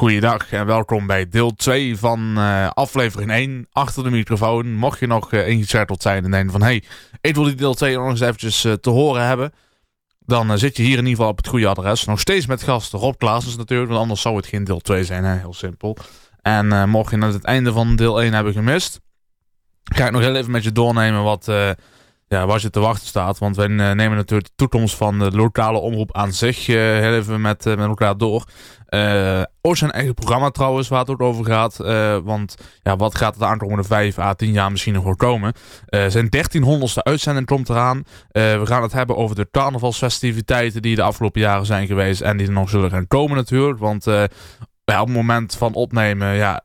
Goeiedag 0.00 0.52
en 0.52 0.66
welkom 0.66 1.06
bij 1.06 1.28
deel 1.28 1.54
2 1.54 1.96
van 1.96 2.38
uh, 2.38 2.70
aflevering 2.70 3.30
1 3.30 3.66
achter 3.72 4.02
de 4.02 4.10
microfoon. 4.10 4.74
Mocht 4.74 4.98
je 5.00 5.06
nog 5.06 5.32
uh, 5.32 5.62
zijn 5.98 6.24
en 6.24 6.30
denken 6.30 6.50
van 6.50 6.62
hey, 6.62 6.82
ik 7.20 7.34
wil 7.34 7.44
die 7.44 7.54
deel 7.54 7.74
2 7.74 7.96
nog 7.96 8.08
eens 8.08 8.20
eventjes 8.20 8.64
uh, 8.64 8.72
te 8.72 8.90
horen 8.90 9.26
hebben. 9.26 9.52
Dan 10.18 10.58
zit 10.58 10.76
je 10.76 10.82
hier 10.82 10.98
in 10.98 10.98
ieder 10.98 11.14
geval 11.14 11.28
op 11.28 11.36
het 11.36 11.46
goede 11.46 11.66
adres. 11.66 12.04
Nog 12.04 12.20
steeds 12.20 12.46
met 12.46 12.62
gast 12.62 12.92
Rob 12.92 13.18
Klaasens 13.18 13.56
natuurlijk, 13.56 13.88
want 13.88 14.00
anders 14.00 14.20
zou 14.20 14.36
het 14.36 14.46
geen 14.46 14.64
deel 14.64 14.80
2 14.80 15.04
zijn, 15.04 15.24
hè? 15.24 15.36
heel 15.36 15.54
simpel. 15.54 15.96
En 16.42 16.88
mocht 16.88 17.10
je 17.10 17.18
het 17.18 17.44
einde 17.44 17.72
van 17.72 17.96
deel 17.96 18.22
1 18.22 18.32
hebben 18.32 18.52
gemist, 18.52 19.00
ga 19.84 20.06
ik 20.06 20.12
nog 20.12 20.22
heel 20.22 20.36
even 20.36 20.50
met 20.50 20.64
je 20.64 20.72
doornemen 20.72 21.22
wat 21.22 21.48
ja, 22.34 22.46
waar 22.46 22.60
je 22.60 22.70
te 22.70 22.80
wachten 22.80 23.06
staat. 23.06 23.38
Want 23.38 23.56
wij 23.56 23.66
nemen 23.66 24.16
natuurlijk 24.16 24.48
de 24.48 24.54
toekomst 24.56 24.94
van 24.96 25.18
de 25.18 25.30
lokale 25.30 25.78
omroep 25.78 26.16
aan 26.16 26.32
zich 26.32 26.68
uh, 26.68 26.76
heel 26.76 27.14
even 27.14 27.40
met, 27.40 27.66
uh, 27.66 27.76
met 27.76 27.88
elkaar 27.88 28.16
door. 28.16 28.44
Uh, 28.88 29.42
ook 29.60 29.76
zijn 29.76 29.90
eigen 29.90 30.14
programma 30.14 30.50
trouwens, 30.50 30.88
waar 30.88 31.04
het 31.04 31.20
over 31.20 31.44
gaat. 31.44 31.76
want 32.24 32.56
ja, 32.82 32.96
wat 32.96 33.14
gaat 33.14 33.38
de 33.38 33.44
aankomende 33.44 33.84
5 33.84 34.18
à 34.18 34.34
10 34.34 34.52
jaar 34.52 34.70
misschien 34.70 34.94
nog 34.94 35.02
voorkomen? 35.02 35.52
zijn 35.86 36.28
1300ste 36.36 37.02
uitzending 37.02 37.46
komt 37.46 37.68
eraan. 37.68 38.04
we 38.32 38.62
gaan 38.64 38.82
het 38.82 38.92
hebben 38.92 39.16
over 39.16 39.36
de 39.36 39.48
carnavalsfestiviteiten 39.50 40.82
die 40.82 40.96
de 40.96 41.02
afgelopen 41.02 41.40
jaren 41.40 41.66
zijn 41.66 41.86
geweest. 41.86 42.20
En 42.20 42.36
die 42.36 42.46
er 42.46 42.52
nog 42.52 42.68
zullen 42.68 42.90
gaan 42.90 43.06
komen 43.06 43.36
natuurlijk. 43.36 43.78
Want 43.78 44.04
ja, 44.84 45.00
op 45.00 45.06
het 45.06 45.16
moment 45.16 45.56
van 45.56 45.74
opnemen, 45.74 46.34
ja, 46.34 46.62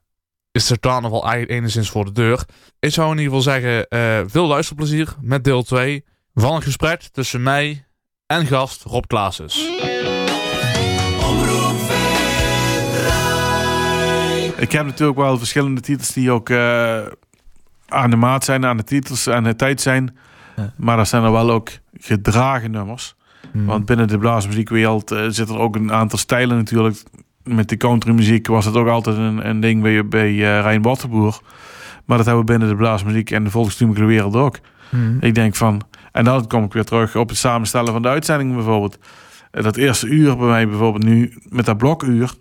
is 0.56 0.68
de 0.68 0.80
carnaval 0.80 1.24
eigenlijk 1.24 1.52
enigszins 1.52 1.90
voor 1.90 2.06
de 2.06 2.12
deur. 2.12 2.46
Ik 2.80 2.94
zou 2.94 3.12
in 3.12 3.18
ieder 3.18 3.34
geval 3.34 3.54
zeggen, 3.54 3.86
uh, 3.90 4.30
veel 4.30 4.48
luisterplezier 4.48 5.16
met 5.22 5.44
deel 5.44 5.64
2 5.64 6.06
van 6.34 6.56
een 6.56 6.62
gesprek 6.62 7.02
tussen 7.02 7.44
mij 7.44 7.86
en 8.28 8.46
gast 8.46 8.84
Rob 8.84 9.04
Klaasens. 9.08 9.56
Ik 14.58 14.72
heb 14.72 14.86
natuurlijk 14.86 15.18
wel 15.18 15.38
verschillende 15.38 15.82
titels 15.82 16.14
die 16.14 16.32
ook 16.32 16.50
uh, 16.50 17.06
aan 17.88 18.10
de 18.10 18.16
maat 18.16 18.44
zijn, 18.44 18.66
aan 18.66 18.78
de 18.78 18.84
titels, 18.84 19.30
aan 19.30 19.44
de 19.44 19.56
tijd 19.56 19.82
zijn. 19.82 20.18
Ja. 20.56 20.74
Maar 20.78 21.00
er 21.00 21.06
zijn 21.06 21.24
er 21.24 21.32
wel 21.32 21.52
ook 21.52 21.70
gedragen 21.94 22.72
nummers. 22.72 23.16
Hmm. 23.52 23.66
Want 23.66 23.86
binnen 23.86 24.08
de 24.08 24.18
blaasmuziekwereld 24.18 25.12
uh, 25.12 25.26
zitten 25.30 25.56
er 25.56 25.62
ook 25.62 25.76
een 25.76 25.94
aantal 25.94 26.20
stijlen 26.20 26.58
natuurlijk 26.58 27.04
met 27.46 27.70
de 27.70 27.78
countrymuziek 27.78 28.48
was 28.48 28.66
het 28.66 28.76
ook 28.76 28.88
altijd 28.88 29.18
een, 29.18 29.50
een 29.50 29.60
ding 29.60 29.82
bij, 29.82 30.08
bij 30.08 30.32
uh, 30.32 30.40
Rijn 30.40 30.82
Wattenboer. 30.82 31.40
Maar 32.06 32.18
dat 32.18 32.26
hebben 32.26 32.46
we 32.46 32.52
binnen 32.52 32.70
de 32.70 32.76
blaasmuziek 32.76 33.32
en 33.32 33.44
de 33.44 33.50
volkstumelijke 33.50 34.08
wereld 34.08 34.36
ook. 34.36 34.60
Hmm. 34.90 35.18
Ik 35.20 35.36
denk 35.36 35.56
van, 35.56 35.82
en 36.12 36.24
dan 36.24 36.48
kom 36.48 36.64
ik 36.64 36.74
weer 36.74 36.84
terug 36.84 37.16
op 37.16 37.30
het 37.30 37.38
samenstellen 37.38 37.94
van 37.94 38.02
de 38.02 38.08
uitzending 38.08 38.54
bijvoorbeeld. 38.54 38.98
Eh, 39.52 39.64
dat 39.64 39.76
eerste 39.76 40.08
uur 40.08 40.38
bij 40.38 40.48
mij 40.48 40.68
bijvoorbeeld 40.68 41.04
nu 41.04 41.34
met 41.50 41.66
dat 41.66 41.78
blokuur. 41.78 42.34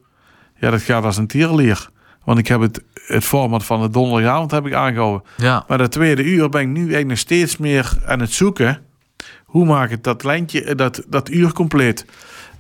Ja, 0.56 0.70
dat 0.70 0.82
gaat 0.82 1.05
als 1.05 1.16
een 1.16 1.27
tierlier. 1.27 1.88
Want 2.25 2.38
ik 2.38 2.48
heb 2.48 2.60
het, 2.60 2.82
het 2.94 3.25
format 3.25 3.64
van 3.64 3.80
de 3.80 3.91
donderdagavond 3.91 4.50
heb 4.50 4.66
ik 4.66 4.75
aangehouden. 4.75 5.28
Ja. 5.36 5.64
Maar 5.69 5.78
dat 5.78 5.92
tweede 5.92 6.25
uur 6.25 6.48
ben 6.48 6.60
ik 6.60 6.69
nu 6.69 6.78
eigenlijk 6.78 7.08
nog 7.08 7.19
steeds 7.19 7.56
meer 7.56 7.92
aan 8.06 8.20
het 8.20 8.32
zoeken. 8.32 8.78
Hoe 9.44 9.64
maak 9.64 9.91
ik 9.91 10.02
dat 10.02 10.25
lijntje, 10.25 10.75
dat, 10.75 11.02
dat 11.08 11.30
uur 11.30 11.52
compleet? 11.52 12.06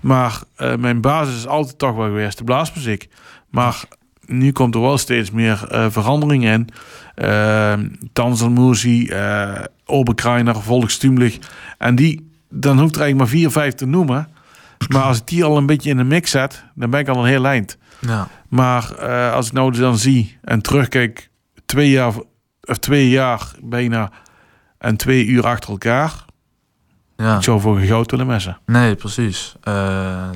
Maar 0.04 0.42
uh, 0.58 0.74
mijn 0.76 1.00
basis 1.00 1.36
is 1.36 1.46
altijd 1.46 1.78
toch 1.78 1.94
wel 1.94 2.06
geweest 2.06 2.38
de 2.38 2.44
blaasmuziek. 2.44 3.08
Maar 3.50 3.84
nu 4.26 4.52
komt 4.52 4.74
er 4.74 4.80
wel 4.80 4.98
steeds 4.98 5.30
meer 5.30 5.68
uh, 5.72 5.86
verandering 5.88 6.44
in. 6.44 6.68
Uh, 7.16 7.72
Tanzelmuzie, 8.12 9.10
uh, 9.10 9.60
Oberkreiner, 9.84 10.62
Volkstumlich. 10.62 11.38
En 11.78 11.94
die, 11.94 12.30
dan 12.48 12.78
hoeft 12.78 12.94
er 12.94 13.02
eigenlijk 13.02 13.30
maar 13.30 13.40
vier, 13.40 13.50
vijf 13.50 13.74
te 13.74 13.86
noemen. 13.86 14.28
Maar 14.88 15.02
als 15.02 15.18
ik 15.18 15.26
die 15.26 15.44
al 15.44 15.56
een 15.56 15.66
beetje 15.66 15.90
in 15.90 15.96
de 15.96 16.04
mix 16.04 16.30
zet, 16.30 16.64
dan 16.74 16.90
ben 16.90 17.00
ik 17.00 17.08
al 17.08 17.18
een 17.18 17.30
heel 17.30 17.46
eind. 17.46 17.78
Ja. 18.00 18.28
Maar 18.48 18.96
als 19.30 19.46
ik 19.46 19.52
nou 19.52 19.72
dan 19.72 19.98
zie 19.98 20.38
en 20.42 20.62
terugkijk, 20.62 21.30
twee 21.66 21.90
jaar, 21.90 22.12
of 22.62 22.78
twee 22.78 23.08
jaar 23.08 23.50
bijna 23.62 24.10
en 24.78 24.96
twee 24.96 25.26
uur 25.26 25.46
achter 25.46 25.70
elkaar 25.70 26.23
ja. 27.16 27.40
zo 27.40 27.58
voor 27.58 27.78
goud 27.78 28.10
willen 28.10 28.26
messen. 28.26 28.58
Nee, 28.66 28.94
precies. 28.94 29.54
Uh, 29.68 30.28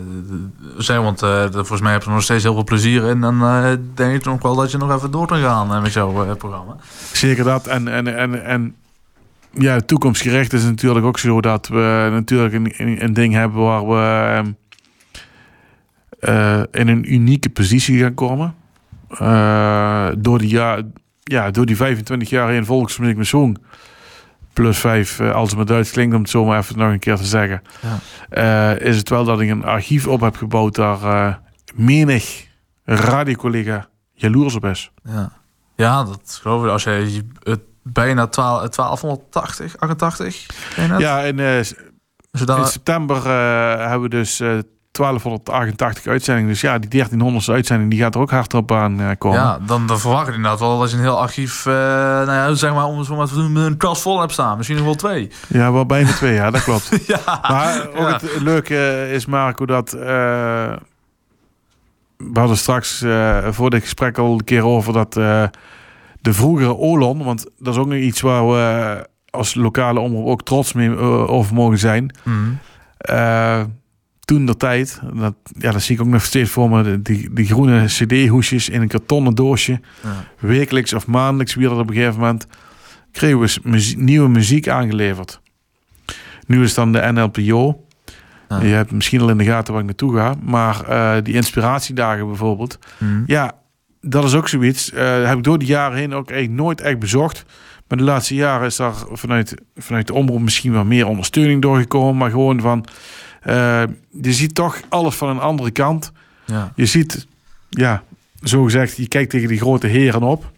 zijn, 0.76 1.02
want 1.02 1.22
uh, 1.22 1.44
volgens 1.50 1.80
mij 1.80 1.92
heb 1.92 2.02
je 2.02 2.08
er 2.08 2.14
nog 2.14 2.22
steeds 2.22 2.42
heel 2.42 2.54
veel 2.54 2.64
plezier 2.64 3.04
in. 3.04 3.24
En 3.24 3.34
uh, 3.34 3.72
denk 3.94 4.14
ik 4.14 4.24
nog 4.24 4.42
wel 4.42 4.54
dat 4.54 4.70
je 4.70 4.78
nog 4.78 4.96
even 4.96 5.10
door 5.10 5.26
kan 5.26 5.40
gaan 5.40 5.82
met 5.82 5.92
jouw 5.92 6.36
programma. 6.36 6.76
Zeker 7.12 7.44
dat. 7.44 7.66
En, 7.66 7.88
en, 7.88 8.16
en, 8.16 8.44
en 8.44 8.74
ja, 9.50 9.80
toekomstgericht 9.80 10.52
is 10.52 10.64
natuurlijk 10.64 11.06
ook 11.06 11.18
zo 11.18 11.40
dat 11.40 11.68
we 11.68 12.08
natuurlijk 12.10 12.54
een, 12.54 13.04
een 13.04 13.12
ding 13.12 13.34
hebben 13.34 13.62
waar 13.62 13.86
we 13.88 14.54
in 16.70 16.88
een 16.88 17.12
unieke 17.12 17.50
positie 17.50 18.00
gaan 18.00 18.14
komen. 18.14 18.54
door, 20.22 20.38
die, 20.38 20.50
ja, 20.50 20.82
ja, 21.24 21.50
door 21.50 21.66
die 21.66 21.76
25 21.76 22.30
jaar 22.30 22.52
in 22.52 22.64
volksmuziek 22.64 23.16
met 23.16 23.26
zong 23.26 23.58
plus 24.62 24.78
vijf, 24.78 25.20
uh, 25.20 25.34
als 25.34 25.48
het 25.48 25.56
maar 25.56 25.66
Duits 25.66 25.90
klinkt, 25.90 26.14
om 26.14 26.20
het 26.20 26.30
zo 26.30 26.44
maar 26.44 26.58
even 26.58 26.78
nog 26.78 26.90
een 26.90 26.98
keer 26.98 27.16
te 27.16 27.24
zeggen. 27.24 27.62
Ja. 28.30 28.74
Uh, 28.76 28.86
is 28.86 28.96
het 28.96 29.08
wel 29.08 29.24
dat 29.24 29.40
ik 29.40 29.48
een 29.48 29.64
archief 29.64 30.06
op 30.06 30.20
heb 30.20 30.36
gebouwd 30.36 30.74
daar 30.74 31.02
uh, 31.02 31.34
menig 31.74 32.46
radiocollega 32.84 33.88
jaloers 34.12 34.54
op 34.54 34.64
is. 34.64 34.90
Ja, 35.02 35.32
ja 35.76 36.04
dat 36.04 36.38
geloof 36.42 36.64
ik. 36.64 36.70
Als 36.70 36.82
jij 36.82 37.22
het 37.42 37.60
bijna 37.82 38.26
12, 38.26 38.68
1280, 38.68 39.78
88? 39.78 40.46
Ja, 40.98 41.20
in, 41.20 41.38
in 41.38 41.64
september 42.66 43.26
hebben 43.80 44.02
we 44.02 44.08
dus 44.08 44.42
1288 44.92 46.06
uitzendingen. 46.06 46.50
Dus 46.50 46.60
ja, 46.60 46.78
die 46.78 46.90
1300 46.90 47.48
uitzending 47.48 47.90
die 47.90 48.00
gaat 48.00 48.14
er 48.14 48.20
ook 48.20 48.30
hard 48.30 48.54
op 48.54 48.72
aan 48.72 49.00
uh, 49.00 49.10
komen. 49.18 49.38
Ja, 49.38 49.58
dan, 49.66 49.86
dan 49.86 50.00
verwacht 50.00 50.28
ik 50.28 50.34
inderdaad 50.34 50.60
wel 50.60 50.78
dat 50.78 50.90
je 50.90 50.96
een 50.96 51.02
heel 51.02 51.20
archief, 51.20 51.66
uh, 51.66 51.72
nou 51.74 52.32
ja, 52.32 52.54
zeg 52.54 52.74
maar, 52.74 52.84
om 52.84 52.98
het 52.98 53.28
te 53.28 53.34
doen, 53.34 53.52
met 53.52 53.64
een 53.64 53.76
kast 53.76 54.02
vol 54.02 54.20
hebt 54.20 54.32
staan. 54.32 54.56
Misschien 54.56 54.76
nog 54.76 54.86
wel 54.86 54.94
twee. 54.94 55.30
Ja, 55.48 55.72
wel 55.72 55.86
bijna 55.86 56.12
twee, 56.12 56.34
ja, 56.34 56.50
dat 56.50 56.62
klopt. 56.62 56.90
ja, 57.06 57.40
maar 57.42 57.88
ook 57.94 58.08
het 58.08 58.40
leuke 58.40 59.08
is, 59.12 59.26
Marco, 59.26 59.66
dat... 59.66 59.94
Uh, 59.94 60.02
we 62.16 62.38
hadden 62.38 62.56
straks 62.56 63.04
voor 63.50 63.70
dit 63.70 63.82
gesprek 63.82 64.18
al 64.18 64.32
een 64.32 64.44
keer 64.44 64.64
over 64.64 64.92
dat 64.92 65.12
de 66.20 66.32
vroegere 66.32 66.76
Olon, 66.76 67.24
want 67.24 67.46
dat 67.58 67.74
is 67.74 67.80
ook 67.80 67.86
nog 67.86 67.98
iets 67.98 68.20
waar 68.20 68.48
we 68.48 69.06
als 69.30 69.54
lokale 69.54 70.00
omroep 70.00 70.26
ook 70.26 70.42
trots 70.42 70.72
mee 70.72 70.96
over 71.28 71.54
mogen 71.54 71.78
zijn. 71.78 72.14
Mm 72.24 72.58
toen 74.28 74.46
de 74.46 74.56
tijd, 74.56 75.00
dat, 75.14 75.34
ja, 75.58 75.72
dat 75.72 75.82
zie 75.82 75.94
ik 75.94 76.00
ook 76.00 76.06
nog 76.06 76.24
steeds 76.24 76.50
voor 76.50 76.70
me, 76.70 77.02
die, 77.02 77.32
die 77.32 77.46
groene 77.46 77.84
cd-hoesjes 77.84 78.68
in 78.68 78.80
een 78.80 78.88
kartonnen 78.88 79.34
doosje. 79.34 79.80
Ja. 80.02 80.24
Wekelijks 80.38 80.92
of 80.92 81.06
maandelijks 81.06 81.54
weer 81.54 81.72
op 81.72 81.88
een 81.88 81.94
gegeven 81.94 82.20
moment 82.20 82.46
kregen 83.12 83.38
we 83.38 83.94
nieuwe 83.96 84.28
muziek 84.28 84.68
aangeleverd. 84.68 85.40
Nu 86.46 86.62
is 86.62 86.74
dan 86.74 86.92
de 86.92 87.12
NLPO. 87.12 87.84
Ja. 88.48 88.60
Je 88.60 88.74
hebt 88.74 88.90
misschien 88.90 89.20
al 89.20 89.28
in 89.28 89.38
de 89.38 89.44
gaten 89.44 89.72
waar 89.72 89.82
ik 89.82 89.88
naartoe 89.88 90.16
ga. 90.16 90.34
Maar 90.42 90.88
uh, 90.88 91.22
die 91.22 91.34
inspiratiedagen 91.34 92.26
bijvoorbeeld. 92.26 92.78
Mhm. 92.98 93.22
Ja, 93.26 93.52
dat 94.00 94.24
is 94.24 94.34
ook 94.34 94.48
zoiets. 94.48 94.92
Uh, 94.92 95.26
heb 95.28 95.36
ik 95.36 95.44
door 95.44 95.58
de 95.58 95.64
jaren 95.64 95.98
heen 95.98 96.14
ook 96.14 96.30
echt 96.30 96.48
nooit 96.48 96.80
echt 96.80 96.98
bezocht. 96.98 97.44
Maar 97.86 97.98
de 97.98 98.04
laatste 98.04 98.34
jaren 98.34 98.66
is 98.66 98.76
daar 98.76 98.94
vanuit, 99.12 99.54
vanuit 99.76 100.06
de 100.06 100.14
omroep 100.14 100.40
misschien 100.40 100.72
wel 100.72 100.84
meer 100.84 101.06
ondersteuning 101.06 101.62
doorgekomen. 101.62 102.16
Maar 102.16 102.30
gewoon 102.30 102.60
van 102.60 102.84
uh, 103.46 103.82
je 104.22 104.32
ziet 104.32 104.54
toch 104.54 104.80
alles 104.88 105.14
van 105.14 105.28
een 105.28 105.40
andere 105.40 105.70
kant. 105.70 106.12
Ja. 106.44 106.72
Je 106.74 106.86
ziet, 106.86 107.26
ja, 107.68 108.02
zo 108.42 108.64
gezegd, 108.64 108.96
je 108.96 109.08
kijkt 109.08 109.30
tegen 109.30 109.48
die 109.48 109.58
grote 109.58 109.86
heren 109.86 110.22
op. 110.22 110.50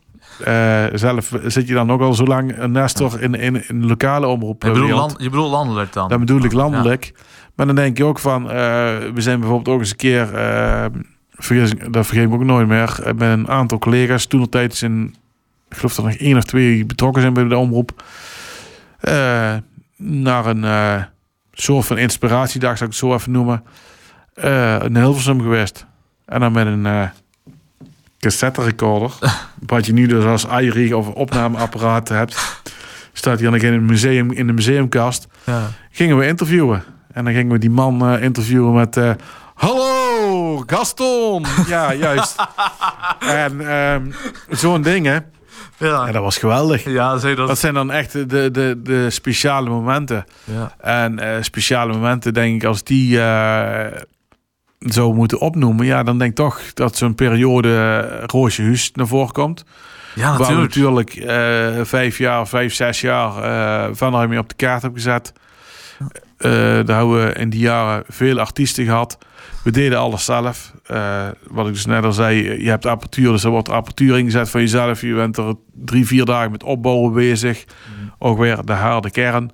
Uh, 0.46 0.84
zelf 0.92 1.32
zit 1.44 1.68
je 1.68 1.74
dan 1.74 1.92
ook 1.92 2.00
al 2.00 2.14
zo 2.14 2.24
lang 2.24 2.58
een 2.58 2.72
Nestor 2.72 3.22
in, 3.22 3.34
in, 3.34 3.68
in 3.68 3.86
lokale 3.86 4.26
omroep. 4.26 4.62
Je 4.62 4.70
bedoelt, 4.70 4.90
land, 4.90 5.14
je 5.18 5.30
bedoelt 5.30 5.50
landelijk 5.50 5.92
dan? 5.92 6.08
Dat 6.08 6.18
bedoel 6.18 6.44
ik 6.44 6.52
landelijk. 6.52 7.12
Maar 7.54 7.66
dan 7.66 7.74
denk 7.74 7.96
je 7.96 8.04
ook 8.04 8.18
van, 8.18 8.42
uh, 8.42 8.50
we 8.50 9.20
zijn 9.20 9.40
bijvoorbeeld 9.40 9.74
ook 9.74 9.80
eens 9.80 9.90
een 9.90 9.96
keer, 9.96 10.34
uh, 10.34 10.84
dat 11.90 12.06
vergeet 12.06 12.26
ik 12.26 12.32
ook 12.32 12.44
nooit 12.44 12.68
meer, 12.68 13.00
met 13.04 13.20
een 13.20 13.48
aantal 13.48 13.78
collega's, 13.78 14.26
toen 14.26 14.40
nog 14.40 14.48
tijd 14.48 14.82
in, 14.82 15.14
ik 15.68 15.76
geloof 15.76 15.94
dat 15.94 16.04
er 16.04 16.10
nog 16.10 16.20
één 16.20 16.36
of 16.36 16.44
twee 16.44 16.86
betrokken 16.86 17.22
zijn 17.22 17.34
bij 17.34 17.44
de 17.44 17.56
omroep, 17.56 18.04
naar 19.96 20.46
een 20.46 20.64
soort 21.52 21.86
van 21.86 21.98
inspiratiedag, 21.98 22.76
zou 22.78 22.90
ik 22.90 22.96
het 22.96 23.06
zo 23.06 23.14
even 23.14 23.32
noemen, 23.32 23.64
uh, 24.44 24.82
in 24.82 24.96
Hilversum 24.96 25.40
geweest. 25.40 25.86
En 26.26 26.40
dan 26.40 26.52
met 26.52 26.66
een 26.66 26.84
uh, 26.84 27.08
cassette 28.18 28.62
recorder, 28.62 29.12
wat 29.66 29.86
je 29.86 29.92
nu 29.92 30.06
dus 30.06 30.24
als 30.24 30.44
iRig 30.44 30.92
of 30.92 31.08
opnameapparaat 31.08 32.08
hebt, 32.08 32.62
staat 33.12 33.40
hier 33.40 33.50
nog 33.50 33.60
in 33.60 33.72
het 33.72 33.82
museum, 33.82 34.32
in 34.32 34.46
de 34.46 34.52
museumkast. 34.52 35.26
Ja. 35.44 35.70
Gingen 35.90 36.18
we 36.18 36.26
interviewen. 36.26 36.82
En 37.12 37.24
dan 37.24 37.32
gingen 37.32 37.52
we 37.52 37.58
die 37.58 37.70
man 37.70 38.12
uh, 38.12 38.22
interviewen 38.22 38.74
met... 38.74 38.98
Hallo, 39.54 40.62
Gaston! 40.66 41.44
ja, 41.66 41.94
juist. 41.94 42.36
en 43.44 43.74
um, 43.74 44.14
zo'n 44.50 44.82
ding, 44.82 45.06
hè. 45.06 45.18
Ja. 45.80 46.06
En 46.06 46.12
dat 46.12 46.22
was 46.22 46.38
geweldig. 46.38 46.84
Ja, 46.84 47.16
dat... 47.16 47.36
dat 47.36 47.58
zijn 47.58 47.74
dan 47.74 47.90
echt 47.90 48.12
de, 48.12 48.50
de, 48.50 48.80
de 48.82 49.10
speciale 49.10 49.68
momenten. 49.68 50.24
Ja. 50.44 50.74
En 50.80 51.18
uh, 51.18 51.36
speciale 51.40 51.92
momenten, 51.92 52.34
denk 52.34 52.54
ik, 52.62 52.68
als 52.68 52.82
die 52.84 53.16
uh, 53.16 53.86
zou 54.78 55.14
moeten 55.14 55.40
opnoemen, 55.40 55.86
ja, 55.86 56.02
dan 56.02 56.18
denk 56.18 56.30
ik 56.30 56.36
toch 56.36 56.60
dat 56.74 56.96
zo'n 56.96 57.14
periode 57.14 57.68
uh, 57.68 58.24
Roosje 58.26 58.62
Huus 58.62 58.90
naar 58.92 59.06
voren 59.06 59.32
komt. 59.32 59.64
Ja, 60.14 60.36
Waar 60.36 60.38
natuurlijk. 60.38 60.74
natuurlijk 60.74 61.14
eh, 61.14 61.84
vijf 61.84 62.18
jaar, 62.18 62.48
vijf, 62.48 62.74
zes 62.74 63.00
jaar 63.00 63.44
uh, 63.88 63.94
Van 63.94 64.28
mee 64.28 64.38
op 64.38 64.48
de 64.48 64.54
kaart 64.54 64.82
hebben 64.82 65.00
gezet. 65.00 65.32
Uh, 66.40 66.52
daar 66.86 66.96
hebben 66.96 67.26
we 67.26 67.32
in 67.32 67.50
die 67.50 67.60
jaren 67.60 68.04
veel 68.08 68.38
artiesten 68.38 68.84
gehad. 68.84 69.18
We 69.64 69.70
deden 69.70 69.98
alles 69.98 70.24
zelf. 70.24 70.72
Uh, 70.90 71.26
wat 71.48 71.66
ik 71.66 71.72
dus 71.72 71.86
net 71.86 72.04
al 72.04 72.12
zei, 72.12 72.62
je 72.62 72.68
hebt 72.68 72.86
apparatuur, 72.86 73.32
dus 73.32 73.44
er 73.44 73.50
wordt 73.50 73.68
apparatuur 73.68 74.18
ingezet 74.18 74.50
van 74.50 74.60
jezelf. 74.60 75.00
Je 75.00 75.14
bent 75.14 75.36
er 75.36 75.54
drie, 75.72 76.06
vier 76.06 76.24
dagen 76.24 76.50
met 76.50 76.62
opbouwen 76.62 77.12
bezig. 77.12 77.64
Mm. 77.64 78.12
Ook 78.18 78.38
weer 78.38 78.64
de 78.64 78.72
harde 78.72 79.10
kern. 79.10 79.50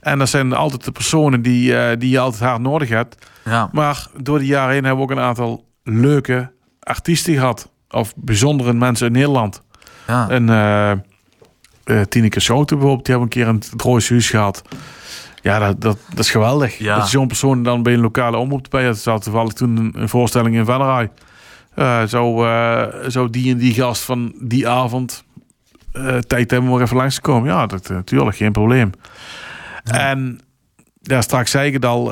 En 0.00 0.18
dat 0.18 0.28
zijn 0.28 0.52
altijd 0.52 0.84
de 0.84 0.92
personen 0.92 1.42
die, 1.42 1.72
uh, 1.72 1.88
die 1.98 2.10
je 2.10 2.18
altijd 2.18 2.42
hard 2.42 2.60
nodig 2.60 2.88
hebt. 2.88 3.30
Ja. 3.44 3.68
Maar 3.72 4.06
door 4.22 4.38
de 4.38 4.46
jaren 4.46 4.74
heen 4.74 4.84
hebben 4.84 5.06
we 5.06 5.12
ook 5.12 5.18
een 5.18 5.24
aantal 5.24 5.64
leuke 5.82 6.52
artiesten 6.80 7.34
gehad. 7.34 7.70
Of 7.90 8.12
bijzondere 8.16 8.72
mensen 8.72 9.06
in 9.06 9.12
Nederland. 9.12 9.62
Ja. 10.06 10.28
En 10.28 10.48
uh, 10.48 12.00
Tineke 12.02 12.40
Schouten 12.40 12.76
bijvoorbeeld, 12.76 13.06
die 13.06 13.14
hebben 13.16 13.32
een 13.32 13.44
keer 13.44 13.54
in 13.54 13.70
het 13.72 13.82
Roois 13.82 14.08
Huis 14.08 14.30
gehad. 14.30 14.62
Ja, 15.44 15.58
dat, 15.58 15.80
dat, 15.80 15.98
dat 16.08 16.18
is 16.18 16.30
geweldig. 16.30 16.78
Ja. 16.78 16.96
Dat 16.96 17.08
zo'n 17.08 17.26
persoon 17.26 17.62
dan 17.62 17.82
bij 17.82 17.92
een 17.92 18.00
lokale 18.00 18.36
omroep 18.36 18.66
bij 18.70 18.86
had. 18.86 18.98
zat 18.98 19.22
toevallig 19.22 19.52
toen 19.52 19.76
een, 19.76 19.92
een 19.96 20.08
voorstelling 20.08 20.56
in 20.56 20.64
Venray. 20.64 21.10
Uh, 21.76 22.04
zo, 22.04 22.44
uh, 22.44 22.86
zo 23.08 23.30
die 23.30 23.52
en 23.52 23.58
die 23.58 23.74
gast 23.74 24.02
van 24.02 24.34
die 24.40 24.68
avond 24.68 25.24
uh, 25.92 26.18
tijd 26.18 26.50
hebben 26.50 26.70
om 26.70 26.76
er 26.76 26.82
even 26.82 26.96
langs 26.96 27.14
te 27.14 27.20
komen. 27.20 27.48
Ja, 27.48 27.66
dat 27.66 27.88
natuurlijk, 27.88 28.36
geen 28.36 28.52
probleem. 28.52 28.90
Ja. 29.84 30.10
En 30.10 30.40
ja, 31.00 31.20
straks 31.20 31.50
zei 31.50 31.66
ik 31.66 31.72
het 31.72 31.84
al. 31.84 32.10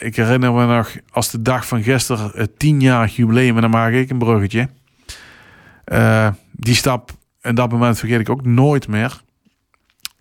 ik 0.00 0.16
herinner 0.16 0.52
me 0.52 0.66
nog 0.66 0.96
als 1.10 1.30
de 1.30 1.42
dag 1.42 1.66
van 1.66 1.82
gisteren 1.82 2.30
het 2.34 2.58
tienjarig 2.58 3.16
jubileum. 3.16 3.54
En 3.54 3.62
dan 3.62 3.70
maak 3.70 3.92
ik 3.92 4.10
een 4.10 4.18
bruggetje. 4.18 4.68
die 6.52 6.74
stap, 6.74 7.10
en 7.40 7.54
dat 7.54 7.70
moment 7.70 7.98
vergeet 7.98 8.20
ik 8.20 8.30
ook 8.30 8.44
nooit 8.44 8.88
meer. 8.88 9.20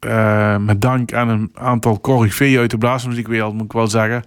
Uh, 0.06 0.57
met 0.57 0.81
dank 0.81 1.13
aan 1.13 1.30
een 1.30 1.51
aantal 1.54 2.01
corriveeën 2.01 2.60
uit 2.60 2.72
de 2.72 2.78
blaasmuziekwereld, 2.78 3.54
moet 3.54 3.66
ik 3.66 3.72
wel 3.72 3.88
zeggen. 3.88 4.24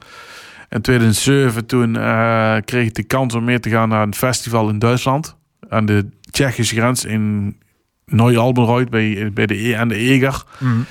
In 0.68 0.80
2007 0.80 1.66
toen 1.66 1.94
uh, 1.94 2.56
kreeg 2.64 2.86
ik 2.86 2.94
de 2.94 3.02
kans 3.02 3.34
om 3.34 3.44
mee 3.44 3.60
te 3.60 3.70
gaan 3.70 3.88
naar 3.88 4.02
een 4.02 4.14
festival 4.14 4.68
in 4.68 4.78
Duitsland. 4.78 5.36
Aan 5.68 5.86
de 5.86 6.08
Tsjechische 6.30 6.74
grens 6.74 7.04
in 7.04 7.56
Neu-Albenreuth 8.06 8.90
bij, 8.90 9.30
bij 9.32 9.46
de, 9.46 9.68
e 9.68 9.76
aan 9.76 9.88
de 9.88 9.96
Eger. 9.96 10.44
Mm. 10.58 10.84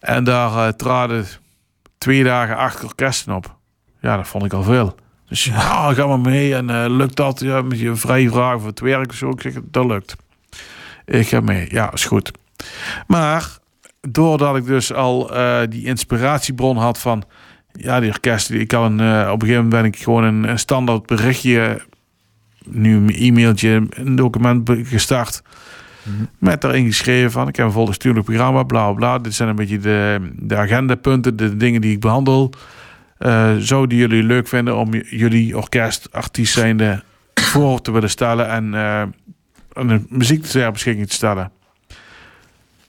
En 0.00 0.24
daar 0.24 0.50
uh, 0.50 0.68
traden 0.68 1.26
twee 1.98 2.24
dagen 2.24 2.56
acht 2.56 2.84
orkesten 2.84 3.34
op. 3.34 3.56
Ja, 4.00 4.16
dat 4.16 4.28
vond 4.28 4.44
ik 4.44 4.52
al 4.52 4.62
veel. 4.62 4.94
Dus 5.28 5.44
ja, 5.44 5.92
ga 5.92 6.06
maar 6.06 6.20
mee. 6.20 6.54
En 6.54 6.90
lukt 6.90 7.16
dat? 7.16 7.40
Ja, 7.40 7.62
met 7.62 7.78
je 7.78 7.94
vrije 7.94 8.30
vraag 8.30 8.58
voor 8.58 8.68
het 8.68 8.80
werk 8.80 9.10
of 9.10 9.16
zo. 9.16 9.30
Ik 9.30 9.40
zeg, 9.40 9.52
dat 9.70 9.86
lukt. 9.86 10.16
Ik 11.04 11.28
ga 11.28 11.40
mee. 11.40 11.66
Ja, 11.70 11.92
is 11.92 12.04
goed. 12.04 12.30
Maar 13.06 13.58
doordat 14.08 14.56
ik 14.56 14.66
dus 14.66 14.92
al 14.92 15.36
uh, 15.36 15.58
die 15.68 15.84
inspiratiebron 15.84 16.76
had 16.76 16.98
van 16.98 17.22
ja, 17.72 18.00
die 18.00 18.10
orkest. 18.10 18.50
Ik 18.50 18.68
kan 18.68 19.00
een, 19.00 19.24
uh, 19.24 19.30
op 19.32 19.42
een 19.42 19.48
gegeven 19.48 19.64
moment 19.64 19.82
ben 19.82 19.84
ik 19.84 19.96
gewoon 19.96 20.24
een, 20.24 20.48
een 20.48 20.58
standaard 20.58 21.06
berichtje, 21.06 21.80
nu 22.64 22.96
een 22.96 23.14
e-mailtje, 23.14 23.86
een 23.90 24.16
document 24.16 24.70
gestart. 24.82 25.42
Mhm. 25.42 26.12
Mm 26.12 26.18
-hmm. 26.18 26.28
Met 26.38 26.60
daarin 26.60 26.86
geschreven 26.86 27.30
van 27.30 27.48
ik 27.48 27.56
heb 27.56 27.66
een 27.66 27.72
volgestuurlijk 27.72 28.24
programma, 28.24 28.62
bla 28.62 28.92
bla. 28.92 29.18
Dit 29.18 29.34
zijn 29.34 29.48
een 29.48 29.56
beetje 29.56 29.78
de, 29.78 30.30
de 30.32 30.56
agendapunten, 30.56 31.36
de 31.36 31.56
dingen 31.56 31.80
die 31.80 31.92
ik 31.92 32.00
behandel. 32.00 32.52
Uh, 33.18 33.56
zo 33.56 33.86
die 33.86 33.98
jullie 33.98 34.22
leuk 34.22 34.48
vinden 34.48 34.76
om 34.76 34.94
jullie 34.94 35.56
orkest, 35.56 36.08
artiest 36.12 36.52
zijnde 36.52 37.02
voor 37.34 37.80
te 37.80 37.90
willen 37.90 38.10
stellen 38.10 38.48
en 38.48 38.72
een 39.72 40.06
muziek 40.08 40.44
ter 40.44 40.72
beschikking 40.72 41.08
te 41.08 41.14
stellen 41.14 41.52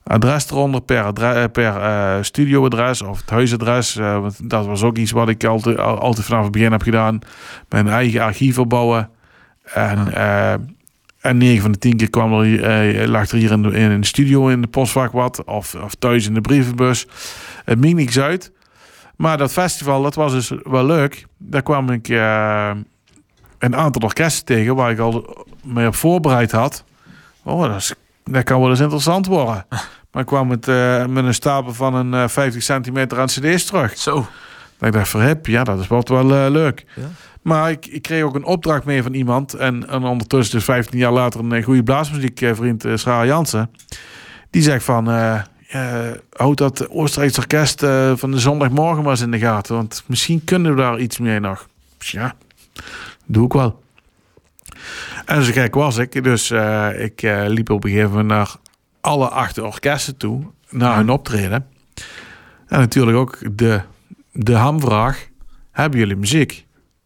adres 0.08 0.52
eronder 0.52 0.82
per, 0.82 1.14
per 1.50 1.76
uh, 1.76 2.18
studioadres 2.22 3.02
of 3.02 3.20
het 3.20 3.30
huisadres. 3.30 3.96
Uh, 3.96 4.20
want 4.20 4.50
dat 4.50 4.66
was 4.66 4.84
ook 4.84 4.98
iets 4.98 5.12
wat 5.12 5.30
ik 5.30 5.44
altijd, 5.44 5.80
altijd 5.80 6.26
vanaf 6.26 6.44
het 6.44 6.52
begin 6.52 6.72
heb 6.72 6.82
gedaan. 6.82 7.20
Mijn 7.70 7.88
eigen 7.88 8.22
archief 8.22 8.60
opbouwen. 8.60 9.10
En, 9.64 10.08
uh, 10.08 10.54
en 11.20 11.38
9 11.38 11.62
van 11.62 11.72
de 11.72 11.78
10 11.78 11.98
keer 11.98 12.10
kwam 12.10 12.34
er, 12.34 13.08
lag 13.08 13.30
er 13.30 13.38
hier 13.38 13.52
in 13.52 13.62
de, 13.62 13.72
in 13.72 13.92
een 13.92 14.04
studio 14.04 14.48
in 14.48 14.62
de 14.62 14.68
postvak 14.68 15.12
wat. 15.12 15.44
Of, 15.44 15.76
of 15.76 15.96
thuis 15.96 16.28
in 16.28 16.34
de 16.34 16.42
brievenbus. 16.42 17.08
Het 17.66 17.82
maakt 17.82 17.94
niks 17.94 18.20
uit. 18.20 18.52
Maar 19.16 19.38
dat 19.38 19.52
festival, 19.52 20.02
dat 20.02 20.16
was 20.16 20.32
dus 20.32 20.52
wel 20.64 20.86
leuk. 20.86 21.26
Daar 21.38 21.64
kwam 21.64 21.90
ik 21.90 22.08
een 23.60 23.76
aantal 23.76 24.02
orkesten 24.02 24.46
tegen 24.46 24.76
waar 24.76 24.92
ik 24.92 25.00
al 25.00 25.46
mee 25.64 25.88
op 25.88 25.96
voorbereid 25.96 26.52
had. 26.52 26.84
Oh, 27.44 27.62
dat, 27.62 27.76
is, 27.76 27.94
dat 28.24 28.44
kan 28.44 28.60
wel 28.60 28.70
eens 28.70 28.80
interessant 28.80 29.26
worden. 29.26 29.66
Maar 30.12 30.22
ik 30.22 30.28
kwam 30.28 30.48
met, 30.48 30.68
uh, 30.68 31.06
met 31.06 31.26
een 31.26 31.34
stapel 31.34 31.74
van 31.74 31.94
een 31.94 32.14
uh, 32.14 32.28
50 32.28 32.64
centimeter 32.64 33.20
aan 33.20 33.28
cd's 33.28 33.66
terug. 33.66 33.98
Zo. 33.98 34.28
Dat 34.78 34.88
ik 34.88 34.94
dacht, 34.94 35.10
verhip, 35.10 35.46
ja, 35.46 35.64
dat 35.64 35.80
is 35.80 35.88
wat 35.88 36.10
wel 36.10 36.32
uh, 36.32 36.46
leuk. 36.50 36.86
Ja. 36.96 37.10
Maar 37.42 37.72
ik, 37.72 37.86
ik 37.86 38.02
kreeg 38.02 38.24
ook 38.24 38.36
een 38.36 38.46
opdracht 38.46 38.86
mee 38.86 39.04
van 39.04 39.14
iemand. 39.14 39.54
En, 39.54 39.90
en 39.90 40.04
ondertussen, 40.04 40.56
dus 40.56 40.64
15 40.64 41.00
jaar 41.00 41.12
later, 41.12 41.40
een 41.40 41.64
goede 41.64 41.84
blaasmuziekvriend, 41.84 42.86
uh, 42.86 42.96
Schra 42.96 43.26
Jansen. 43.26 43.72
Die 44.50 44.62
zegt 44.62 44.84
van, 44.84 45.08
houd 46.32 46.58
dat 46.58 46.90
Oostenrijkse 46.90 47.40
orkest 47.40 47.80
van 48.20 48.32
de 48.32 48.40
zondagmorgen 48.40 49.04
maar 49.04 49.12
eens 49.12 49.22
in 49.22 49.32
de 49.32 49.40
gaten. 49.40 49.76
Want 49.76 50.04
misschien 50.06 50.44
kunnen 50.44 50.76
we 50.76 50.82
daar 50.82 51.00
iets 51.00 51.18
mee 51.18 51.40
nog. 51.40 51.68
Dus 51.98 52.12
ja, 52.12 52.36
doe 53.26 53.46
ik 53.46 53.54
wel. 53.54 53.84
En 55.26 55.44
zo 55.44 55.52
gek 55.52 55.74
was 55.74 55.98
ik. 55.98 56.24
Dus 56.24 56.52
ik 56.98 57.22
liep 57.48 57.70
op 57.70 57.84
een 57.84 57.90
gegeven 57.90 58.10
moment 58.10 58.28
naar 58.28 58.56
alle 59.02 59.30
acht 59.30 59.60
orkesten 59.60 60.18
toe 60.18 60.44
naar 60.70 60.96
hun 60.96 61.10
optreden. 61.10 61.66
En 62.68 62.80
natuurlijk 62.80 63.18
ook 63.18 63.38
de, 63.52 63.82
de 64.32 64.56
hamvraag: 64.56 65.28
hebben 65.72 66.00
jullie 66.00 66.16
muziek? 66.16 66.66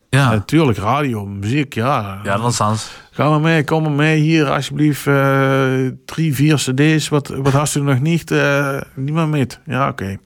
Ja. 0.09 0.31
Natuurlijk, 0.31 0.77
radio, 0.77 1.25
muziek, 1.25 1.73
ja. 1.73 2.19
Ja, 2.23 2.37
dat 2.37 2.51
is 2.51 2.61
anders. 2.61 2.91
Ga 3.11 3.29
maar 3.29 3.39
mee, 3.39 3.63
kom 3.63 3.83
maar 3.83 3.91
mee. 3.91 4.19
Hier, 4.19 4.49
alsjeblieft, 4.49 5.05
uh, 5.05 5.87
drie, 6.05 6.35
vier 6.35 6.55
cd's. 6.55 7.09
Wat, 7.09 7.27
wat 7.27 7.53
hast 7.53 7.75
u 7.75 7.81
nog 7.81 7.99
niet? 7.99 8.31
Uh, 8.31 8.81
niemand 8.95 9.31
met. 9.31 9.59
Ja, 9.65 9.87
oké. 9.87 10.03
Okay. 10.03 10.19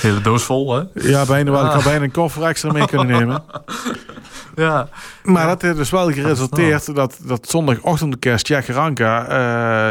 Hele 0.00 0.20
doos 0.20 0.42
vol, 0.42 0.74
hè? 0.74 0.82
Ja, 0.94 1.24
bijna 1.26 1.50
wel. 1.50 1.64
Ik 1.64 1.70
had 1.70 1.84
bijna 1.84 2.04
een 2.04 2.10
koffer 2.10 2.42
extra 2.42 2.72
mee 2.72 2.86
kunnen 2.86 3.06
nemen. 3.06 3.44
ja. 4.56 4.88
Maar 5.22 5.46
dat 5.46 5.62
heeft 5.62 5.76
dus 5.76 5.90
wel 5.90 6.12
geresulteerd 6.12 6.86
dat, 6.86 6.94
dat, 6.94 7.18
dat 7.26 7.48
zondagochtendorkest 7.48 8.48
Jack 8.48 8.66
Ranka... 8.66 9.28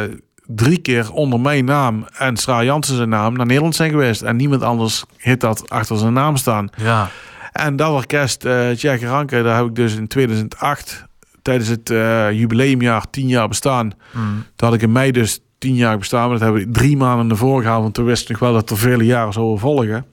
Uh, 0.08 0.16
drie 0.56 0.78
keer 0.78 1.12
onder 1.12 1.40
mijn 1.40 1.66
naam 1.66 2.06
en 2.18 2.38
Sra 2.38 2.64
Jansen 2.64 2.96
zijn 2.96 3.10
naam 3.10 3.34
naar 3.34 3.46
Nederland 3.46 3.76
zijn 3.76 3.90
geweest. 3.90 4.22
En 4.22 4.36
niemand 4.36 4.62
anders 4.62 5.04
heeft 5.18 5.42
dat 5.42 5.70
achter 5.70 5.98
zijn 5.98 6.14
naam 6.14 6.38
staan. 6.38 6.70
Ja. 6.76 7.10
En 7.52 7.76
dat 7.76 7.90
orkest, 7.90 8.46
uh, 8.46 8.76
Jack 8.76 9.02
Ranke, 9.02 9.44
daar 9.44 9.58
heb 9.58 9.66
ik 9.66 9.76
dus 9.76 9.96
in 9.96 10.08
2008, 10.08 11.06
tijdens 11.42 11.70
het 11.70 11.90
uh, 11.90 12.32
jubileumjaar, 12.32 13.10
10 13.10 13.28
jaar 13.28 13.48
bestaan. 13.48 13.86
Mm. 14.12 14.46
Toen 14.56 14.68
had 14.68 14.74
ik 14.74 14.82
in 14.82 14.92
mei 14.92 15.12
dus 15.12 15.40
10 15.58 15.76
jaar 15.76 15.98
bestaan. 15.98 16.22
Maar 16.22 16.40
dat 16.40 16.42
hebben 16.42 16.66
we 16.66 16.72
drie 16.72 16.98
maanden 16.98 17.30
ervoor 17.30 17.62
gehaald, 17.62 17.82
want 17.82 17.94
toen 17.94 18.06
wist 18.06 18.22
ik 18.22 18.30
nog 18.30 18.40
wel 18.40 18.54
dat 18.54 18.70
er 18.70 18.78
vele 18.78 19.06
jaren 19.06 19.34
zouden 19.34 19.60
volgen. 19.60 20.06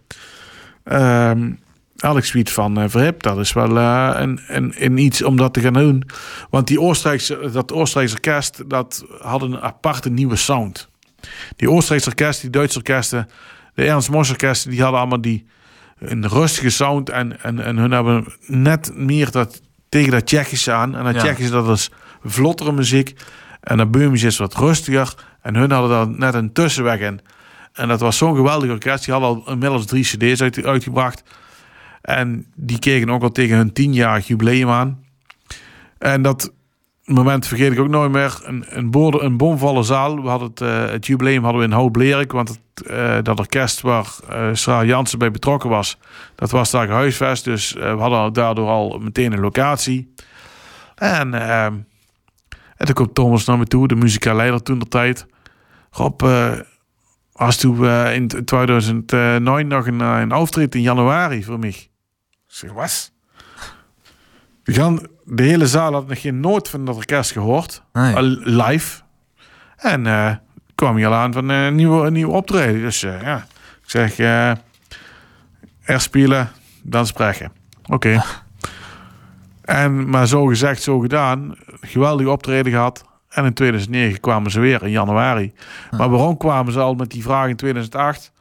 Um, 0.84 1.58
ik 2.00 2.24
zoiets 2.24 2.52
van 2.52 2.82
uh, 2.82 2.84
verhip, 2.88 3.22
dat 3.22 3.38
is 3.38 3.52
wel 3.52 3.76
uh, 3.76 4.10
een, 4.14 4.40
een, 4.46 4.74
een, 4.76 4.98
iets 4.98 5.22
om 5.22 5.36
dat 5.36 5.54
te 5.54 5.60
gaan 5.60 5.72
doen. 5.72 6.02
Want 6.50 6.66
die 6.66 6.80
Oostenrijkse, 6.80 7.50
dat 7.52 7.72
Oostenrijkse 7.72 8.14
orkest, 8.14 8.70
dat 8.70 9.04
had 9.20 9.42
een 9.42 9.60
aparte 9.60 10.10
nieuwe 10.10 10.36
sound. 10.36 10.88
Die 11.56 11.70
Oostenrijkse 11.70 12.08
orkest, 12.08 12.40
die 12.40 12.50
Duitse 12.50 12.78
orkesten, 12.78 13.28
de 13.74 13.84
Ernst 13.84 14.10
Mos 14.10 14.30
orkesten, 14.30 14.70
die 14.70 14.82
hadden 14.82 15.00
allemaal 15.00 15.20
die 15.20 15.46
een 15.98 16.28
rustige 16.28 16.70
sound. 16.70 17.10
En, 17.10 17.42
en, 17.42 17.60
en 17.64 17.76
hun 17.76 17.90
hebben 17.90 18.26
net 18.46 18.90
meer 18.94 19.30
dat, 19.30 19.60
tegen 19.88 20.10
dat 20.10 20.26
Tsjechische 20.26 20.72
aan. 20.72 20.96
En 20.96 21.04
dat 21.04 21.14
Ja. 21.14 21.20
Tsjechische, 21.20 21.52
dat 21.52 21.68
is 21.68 21.90
vlottere 22.24 22.72
muziek. 22.72 23.14
En 23.60 23.76
dat 23.76 23.90
Beumisch 23.90 24.22
is 24.22 24.38
wat 24.38 24.54
rustiger. 24.54 25.14
En 25.42 25.54
hun 25.54 25.70
hadden 25.70 25.90
daar 25.90 26.08
net 26.08 26.34
een 26.34 26.52
tussenweg 26.52 27.00
in. 27.00 27.20
En 27.72 27.88
dat 27.88 28.00
was 28.00 28.16
zo'n 28.16 28.36
geweldig 28.36 28.70
orkest. 28.70 29.04
Die 29.04 29.14
hadden 29.14 29.44
al 29.44 29.52
inmiddels 29.52 29.86
drie 29.86 30.04
cd's 30.04 30.42
uit, 30.42 30.64
uitgebracht. 30.64 31.22
En 32.08 32.46
die 32.54 32.78
keken 32.78 33.10
ook 33.10 33.22
al 33.22 33.32
tegen 33.32 33.56
hun 33.56 33.72
tienjarig 33.72 34.26
jubileum 34.26 34.68
aan. 34.70 35.04
En 35.98 36.22
dat 36.22 36.52
moment 37.04 37.46
vergeet 37.46 37.72
ik 37.72 37.78
ook 37.78 37.88
nooit 37.88 38.10
meer. 38.10 38.40
Een, 38.44 38.64
een, 38.68 38.90
boorde, 39.36 39.82
zaal. 39.82 40.22
We 40.22 40.28
hadden 40.28 40.48
het, 40.48 40.60
eh, 40.60 40.90
het 40.90 41.06
jubileum 41.06 41.42
hadden 41.42 41.60
we 41.60 41.66
in 41.66 41.72
Hout-Blerik. 41.72 42.32
Want 42.32 42.48
het, 42.48 42.86
eh, 42.86 43.16
dat 43.22 43.38
orkest 43.38 43.80
waar 43.80 44.06
Sra 44.52 44.84
Jansen 44.84 45.18
bij 45.18 45.30
betrokken 45.30 45.70
was... 45.70 45.98
dat 46.34 46.50
was 46.50 46.70
daar 46.70 46.86
gehuisvest. 46.86 47.44
Dus 47.44 47.72
we 47.72 47.96
hadden 47.98 48.32
daardoor 48.32 48.68
al 48.68 48.98
meteen 48.98 49.32
een 49.32 49.40
locatie. 49.40 50.14
En, 50.94 51.34
eh, 51.34 51.64
en 51.64 51.86
toen 52.76 52.94
komt 52.94 53.14
Thomas 53.14 53.44
naar 53.44 53.58
me 53.58 53.64
toe, 53.64 53.88
de 53.88 53.96
muzikaal 53.96 54.36
leider 54.36 54.62
toen 54.62 54.78
de 54.78 54.88
tijd. 54.88 55.26
Rob, 55.90 56.22
was 57.32 57.56
toen 57.56 57.86
in 57.88 58.28
2009 58.44 59.66
nog 59.66 59.86
een, 59.86 60.00
een 60.00 60.68
in 60.68 60.80
januari 60.80 61.44
voor 61.44 61.58
mij. 61.58 61.88
Zeg, 62.48 62.70
gaan, 64.64 65.06
de 65.24 65.42
hele 65.42 65.66
zaal 65.66 65.92
had 65.92 66.08
nog 66.08 66.20
geen 66.20 66.40
noot 66.40 66.68
van 66.68 66.84
dat 66.84 66.96
orkest 66.96 67.32
gehoord. 67.32 67.82
Nee. 67.92 68.22
Live. 68.44 69.02
En 69.76 70.06
eh 70.06 70.34
kwam 70.74 70.96
hier 70.96 71.06
al 71.06 71.14
aan 71.14 71.32
van 71.32 71.50
eh, 71.50 71.64
een 71.64 71.74
nieuwe, 71.74 72.06
een 72.06 72.12
nieuwe 72.12 72.32
optreden. 72.32 72.80
Dus 72.80 73.02
eh, 73.02 73.22
ja, 73.22 73.36
ik 73.82 73.90
zeg, 73.90 74.18
er 74.18 76.00
spelen, 76.00 76.50
dan 76.82 77.06
spreken. 77.06 77.52
Oké. 77.86 78.22
En, 79.62 80.10
maar 80.10 80.26
zo 80.26 80.44
gezegd, 80.46 80.82
zo 80.82 80.98
gedaan. 80.98 81.54
Geweldige 81.80 82.30
optreden 82.30 82.72
gehad. 82.72 83.04
En 83.28 83.44
in 83.44 83.54
2009 83.54 84.20
kwamen 84.20 84.50
ze 84.50 84.60
weer, 84.60 84.82
in 84.82 84.90
januari. 84.90 85.52
Maar 85.96 86.10
waarom 86.10 86.36
kwamen 86.36 86.72
ze 86.72 86.80
al 86.80 86.94
met 86.94 87.10
die 87.10 87.22
vraag 87.22 87.48
in 87.48 87.56
2008? 87.56 88.32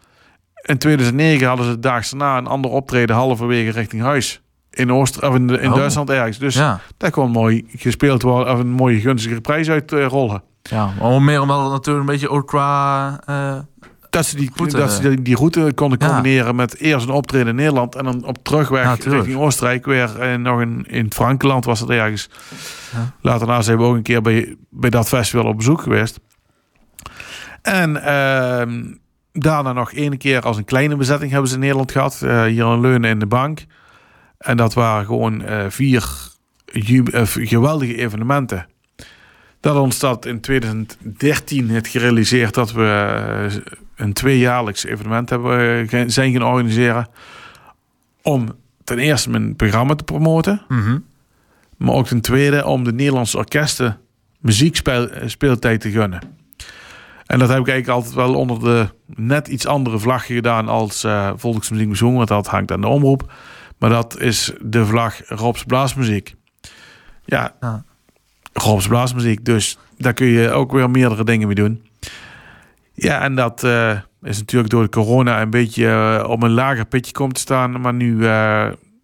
In 0.68 0.78
2009 0.78 1.48
hadden 1.48 1.66
ze 1.66 1.80
daags 1.80 2.10
daarna 2.10 2.38
een 2.38 2.48
ander 2.48 2.72
optreden 2.72 3.16
halverwege 3.16 3.72
richting 3.72 4.02
huis. 4.02 4.42
In, 4.70 4.92
Oost 4.94 5.22
of 5.24 5.36
in, 5.36 5.50
in 5.62 5.70
Oh. 5.70 5.76
Duitsland 5.76 6.10
ergens. 6.10 6.38
Dus 6.38 6.56
Ja. 6.56 6.80
daar 6.98 7.12
kon 7.12 7.32
mooi 7.32 7.66
gespeeld 7.76 8.22
worden. 8.22 8.54
Of 8.54 8.60
een 8.60 8.70
mooie 8.72 9.00
gunstige 9.00 9.42
prijs 9.42 9.70
uit 9.70 9.92
eh, 9.92 10.06
rollen. 10.06 10.44
ja, 10.62 10.90
maar 11.02 11.22
meer 11.22 11.42
omdat 11.42 11.62
het 11.64 11.72
natuurlijk 11.72 12.06
een 12.08 12.12
beetje 12.14 12.30
ook 12.30 12.48
qua... 12.48 13.20
eh, 13.26 13.58
Dat 14.10 14.26
ze 14.26 14.36
die, 14.36 14.52
Route. 14.56 14.78
dat 14.78 14.92
ze 14.92 15.22
die, 15.22 15.36
route 15.36 15.72
konden 15.76 16.00
Ja. 16.02 16.08
combineren 16.08 16.56
met 16.56 16.78
eerst 16.78 17.08
een 17.08 17.14
optreden 17.14 17.48
in 17.48 17.56
Nederland. 17.56 17.96
En 17.96 18.04
dan 18.04 18.26
op 18.26 18.44
terugweg 18.44 18.84
Ja, 18.84 19.12
richting 19.12 19.38
Oostenrijk 19.38 19.86
weer. 19.86 20.20
En 20.20 20.42
nog 20.42 20.62
in, 20.62 20.86
in 20.88 21.06
het 21.06 21.14
Frankenland 21.14 21.66
was 21.66 21.80
het 21.80 21.90
ergens. 21.90 22.30
Ja. 22.94 23.12
Later 23.22 23.48
na 23.48 23.62
zijn 23.62 23.78
we 23.78 23.84
ook 23.84 23.96
een 23.96 24.02
keer 24.02 24.22
bij, 24.22 24.56
bij 24.70 24.90
dat 24.90 25.08
festival 25.08 25.46
op 25.46 25.58
bezoek 25.58 25.82
geweest. 25.82 26.20
En 27.62 28.04
ehm, 28.04 28.84
daarna 29.44 29.74
nog 29.74 29.94
één 29.94 30.18
keer 30.18 30.42
als 30.42 30.58
een 30.58 30.66
kleine 30.66 30.96
bezetting 30.96 31.32
hebben 31.32 31.50
ze 31.50 31.56
in 31.56 31.62
Nederland 31.62 31.92
gehad. 31.92 32.22
eh, 32.22 32.44
hier 32.44 32.74
in 32.74 32.82
Leunen 32.82 33.10
in 33.10 33.20
de 33.20 33.26
bank. 33.26 33.66
En 34.38 34.58
dat 34.58 34.74
waren 34.74 35.06
gewoon 35.06 35.42
eh, 35.42 35.66
vier 35.70 36.06
eh, 36.66 37.22
geweldige 37.24 37.96
evenementen. 37.96 38.68
Dat 39.60 39.78
ontstaat 39.78 40.26
in 40.26 40.42
2013 40.42 41.70
het 41.70 41.88
gerealiseerd 41.88 42.54
dat 42.54 42.72
we 42.72 42.84
eh, 42.84 43.56
een 43.96 44.14
tweejaarlijks 44.14 44.86
evenement 44.86 45.30
hebben, 45.30 46.12
zijn 46.12 46.32
gaan 46.32 46.44
organiseren. 46.44 47.08
Om 48.22 48.48
ten 48.84 49.00
eerste 49.00 49.30
mijn 49.30 49.56
programma 49.56 49.96
te 49.96 50.04
promoten. 50.04 50.62
mhm. 50.68 50.98
Maar 51.78 51.94
ook 51.94 52.08
ten 52.08 52.22
tweede 52.22 52.66
om 52.66 52.84
de 52.84 52.94
Nederlandse 52.94 53.38
orkesten 53.38 54.00
muziekspeeltijd 54.40 55.82
te 55.82 55.92
gunnen. 55.92 56.37
En 57.28 57.40
dat 57.40 57.50
heb 57.50 57.60
ik 57.60 57.68
eigenlijk 57.68 57.88
altijd 58.00 58.14
wel 58.14 58.36
onder 58.36 58.60
de 58.60 58.88
net 59.06 59.48
iets 59.48 59.66
andere 59.66 60.00
vlaggen 60.00 60.36
gedaan 60.36 60.68
als 60.68 61.04
eh 61.04 61.32
Volksmuziek 61.36 62.00
want 62.00 62.28
dat 62.28 62.48
hangt 62.48 62.72
aan 62.72 62.82
de 62.82 62.88
omroep. 62.88 63.32
Maar 63.78 63.90
dat 63.90 64.20
is 64.20 64.52
de 64.62 64.86
vlag 64.86 65.22
Robs 65.26 65.64
Blaasmuziek. 65.64 66.36
Ja. 67.26 67.56
Robs 68.54 68.88
Blaasmuziek. 68.88 69.46
Dus 69.46 69.78
daar 69.98 70.14
kun 70.14 70.28
je 70.28 70.52
ook 70.52 70.72
weer 70.72 70.90
meerdere 70.90 71.24
dingen 71.24 71.48
mee 71.48 71.56
doen. 71.56 71.86
Ja, 72.94 73.22
en 73.22 73.36
dat 73.36 73.64
eh, 73.64 73.92
is 74.22 74.38
natuurlijk 74.38 74.72
door 74.72 74.84
de 74.84 74.90
corona 74.90 75.42
een 75.42 75.50
beetje 75.50 75.88
eh, 75.88 76.30
op 76.30 76.44
een 76.44 76.52
lager 76.52 76.86
pitje 76.86 77.12
komt 77.12 77.34
te 77.34 77.40
staan. 77.40 77.82
Maar 77.82 77.94
nu 77.94 78.24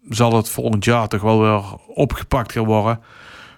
zal 0.08 0.36
het 0.36 0.50
volgend 0.50 0.84
jaar 0.84 1.08
toch 1.08 1.20
wel 1.20 1.40
weer 1.40 1.62
opgepakt 1.86 2.52
gaan 2.52 2.64
worden. 2.64 3.00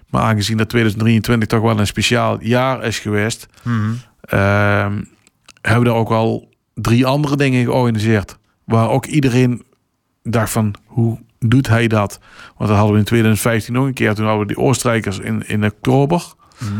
Maar 0.09 0.21
aangezien 0.21 0.57
dat 0.57 0.69
2023 0.69 1.47
toch 1.47 1.61
wel 1.61 1.79
een 1.79 1.87
speciaal 1.87 2.37
jaar 2.41 2.83
is 2.83 2.99
geweest, 2.99 3.47
Mhm. 3.63 3.91
Hebben 5.61 5.83
we 5.83 5.85
er 5.85 5.93
ook 5.93 6.11
al 6.11 6.49
drie 6.73 7.05
andere 7.05 7.35
dingen 7.35 7.63
georganiseerd. 7.63 8.37
Waar 8.63 8.89
ook 8.89 9.05
iedereen 9.05 9.63
dacht 10.23 10.49
van, 10.49 10.75
hoe 10.85 11.19
doet 11.39 11.67
hij 11.67 11.87
dat? 11.87 12.19
Want 12.57 12.69
dat 12.69 12.77
hadden 12.77 12.93
we 12.93 12.99
in 12.99 13.05
2015 13.05 13.73
nog 13.73 13.85
een 13.85 13.93
keer. 13.93 14.15
Toen 14.15 14.25
hadden 14.25 14.47
we 14.47 14.53
die 14.53 14.63
Oostenrijkers 14.63 15.19
in, 15.19 15.47
in 15.47 15.65
oktober. 15.65 16.23
Mhm. 16.57 16.71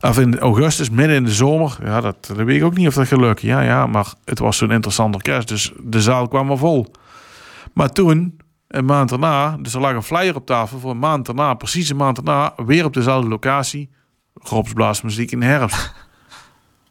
Of 0.00 0.18
in 0.18 0.38
augustus, 0.38 0.90
midden 0.90 1.16
in 1.16 1.24
de 1.24 1.32
zomer. 1.32 1.78
Ja, 1.84 2.00
dat, 2.00 2.26
dat 2.26 2.36
weet 2.36 2.56
ik 2.56 2.64
ook 2.64 2.76
niet 2.76 2.86
of 2.86 2.94
dat 2.94 3.10
lukken. 3.10 3.48
Ja, 3.48 3.60
ja, 3.60 3.86
maar 3.86 4.12
het 4.24 4.38
was 4.38 4.56
zo'n 4.56 4.70
interessant 4.70 5.14
orkest. 5.14 5.48
Dus 5.48 5.72
de 5.82 6.02
zaal 6.02 6.28
kwam 6.28 6.46
maar 6.46 6.56
vol. 6.56 6.86
Maar 7.72 7.92
toen, 7.92 8.38
een 8.68 8.84
maand 8.84 9.08
daarna, 9.08 9.56
dus 9.56 9.74
er 9.74 9.80
lag 9.80 9.94
een 9.94 10.02
flyer 10.02 10.36
op 10.36 10.46
tafel 10.46 10.78
voor 10.78 10.90
een 10.90 10.98
maand 10.98 11.26
daarna, 11.26 11.54
precies 11.54 11.88
een 11.88 11.96
maand 11.96 12.24
daarna, 12.24 12.52
weer 12.66 12.84
op 12.84 12.94
dezelfde 12.94 13.28
locatie. 13.28 13.90
Robs 14.34 14.72
Blaasmuziek 14.72 15.32
in 15.32 15.40
de 15.40 15.46
herfst. 15.46 15.92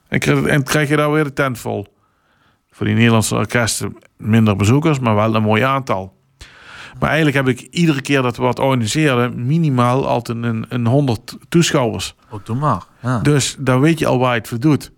en, 0.10 0.20
krijg, 0.20 0.46
en 0.46 0.64
krijg 0.64 0.90
je 0.90 0.96
daar 0.96 1.12
weer 1.12 1.24
de 1.24 1.34
tent 1.34 1.60
vol. 1.60 1.88
Voor 2.72 2.86
die 2.86 2.96
Nederlandse 2.96 3.36
orkesten 3.36 3.98
minder 4.18 4.56
bezoekers, 4.56 5.00
maar 5.00 5.16
wel 5.16 5.36
een 5.36 5.44
mooi 5.44 5.62
aantal. 5.62 6.18
Maar 7.00 7.10
eigenlijk 7.10 7.38
heb 7.38 7.48
ik 7.48 7.68
iedere 7.72 8.02
keer 8.02 8.22
dat 8.22 8.38
we 8.38 8.44
wat 8.44 8.60
organiseerden, 8.60 9.46
minimaal 9.46 10.08
altijd 10.08 10.44
een, 10.44 10.66
een 10.70 10.88
100 10.88 11.38
toeschouwers. 11.50 12.16
Ook 12.30 12.48
maar. 12.48 12.84
Ja. 13.02 13.20
Dus 13.20 13.56
dan 13.60 13.80
weet 13.80 14.00
je 14.00 14.06
al 14.06 14.20
waar 14.20 14.34
je 14.34 14.40
het 14.40 14.48
voor 14.48 14.60
doet. 14.60 14.92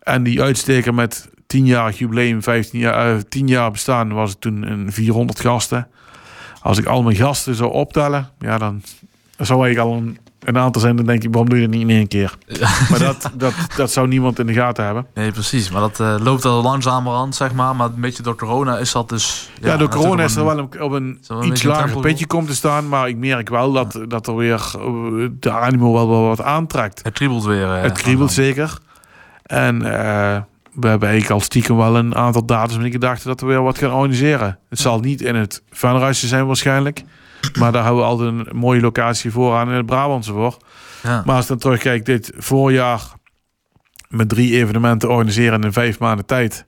En 0.00 0.22
die 0.22 0.42
uitsteker 0.42 0.94
met 0.94 1.28
10-jarig 1.56 1.98
jubileum, 1.98 2.42
15 2.42 2.80
jaar, 2.80 3.16
eh, 3.16 3.20
10 3.28 3.46
jaar 3.46 3.70
bestaan, 3.70 4.12
was 4.12 4.30
het 4.30 4.40
toen 4.40 4.70
een 4.70 4.92
400 4.92 5.40
gasten. 5.40 5.88
Als 6.60 6.78
ik 6.78 6.86
al 6.86 7.02
mijn 7.02 7.16
gasten 7.16 7.54
zou 7.54 7.72
optellen, 7.72 8.28
ja, 8.38 8.58
dan 8.58 8.82
zou 9.38 9.70
ik 9.70 9.78
al 9.78 9.92
een, 9.92 10.18
een 10.44 10.58
aantal 10.58 10.80
zijn. 10.80 10.96
Dan 10.96 11.04
denk 11.06 11.22
ik, 11.22 11.28
waarom 11.30 11.48
doe 11.48 11.58
je 11.58 11.64
het 11.64 11.74
niet 11.74 11.80
in 11.82 11.90
één 11.90 12.08
keer? 12.08 12.34
Maar 12.90 12.98
dat, 12.98 13.30
dat, 13.34 13.52
dat 13.76 13.90
zou 13.90 14.08
niemand 14.08 14.38
in 14.38 14.46
de 14.46 14.52
gaten 14.52 14.84
hebben. 14.84 15.06
Nee, 15.14 15.30
precies. 15.32 15.70
Maar 15.70 15.80
dat 15.80 16.00
eh, 16.00 16.14
loopt 16.18 16.44
al 16.44 16.62
langzamerhand, 16.62 17.34
zeg 17.34 17.52
maar. 17.54 17.76
Maar 17.76 17.86
een 17.86 18.00
beetje 18.00 18.22
door 18.22 18.36
corona 18.36 18.78
is 18.78 18.92
dat 18.92 19.08
dus... 19.08 19.50
Ja, 19.60 19.76
door 19.76 19.88
corona 19.88 20.22
is 20.22 20.36
er 20.36 20.44
wel 20.44 20.58
een, 20.58 20.80
op 20.82 20.92
een 20.92 21.18
iets 21.42 21.62
lager 21.62 22.00
pitje 22.00 22.26
komt 22.26 22.48
te 22.48 22.54
staan. 22.54 22.88
Maar 22.88 23.08
ik 23.08 23.16
merk 23.16 23.48
wel 23.48 23.72
dat, 23.72 24.00
dat 24.08 24.26
er 24.26 24.36
weer 24.36 24.72
eh, 24.78 25.28
de 25.40 25.50
animo 25.50 25.92
wel, 25.92 26.08
wel 26.08 26.22
wat 26.26 26.42
aantrekt. 26.42 27.00
Het 27.02 27.12
kriebelt 27.14 27.44
weer. 27.44 27.74
eh, 27.74 27.82
Het 27.82 27.92
kriebelt 27.92 28.32
zeker. 28.32 28.78
En 29.42 29.78
we 30.74 30.88
hebben 30.88 31.08
eigenlijk 31.08 31.30
al 31.40 31.40
stiekem 31.46 31.76
wel 31.76 31.96
een 31.96 32.14
aantal 32.14 32.44
datums 32.44 32.78
met 32.82 32.92
gedachten 32.92 33.28
dat 33.28 33.40
we 33.40 33.46
weer 33.46 33.62
wat 33.62 33.78
gaan 33.78 33.92
organiseren. 33.92 34.58
Het 34.68 34.78
zal 34.78 35.00
niet 35.00 35.20
in 35.20 35.34
het 35.34 35.62
Venraisje 35.70 36.26
zijn 36.26 36.46
waarschijnlijk. 36.46 37.02
Maar 37.58 37.72
daar 37.72 37.84
hebben 37.84 38.02
we 38.02 38.08
altijd 38.08 38.28
een 38.28 38.56
mooie 38.56 38.80
locatie 38.80 39.30
voor 39.30 39.54
aan 39.56 39.68
in 39.68 39.74
het 39.74 39.86
Brabantse 39.86 40.32
voor. 40.32 40.56
Ja. 41.02 41.22
Maar 41.26 41.34
als 41.34 41.42
ik 41.44 41.48
dan 41.50 41.58
terugkijk, 41.58 42.04
dit 42.04 42.32
voorjaar 42.36 43.00
met 44.08 44.28
drie 44.28 44.54
evenementen 44.56 45.08
organiseren 45.10 45.62
in 45.62 45.72
vijf 45.72 45.98
maanden 45.98 46.26
tijd. 46.26 46.66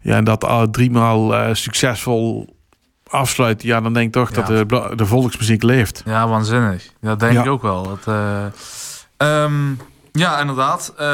Ja, 0.00 0.16
en 0.16 0.24
dat 0.24 0.44
al 0.44 0.70
driemaal 0.70 1.34
eh 1.36 1.54
succesvol 1.54 2.56
afsluiten. 3.10 3.68
Ja, 3.68 3.80
dan 3.80 3.92
denk 3.92 4.06
ik 4.06 4.12
toch 4.12 4.30
Ja. 4.34 4.42
dat 4.42 4.68
de, 4.68 4.92
de 4.96 5.06
volksmuziek 5.06 5.62
leeft. 5.62 6.02
Ja, 6.04 6.28
waanzinnig. 6.28 6.92
Dat 7.00 7.20
denk 7.20 7.32
Ja. 7.32 7.40
ik 7.42 7.48
ook 7.48 7.62
wel. 7.62 7.82
Dat, 7.82 8.06
eh, 8.06 8.44
ehm, 9.16 9.72
ja, 10.12 10.40
inderdaad. 10.40 10.94
Eh 10.96 11.06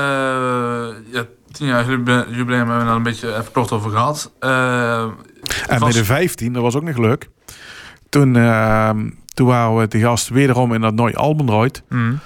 ja, 1.13 1.25
tien 1.53 1.67
jaar 1.67 1.89
jubile- 1.89 2.27
jubileum 2.31 2.59
hebben 2.59 2.79
we 2.79 2.85
daar 2.85 2.97
een 2.97 3.03
beetje 3.03 3.29
even 3.37 3.53
kort 3.53 3.73
over 3.73 3.91
gehad. 3.91 4.33
Eh, 4.39 5.03
En 5.03 5.15
was- 5.69 5.79
bij 5.79 5.93
de 5.93 6.05
15, 6.05 6.53
dat 6.53 6.63
was 6.63 6.77
ook 6.77 6.83
nog 6.83 6.97
leuk. 6.97 7.29
Toen, 8.14 8.37
ehm, 8.37 9.11
toen 9.35 9.47
waren 9.47 9.76
we 9.76 9.88
te 9.88 9.99
gast 9.99 10.28
wederom 10.28 10.73
in 10.73 10.80
dat 10.80 10.94
Nooi 10.94 11.14
Albendroid. 11.14 11.83
mm, 11.88 12.18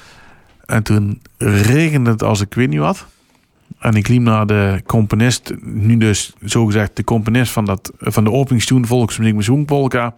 En 0.64 0.82
toen 0.82 1.22
regende 1.38 2.10
het 2.10 2.22
als 2.22 2.40
ik 2.40 2.54
weet 2.54 2.68
niet 2.68 2.78
wat. 2.78 3.06
En 3.78 3.94
ik 3.94 4.08
liep 4.08 4.22
naar 4.22 4.46
de 4.46 4.82
componist, 4.86 5.52
nu 5.60 5.96
dus 5.96 6.32
zogezegd 6.40 6.96
de 6.96 7.04
componist 7.04 7.52
van, 7.52 7.64
dat, 7.64 7.92
van 7.98 8.24
de 8.24 8.30
openingstune 8.30 8.86
Volksmuziek 8.86 9.34
met 9.34 9.44
Zoenpolka. 9.44 10.14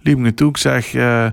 Liep 0.00 0.16
ik 0.16 0.22
naartoe, 0.22 0.48
ik 0.48 0.56
zeg 0.56 0.94
eh, 0.94 1.26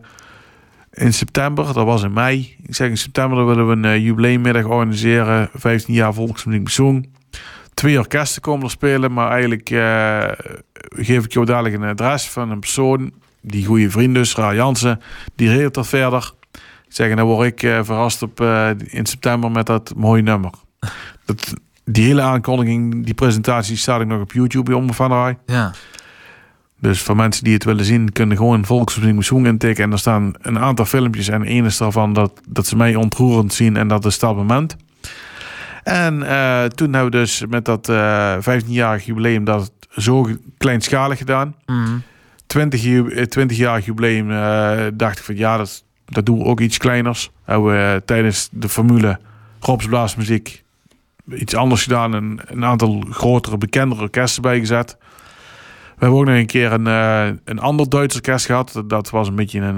in 0.94 1.14
september, 1.14 1.66
dat 1.74 1.86
was 1.86 2.04
in 2.04 2.14
mei. 2.14 2.56
Ik 2.64 2.76
zeg 2.76 2.90
in 2.90 2.98
september 2.98 3.46
willen 3.46 3.68
we 3.68 3.74
een 3.74 3.86
eh, 3.86 4.04
jubileummiddag 4.04 4.66
organiseren, 4.66 5.50
15 5.54 5.94
jaar 5.94 6.14
Volksmuziek 6.14 6.64
met 6.64 6.72
Zoen. 6.72 7.14
Twee 7.74 7.98
orkesten 7.98 8.42
komen 8.42 8.64
er 8.64 8.70
spelen, 8.72 9.14
maar 9.14 9.32
eigenlijk 9.32 9.70
eh, 9.70 10.28
geef 10.96 11.26
ik 11.26 11.34
jou 11.34 11.46
dadelijk 11.46 11.76
een 11.76 11.84
adres 11.84 12.30
van 12.30 12.52
een 12.52 12.60
persoon, 12.60 13.12
die 13.44 13.66
goede 13.66 13.90
vriend 13.90 14.16
dus, 14.16 14.36
Ra 14.36 14.54
Jansen, 14.54 15.00
die 15.36 15.50
regelt 15.50 15.74
dat 15.74 15.88
verder. 15.88 16.32
Ik 16.88 17.00
zeg, 17.00 17.10
en 17.10 17.16
dan 17.16 17.26
word 17.26 17.48
ik 17.48 17.64
eh, 17.64 17.80
verrast 17.84 18.22
op, 18.22 18.42
eh, 18.42 18.70
in 18.86 19.06
september 19.06 19.52
met 19.52 19.66
dat 19.66 19.94
mooie 19.96 20.22
nummer. 20.22 20.52
Dat, 21.26 21.54
die 21.86 22.06
hele 22.06 22.22
aankondiging, 22.22 23.06
die 23.06 23.14
presentatie 23.14 23.78
staat 23.78 24.02
ik 24.02 24.08
nog 24.08 24.22
op 24.22 24.32
YouTube 24.32 24.64
bij 24.64 24.74
Omroep 24.74 24.96
van 24.96 25.12
Rij. 25.12 25.38
ja. 25.46 25.72
Dus 26.80 27.02
voor 27.02 27.16
mensen 27.16 27.44
die 27.44 27.54
het 27.54 27.64
willen 27.64 27.86
zien, 27.86 28.12
kunnen 28.12 28.38
gewoon 28.38 28.66
Volksmuziek 28.66 29.14
Moeshoen 29.14 29.46
intikken. 29.46 29.84
En 29.84 29.92
er 29.92 30.00
staan 30.00 30.34
een 30.42 30.60
aantal 30.60 30.86
filmpjes. 30.86 31.28
En 31.28 31.44
één 31.44 31.66
is 31.66 31.78
daarvan 31.78 32.14
dat, 32.14 32.42
dat 32.50 32.68
ze 32.68 32.76
mij 32.76 32.96
ontroerend 32.96 33.54
zien. 33.54 33.78
En 33.78 33.88
dat 33.88 34.06
is 34.06 34.20
dat 34.20 34.36
moment. 34.36 34.76
En 35.84 36.24
eh, 36.24 36.64
toen 36.64 36.94
hebben 36.94 37.12
we 37.12 37.18
dus 37.18 37.46
met 37.50 37.66
dat 37.66 37.90
eh 37.90 38.36
15-jarig 38.38 39.06
jubileum 39.06 39.44
dat 39.44 39.72
zo 39.90 40.28
kleinschalig 40.58 41.18
gedaan. 41.18 41.56
Mm, 41.66 42.04
20, 42.54 42.82
ju- 42.84 43.10
eh, 43.10 43.26
20-jarig 43.26 43.86
jubileum 43.86 44.32
eh, 44.32 44.86
dacht 44.94 45.18
ik 45.18 45.24
van 45.24 45.36
ja, 45.36 45.58
dat, 45.58 45.84
dat 46.06 46.26
doen 46.26 46.38
we 46.38 46.44
ook 46.44 46.60
iets 46.60 46.78
kleiners. 46.78 47.32
Hebben 47.44 47.72
we 47.72 47.94
eh, 47.94 48.02
tijdens 48.06 48.50
de 48.52 48.70
formule 48.70 49.20
Robs 49.60 49.86
Blaasmuziek 49.88 50.64
iets 51.36 51.56
anders 51.56 51.84
gedaan. 51.84 52.14
Een, 52.14 52.40
een 52.46 52.66
aantal 52.66 53.04
grotere, 53.10 53.58
bekendere 53.58 54.02
orkesten 54.02 54.42
bijgezet. 54.42 54.98
We 55.96 56.00
hebben 56.00 56.20
ook 56.20 56.26
nog 56.26 56.36
een 56.36 56.46
keer 56.46 56.72
een, 56.72 56.88
eh, 56.88 57.28
een 57.46 57.60
ander 57.60 57.90
Duits 57.90 58.16
orkest 58.16 58.46
gehad. 58.46 58.84
Dat- 58.88 59.10
was 59.10 59.28
een 59.28 59.36
beetje 59.36 59.60
een, 59.60 59.78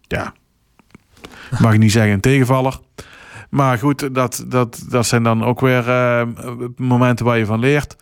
ja, 0.00 0.32
mag 1.60 1.72
ik 1.72 1.78
niet 1.78 1.92
zeggen 1.92 2.12
een 2.12 2.20
tegenvaller. 2.20 2.78
Maar 3.50 3.78
goed, 3.78 4.14
dat, 4.14 4.44
dat, 4.48 4.84
dat 4.88 5.06
zijn 5.06 5.22
dan 5.22 5.44
ook 5.44 5.60
weer 5.60 5.84
momenten 6.76 7.24
waar 7.24 7.38
je 7.38 7.46
van 7.46 7.58
leert. 7.60 7.96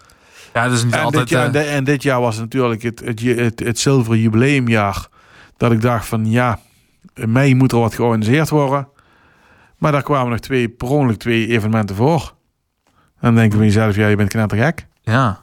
Ja, 0.52 0.64
dat 0.64 0.72
is 0.72 0.84
niet 0.84 0.94
en 0.94 1.00
altijd... 1.00 1.28
Dit 1.28 1.38
jaar, 1.38 1.54
uh... 1.54 1.74
en 1.74 1.84
dit 1.84 2.02
jaar 2.02 2.20
was 2.20 2.38
natuurlijk 2.38 2.82
het, 2.82 3.00
het, 3.04 3.20
het, 3.20 3.60
het 3.60 3.78
zilveren 3.78 4.18
jubileumjaar. 4.18 5.06
Dat 5.56 5.72
ik 5.72 5.80
dacht 5.80 6.06
van 6.06 6.30
ja, 6.30 6.58
in 7.14 7.32
mei 7.32 7.54
moet 7.54 7.72
er 7.72 7.78
wat 7.78 7.94
georganiseerd 7.94 8.48
worden. 8.48 8.88
Maar 9.76 9.92
daar 9.92 10.02
kwamen 10.02 10.30
nog 10.30 10.40
twee, 10.40 10.68
per 10.68 10.88
ongeluk 10.88 11.18
twee 11.18 11.46
evenementen 11.46 11.96
voor. 11.96 12.34
Dan 13.20 13.34
denk 13.34 13.52
van 13.52 13.62
jezelf, 13.62 13.96
ja, 13.96 14.06
je 14.06 14.16
bent 14.16 14.28
knettergek. 14.28 14.86
Ja, 15.02 15.40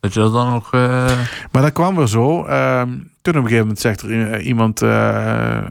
dat 0.00 0.14
je 0.14 0.20
dat 0.20 0.32
dan 0.32 0.50
nog... 0.50 0.74
Uh... 0.74 1.20
Maar 1.52 1.62
dat 1.62 1.72
kwam 1.72 1.96
weer 1.96 2.06
zo. 2.06 2.46
Uh, 2.46 2.82
toen 2.82 2.98
op 3.22 3.26
een 3.26 3.34
gegeven 3.34 3.58
moment 3.58 3.78
zegt 3.78 4.02
er 4.02 4.40
iemand, 4.40 4.82
uh, 4.82 5.62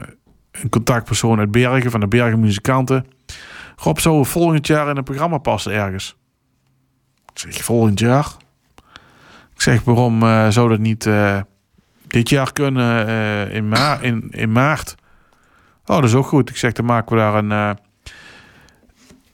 een 0.50 0.68
contactpersoon 0.68 1.38
uit 1.38 1.50
Bergen, 1.50 1.90
van 1.90 2.00
de 2.00 2.08
Bergen 2.08 2.40
muzikanten. 2.40 3.06
Rob, 3.76 3.98
zou 3.98 4.26
volgend 4.26 4.66
jaar 4.66 4.88
in 4.88 4.96
een 4.96 5.04
programma 5.04 5.38
passen 5.38 5.72
ergens? 5.72 6.16
Ik 7.32 7.38
zeg, 7.38 7.64
volgend 7.64 7.98
jaar? 7.98 8.26
Ik 9.60 9.66
zeg, 9.66 9.84
waarom 9.84 10.22
uh, 10.22 10.48
zou 10.48 10.68
dat 10.68 10.78
niet 10.78 11.06
uh, 11.06 11.40
dit 12.06 12.28
jaar 12.28 12.52
kunnen 12.52 13.08
uh, 13.08 13.54
in, 13.54 13.68
ma 13.68 13.98
in, 14.00 14.28
in 14.30 14.52
maart? 14.52 14.94
Oh, 15.86 15.96
dat 15.96 16.04
is 16.04 16.14
ook 16.14 16.26
goed. 16.26 16.50
Ik 16.50 16.56
zeg, 16.56 16.72
dan 16.72 16.84
maken 16.84 17.16
we 17.16 17.22
daar 17.22 17.34
een, 17.34 17.78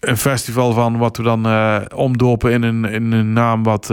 een 0.00 0.16
festival 0.16 0.73
van, 0.73 0.99
wat 0.99 1.16
we 1.16 1.23
dan 1.23 1.47
omdopen 1.95 2.52
in 2.52 2.62
een, 2.62 2.85
in 2.85 3.12
een 3.12 3.33
naam 3.33 3.62
wat, 3.62 3.92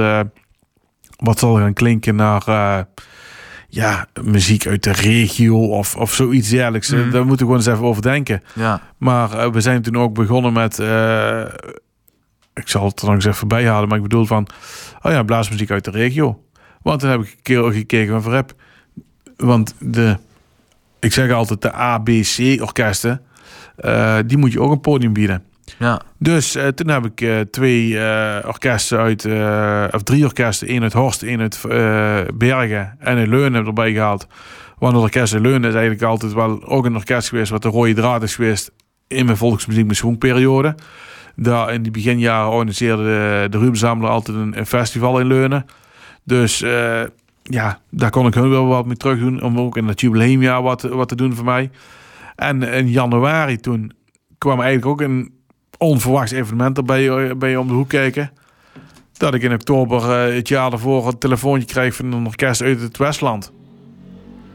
wat 1.16 1.40
zal 1.40 1.56
gaan 1.56 1.74
klinken 1.74 2.16
naar 2.16 2.44
ja, 3.68 4.08
muziek 4.24 4.68
uit 4.68 4.84
de 4.84 4.92
regio 4.92 5.68
of, 5.68 5.96
of 5.96 6.14
zoiets 6.14 6.50
dergelijks. 6.50 6.90
Mm. 6.90 7.12
Daar 7.12 7.26
moeten 7.26 7.46
we 7.48 7.52
gewoon 7.52 7.56
eens 7.56 7.68
even 7.68 7.84
over 7.84 8.02
denken. 8.02 8.44
Ja. 8.54 8.82
Maar 8.98 9.34
uh, 9.34 9.52
we 9.52 9.62
zijn 9.62 9.82
toen 9.82 9.98
ook 9.98 10.14
begonnen 10.14 10.54
met... 10.54 10.80
Ik 12.54 12.68
zal 12.68 12.86
het 12.86 13.00
er 13.00 13.06
nog 13.06 13.16
eens 13.16 13.26
even 13.26 13.48
bij 13.48 13.68
halen, 13.68 13.88
maar 13.88 13.98
ik 13.98 14.04
bedoel 14.04 14.26
van... 14.26 14.48
Oh 15.02 15.12
ja, 15.12 15.24
blaasmuziek 15.24 15.72
uit 15.72 15.84
de 15.86 15.92
regio. 15.92 16.44
Want 16.82 17.02
dan 17.02 17.10
heb 17.10 17.22
ik 17.22 17.28
een 17.28 17.42
keer 17.42 17.72
gekeken 17.72 18.22
van 18.22 18.34
heb. 18.34 18.54
Want 19.38 19.76
de... 19.80 20.18
Ik 21.00 21.14
zeg 21.14 21.32
altijd 21.32 21.62
de 21.62 21.72
ABC-orkesten... 21.72 23.22
Uh, 23.80 24.18
die 24.26 24.38
moet 24.38 24.52
je 24.52 24.62
ook 24.62 24.72
een 24.72 24.82
podium 24.82 25.14
bieden. 25.14 25.44
Ja. 25.80 26.02
Dus 26.20 26.56
uh, 26.56 26.68
toen 26.68 26.88
heb 26.88 27.06
ik 27.06 27.22
uh, 27.22 27.40
twee 27.40 27.98
orkesten 28.46 28.98
uit, 28.98 29.26
of 29.94 30.04
drie 30.04 30.24
orkesten, 30.24 30.68
één 30.68 30.82
uit 30.82 30.94
Horst, 30.94 31.24
één 31.24 31.40
uit 31.40 31.62
Bergen 32.34 32.96
en 33.00 33.18
een 33.18 33.30
Leunen 33.30 33.66
erbij 33.66 33.94
gehaald. 33.94 34.28
Want 34.78 34.94
het 34.94 35.04
orkest 35.04 35.34
in 35.34 35.42
Leunen 35.42 35.70
is 35.70 35.76
eigenlijk 35.76 36.04
altijd 36.04 36.34
wel 36.34 36.64
ook 36.64 36.86
een 36.86 36.96
orkest 36.96 37.30
geweest 37.30 37.52
wat 37.52 37.62
de 37.62 37.68
rode 37.68 37.94
draad 37.94 38.24
is 38.24 38.36
geweest 38.36 38.72
in 39.08 39.26
mijn 39.26 39.38
volksmuziek 39.38 39.88
mijn. 39.88 40.76
Daar 41.36 41.74
in 41.74 41.82
die 41.82 41.92
beginjaren 41.92 42.52
organiseerde 42.52 43.04
de, 43.04 43.48
de 43.50 43.58
Rubensamler 43.58 44.10
altijd 44.10 44.38
een, 44.38 44.58
een, 44.58 44.66
festival 44.66 45.20
in 45.20 45.28
Leunen. 45.28 45.66
Dus 46.24 46.60
ja, 47.44 47.80
daar 47.90 48.10
kon 48.10 48.28
ik 48.28 48.34
hun 48.34 48.50
wel 48.50 48.66
wat 48.66 48.86
mee 48.86 48.96
terug 48.96 49.20
doen 49.20 49.42
om 49.42 49.60
ook 49.60 49.78
in 49.78 49.88
het 49.88 50.02
jubileumjaar 50.02 50.62
wat, 50.62 50.82
wat 50.82 51.08
te 51.08 51.16
doen 51.16 51.34
voor 51.34 51.46
mij. 51.46 51.70
En 52.36 52.64
in 52.64 52.90
januari 52.90 53.58
toen 53.58 53.94
kwam 54.38 54.62
eigenlijk 54.62 54.86
ook 54.92 55.02
een 55.02 55.34
onverwachts 55.78 56.32
evenement 56.32 56.78
erbij 56.78 57.38
bij 57.38 57.56
om 57.56 57.68
de 57.68 57.74
hoek 57.74 57.90
kijken. 57.90 58.32
Dat 59.14 59.34
ik 59.34 59.42
in 59.42 59.54
oktober 59.54 60.28
uh, 60.28 60.36
het 60.36 60.48
jaar 60.48 60.70
daarvoor 60.70 61.08
een 61.08 61.18
telefoontje 61.18 61.68
kreeg 61.68 61.96
van 61.96 62.12
een 62.12 62.26
orkest 62.26 62.62
uit 62.62 62.82
het 62.82 62.98
Westland. 62.98 63.52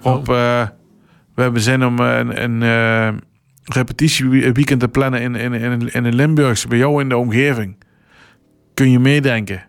Op, 0.03 0.29
uh, 0.29 0.67
we 1.35 1.43
hebben 1.43 1.61
zin 1.61 1.85
om 1.85 1.99
een, 1.99 2.43
een 2.43 3.23
repetitieweekend 3.69 4.81
te 4.81 4.89
plannen 4.89 5.21
in, 5.21 5.35
in, 5.35 5.53
in, 5.53 5.91
in 5.93 6.15
Limburgse, 6.15 6.69
bij 6.69 6.79
jou 6.79 7.01
in 7.01 7.09
de 7.09 7.17
omgeving. 7.17 7.77
Kun 8.75 8.90
je 8.90 8.99
meedenken? 8.99 9.62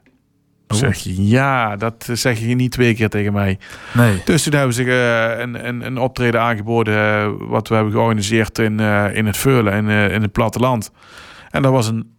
Oh. 0.68 0.78
Zeg 0.78 0.98
je, 0.98 1.28
ja, 1.28 1.76
dat 1.76 2.10
zeg 2.14 2.40
je 2.40 2.56
niet 2.56 2.72
twee 2.72 2.96
keer 2.96 3.10
tegen 3.10 3.34
mij. 3.34 3.60
Nee. 3.94 4.22
Dus 4.26 4.44
toen 4.44 4.54
hebben 4.54 4.74
ze 4.74 4.84
uh, 4.84 5.40
een, 5.40 5.68
een, 5.68 5.86
een 5.86 5.98
optreden 5.98 6.42
aangeboden, 6.42 6.94
uh, 6.94 7.50
wat 7.50 7.68
we 7.68 7.76
hebben 7.76 7.94
georganiseerd 7.94 8.60
in, 8.60 8.80
uh, 8.82 9.16
in 9.16 9.26
het 9.26 9.38
Veulen, 9.38 9.74
in, 9.74 10.12
in 10.12 10.22
het 10.22 10.32
platteland. 10.32 10.92
En 11.50 11.62
dat 11.62 11.72
was 11.72 11.88
een, 11.88 12.18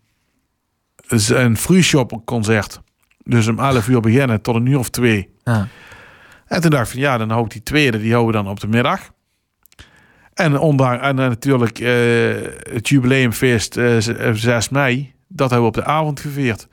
een 1.29 1.57
free 1.57 1.83
shop 1.83 2.23
concert. 2.25 2.81
Dus 3.25 3.49
om 3.49 3.59
11 3.59 3.89
uur 3.89 4.01
beginnen 4.01 4.43
tot 4.43 4.55
een 4.55 4.67
uur 4.67 4.79
of 4.79 4.89
twee. 4.89 5.29
Ja. 5.45 5.69
En 6.47 6.61
toen 6.61 6.71
dacht 6.71 6.87
ik 6.87 6.93
van 6.93 7.01
ja, 7.01 7.19
dan 7.19 7.31
hou 7.31 7.45
ik 7.45 7.51
die 7.51 7.63
tweede, 7.63 8.01
die 8.01 8.13
houden 8.13 8.37
we 8.37 8.43
dan 8.43 8.53
op 8.53 8.61
de 8.61 8.69
middag. 8.69 9.11
En, 10.41 10.59
ondanks, 10.59 11.03
en 11.03 11.15
natuurlijk 11.15 11.81
uh, 11.81 11.89
het 12.73 12.89
jubileumfeest 12.89 13.77
uh, 13.77 13.97
6 14.33 14.69
mei, 14.69 15.13
dat 15.29 15.51
hebben 15.51 15.71
we 15.71 15.79
op 15.79 15.85
de 15.85 15.91
avond 15.91 16.21
gevierd. 16.21 16.69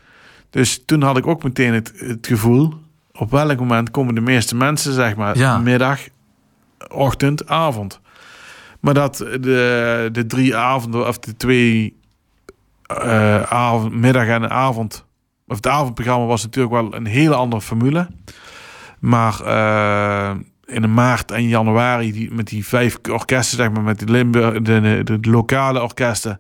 Dus 0.49 0.85
toen 0.85 1.01
had 1.01 1.17
ik 1.17 1.27
ook 1.27 1.43
meteen 1.43 1.73
het, 1.73 1.93
het 1.95 2.27
gevoel, 2.27 2.73
op 3.11 3.31
welk 3.31 3.59
moment 3.59 3.91
komen 3.91 4.15
de 4.15 4.21
meeste 4.21 4.55
mensen, 4.55 4.93
zeg 4.93 5.15
maar, 5.15 5.37
ja. 5.37 5.57
middag, 5.57 5.99
ochtend, 6.87 7.47
avond. 7.47 7.99
Maar 8.79 8.93
dat 8.93 9.17
de, 9.17 10.09
de 10.11 10.25
drie 10.25 10.55
avonden, 10.55 11.07
of 11.07 11.19
de 11.19 11.35
twee 11.35 11.99
uh, 12.91 13.41
avond, 13.41 13.93
middag 13.93 14.27
en 14.27 14.49
avond, 14.49 15.05
of 15.47 15.55
het 15.55 15.67
avondprogramma 15.67 16.25
was 16.25 16.43
natuurlijk 16.43 16.73
wel 16.73 16.93
een 16.93 17.05
hele 17.05 17.35
andere 17.35 17.61
formule. 17.61 18.07
Maar 18.99 19.41
uh, 19.43 20.31
in 20.67 20.81
de 20.81 20.87
maart 20.87 21.31
en 21.31 21.47
januari 21.47 22.11
die, 22.11 22.33
met 22.33 22.47
die 22.47 22.65
vijf 22.65 22.97
orkesten, 23.11 23.57
zeg 23.57 23.71
maar, 23.71 23.83
met 23.83 23.99
die 23.99 24.11
Limburg, 24.11 24.61
de, 24.61 25.03
de, 25.03 25.19
de 25.19 25.29
lokale 25.29 25.81
orkesten 25.81 26.39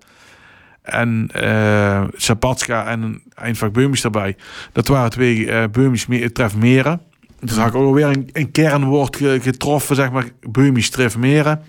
en 0.87 1.29
uh, 1.35 2.03
Zapatska 2.15 2.85
en 2.85 3.21
Eindvak 3.33 3.73
Beumies 3.73 4.01
daarbij. 4.01 4.35
Dat 4.71 4.87
waren 4.87 5.09
twee 5.09 5.37
uh, 5.37 5.63
Beumies 5.71 6.07
trefmeren. 6.33 7.01
Dus 7.39 7.57
had 7.57 7.67
ik 7.67 7.75
ook 7.75 7.85
alweer 7.85 8.05
een, 8.05 8.29
een 8.31 8.51
kernwoord 8.51 9.17
getroffen, 9.17 9.95
zeg 9.95 10.11
maar, 10.11 10.25
Beumies 10.49 10.89
trefmeren. 10.89 11.61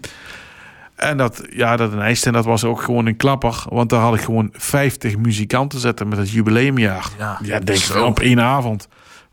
En 0.95 1.17
dat, 1.17 1.47
ja, 1.51 1.77
dat 1.77 1.93
in 1.93 2.01
IJsden, 2.01 2.33
dat 2.33 2.45
was 2.45 2.65
ook 2.65 2.83
gewoon 2.83 3.07
een 3.07 3.17
klapper. 3.17 3.65
Want 3.69 3.91
daar 3.91 4.01
had 4.01 4.15
ik 4.15 4.21
gewoon 4.21 4.51
50 4.53 5.17
muzikanten 5.17 5.79
zitten 5.79 6.09
met 6.09 6.19
het 6.19 6.31
jubileumjaar. 6.31 7.09
Ja, 7.19 7.39
ja 7.43 7.59
denk 7.59 7.79
ik 7.79 7.97
op 7.97 8.21
één 8.21 8.41
avond. 8.41 8.89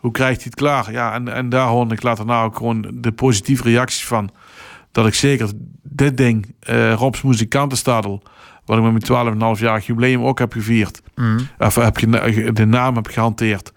Hoe 0.06 0.13
krijgt 0.13 0.36
hij 0.36 0.46
het 0.46 0.56
klaar? 0.56 0.91
Ja, 0.91 1.13
en, 1.13 1.28
en 1.28 1.50
daar 1.50 1.68
hoorde 1.68 1.94
ik 1.94 2.04
later 2.04 2.26
nou 2.26 2.46
ook 2.46 2.58
gewoon 2.58 2.88
de 2.94 3.12
positieve 3.12 3.63
reacties 3.63 4.06
van. 4.06 4.30
Dat 4.91 5.08
ik 5.08 5.13
zeker 5.13 5.52
dit 5.84 6.18
ding, 6.18 6.56
uh, 6.70 6.94
Rob's 6.94 7.22
Muzikantenstadel, 7.22 8.24
wat 8.65 8.78
ik 8.78 8.84
met 8.84 9.10
mijn 9.10 9.56
12,5 9.56 9.62
jaar 9.62 9.82
jubileum 9.82 10.24
ook 10.24 10.39
heb 10.39 10.54
gevierd. 10.54 11.02
Mm. 11.15 11.48
Of 11.58 11.76
heb 11.76 11.98
je 11.98 12.52
de 12.54 12.65
naam 12.65 12.96
heb 12.96 13.08
gehanteerd. 13.08 13.72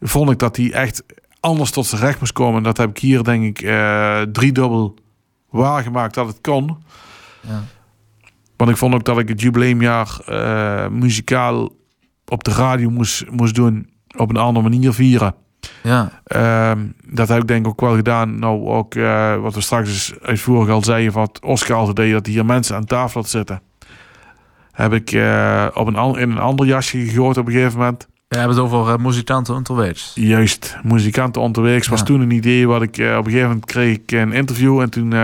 Vond 0.00 0.30
ik 0.30 0.38
dat 0.38 0.56
hij 0.56 0.72
echt 0.72 1.02
anders 1.40 1.70
tot 1.70 1.86
zijn 1.86 2.00
recht 2.00 2.20
moest 2.20 2.32
komen. 2.32 2.62
Dat 2.62 2.76
heb 2.76 2.90
ik 2.90 2.98
hier 2.98 3.22
denk 3.24 3.44
ik 3.44 3.62
uh, 3.62 4.20
driedubbel 4.20 4.94
waargemaakt 5.50 6.14
dat 6.14 6.26
het 6.26 6.40
kon. 6.40 6.82
Ja. 7.40 7.62
Want 8.56 8.70
ik 8.70 8.76
vond 8.76 8.94
ook 8.94 9.04
dat 9.04 9.18
ik 9.18 9.28
het 9.28 9.40
jubileumjaar 9.40 10.18
uh, 10.28 10.88
muzikaal 10.88 11.72
op 12.26 12.44
de 12.44 12.52
radio 12.52 12.90
moest, 12.90 13.30
moest 13.30 13.54
doen. 13.54 13.90
Op 14.16 14.30
een 14.30 14.36
andere 14.36 14.68
manier 14.68 14.92
vieren. 14.92 15.34
Ja. 15.82 16.20
Uh, 16.36 16.82
dat 17.06 17.28
heb 17.28 17.40
ik 17.40 17.48
denk 17.48 17.64
ik 17.64 17.70
ook 17.70 17.80
wel 17.80 17.94
gedaan. 17.94 18.38
Nou, 18.38 18.66
ook 18.66 18.94
uh, 18.94 19.36
wat 19.36 19.54
we 19.54 19.60
straks 19.60 19.88
dus 19.88 20.14
uitvoerig 20.22 20.70
al 20.70 20.84
zeiden. 20.84 21.12
Wat 21.12 21.40
Oscar 21.42 21.76
altijd 21.76 21.96
deed. 21.96 22.12
Dat 22.12 22.26
hier 22.26 22.44
mensen 22.44 22.76
aan 22.76 22.84
tafel 22.84 23.20
had 23.20 23.30
zitten. 23.30 23.60
Heb 24.72 24.92
ik 24.92 25.12
uh, 25.12 25.66
op 25.74 25.86
een, 25.86 26.20
in 26.20 26.30
een 26.30 26.38
ander 26.38 26.66
jasje 26.66 26.98
gegooid 26.98 27.36
op 27.36 27.46
een 27.46 27.52
gegeven 27.52 27.78
moment. 27.78 28.08
We 28.28 28.36
hebben 28.36 28.56
het 28.56 28.64
over 28.64 28.92
uh, 28.92 28.98
muzikanten 28.98 29.54
onderwegs. 29.54 30.12
Juist, 30.14 30.76
muzikanten 30.82 31.42
onderwegs. 31.42 31.84
Ja. 31.84 31.90
Was 31.90 32.04
toen 32.04 32.20
een 32.20 32.30
idee 32.30 32.68
wat 32.68 32.82
ik... 32.82 32.94
op 32.94 32.98
een 32.98 33.24
gegeven 33.24 33.48
moment 33.48 33.64
kreeg 33.64 33.96
ik 33.96 34.12
een 34.12 34.32
interview. 34.32 34.80
En 34.80 34.90
toen 34.90 35.14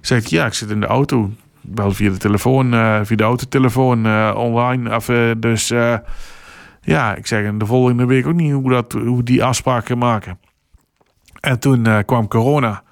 zei 0.00 0.20
ik, 0.20 0.26
ja, 0.26 0.46
ik 0.46 0.54
zit 0.54 0.70
in 0.70 0.80
de 0.80 0.86
auto. 0.86 1.30
Wel 1.60 1.92
via 1.92 2.10
de 2.10 2.16
telefoon, 2.16 2.70
via 3.06 3.16
de 3.16 3.22
autotelefoon, 3.22 4.32
online. 4.34 4.96
Of, 4.96 5.10
dus 5.38 5.72
ja, 6.86 7.14
ik 7.14 7.26
zeg, 7.26 7.44
en 7.44 7.58
de 7.58 7.66
volgende 7.66 8.04
week 8.04 8.26
ook 8.26 8.34
niet 8.34 8.52
hoe, 8.52 8.70
dat, 8.70 8.92
hoe 8.92 9.22
die 9.22 9.44
afspraken 9.44 9.98
maken. 9.98 10.38
En 11.40 11.58
toen 11.58 12.04
kwam 12.04 12.28
corona. 12.28 12.82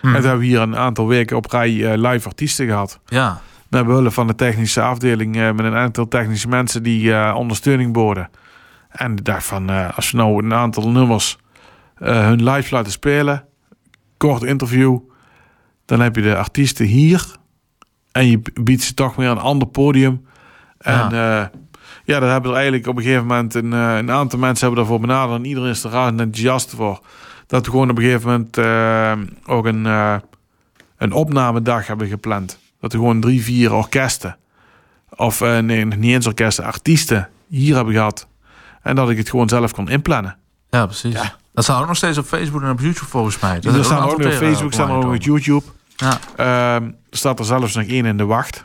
Hmm. 0.00 0.14
En 0.14 0.20
toen 0.20 0.28
hebben 0.28 0.46
we 0.46 0.52
hier 0.52 0.60
een 0.60 0.76
aantal 0.76 1.06
weken 1.06 1.36
op 1.36 1.50
rij 1.50 1.98
live 1.98 2.28
artiesten 2.28 2.66
gehad. 2.66 3.00
Ja. 3.06 3.40
Naar 3.68 3.84
behulp 3.84 4.12
van 4.12 4.26
de 4.26 4.34
technische 4.34 4.82
afdeling 4.82 5.34
met 5.34 5.58
een 5.58 5.74
aantal 5.74 6.08
technische 6.08 6.48
mensen 6.48 6.82
die 6.82 7.34
ondersteuning 7.34 7.92
boden. 7.92 8.30
En 8.88 9.12
ik 9.12 9.24
dacht 9.24 9.44
van, 9.44 9.94
als 9.94 10.10
we 10.10 10.16
nou 10.16 10.44
een 10.44 10.54
aantal 10.54 10.90
nummers 10.90 11.38
hun 11.94 12.50
live 12.50 12.74
laten 12.74 12.92
spelen, 12.92 13.44
kort 14.16 14.42
interview, 14.42 14.98
dan 15.84 16.00
heb 16.00 16.16
je 16.16 16.22
de 16.22 16.36
artiesten 16.36 16.86
hier 16.86 17.36
en 18.12 18.26
je 18.26 18.42
biedt 18.60 18.82
ze 18.82 18.94
toch 18.94 19.14
weer 19.16 19.28
een 19.28 19.38
ander 19.38 19.68
podium. 19.68 20.26
En 20.78 21.10
ja, 21.10 21.50
ja 22.04 22.20
daar 22.20 22.30
hebben 22.30 22.50
er 22.50 22.56
eigenlijk 22.56 22.86
op 22.86 22.96
een 22.96 23.02
gegeven 23.02 23.26
moment 23.26 23.54
een, 23.54 23.72
uh, 23.72 23.96
een 23.96 24.10
aantal 24.10 24.38
mensen 24.38 24.66
hebben 24.66 24.84
daarvoor 24.84 25.00
benaderd. 25.00 25.38
En 25.38 25.46
iedereen 25.46 25.70
is 25.70 25.84
er 25.84 25.90
raar 25.90 26.08
enthousiast 26.08 26.74
voor. 26.74 27.00
Dat 27.46 27.64
we 27.64 27.70
gewoon 27.70 27.90
op 27.90 27.96
een 27.96 28.02
gegeven 28.02 28.30
moment 28.30 28.58
uh, 28.58 29.12
ook 29.46 29.66
een, 29.66 29.84
een 30.96 31.12
opnamedag 31.12 31.86
hebben 31.86 32.08
gepland. 32.08 32.58
dat 32.80 32.92
er 32.92 32.98
gewoon 32.98 33.20
drie, 33.20 33.42
vier 33.42 33.72
orkesten, 33.72 34.36
of 35.16 35.40
uh, 35.40 35.58
nee, 35.58 35.84
niet 35.84 36.14
eens 36.14 36.26
orkesten, 36.26 36.64
artiesten 36.64 37.28
hier 37.48 37.74
hebben 37.74 37.94
gehad. 37.94 38.26
En 38.82 38.94
dat 38.94 39.10
ik 39.10 39.16
het 39.16 39.30
gewoon 39.30 39.48
zelf 39.48 39.72
kon 39.72 39.88
inplannen. 39.88 40.36
Ja, 40.70 40.86
precies. 40.86 41.14
Ja. 41.14 41.36
Dat 41.52 41.64
staat 41.64 41.80
ook 41.80 41.86
nog 41.86 41.96
steeds 41.96 42.18
op 42.18 42.24
Facebook 42.24 42.62
en 42.62 42.70
op 42.70 42.80
YouTube 42.80 43.06
volgens 43.06 43.38
mij. 43.38 43.60
Dat 43.60 43.74
er 43.74 43.84
staan 43.84 44.08
ook 44.08 44.18
nog 44.18 44.26
op 44.26 44.32
Facebook, 44.32 44.72
staan 44.72 44.90
ook 44.90 45.04
op 45.04 45.22
YouTube. 45.22 45.62
Ja. 45.96 46.18
Uh, 46.40 46.74
er 46.74 46.94
staat 47.10 47.38
er 47.38 47.44
zelfs 47.44 47.74
nog 47.74 47.84
één 47.84 48.04
in 48.04 48.16
de 48.16 48.24
wacht. 48.24 48.64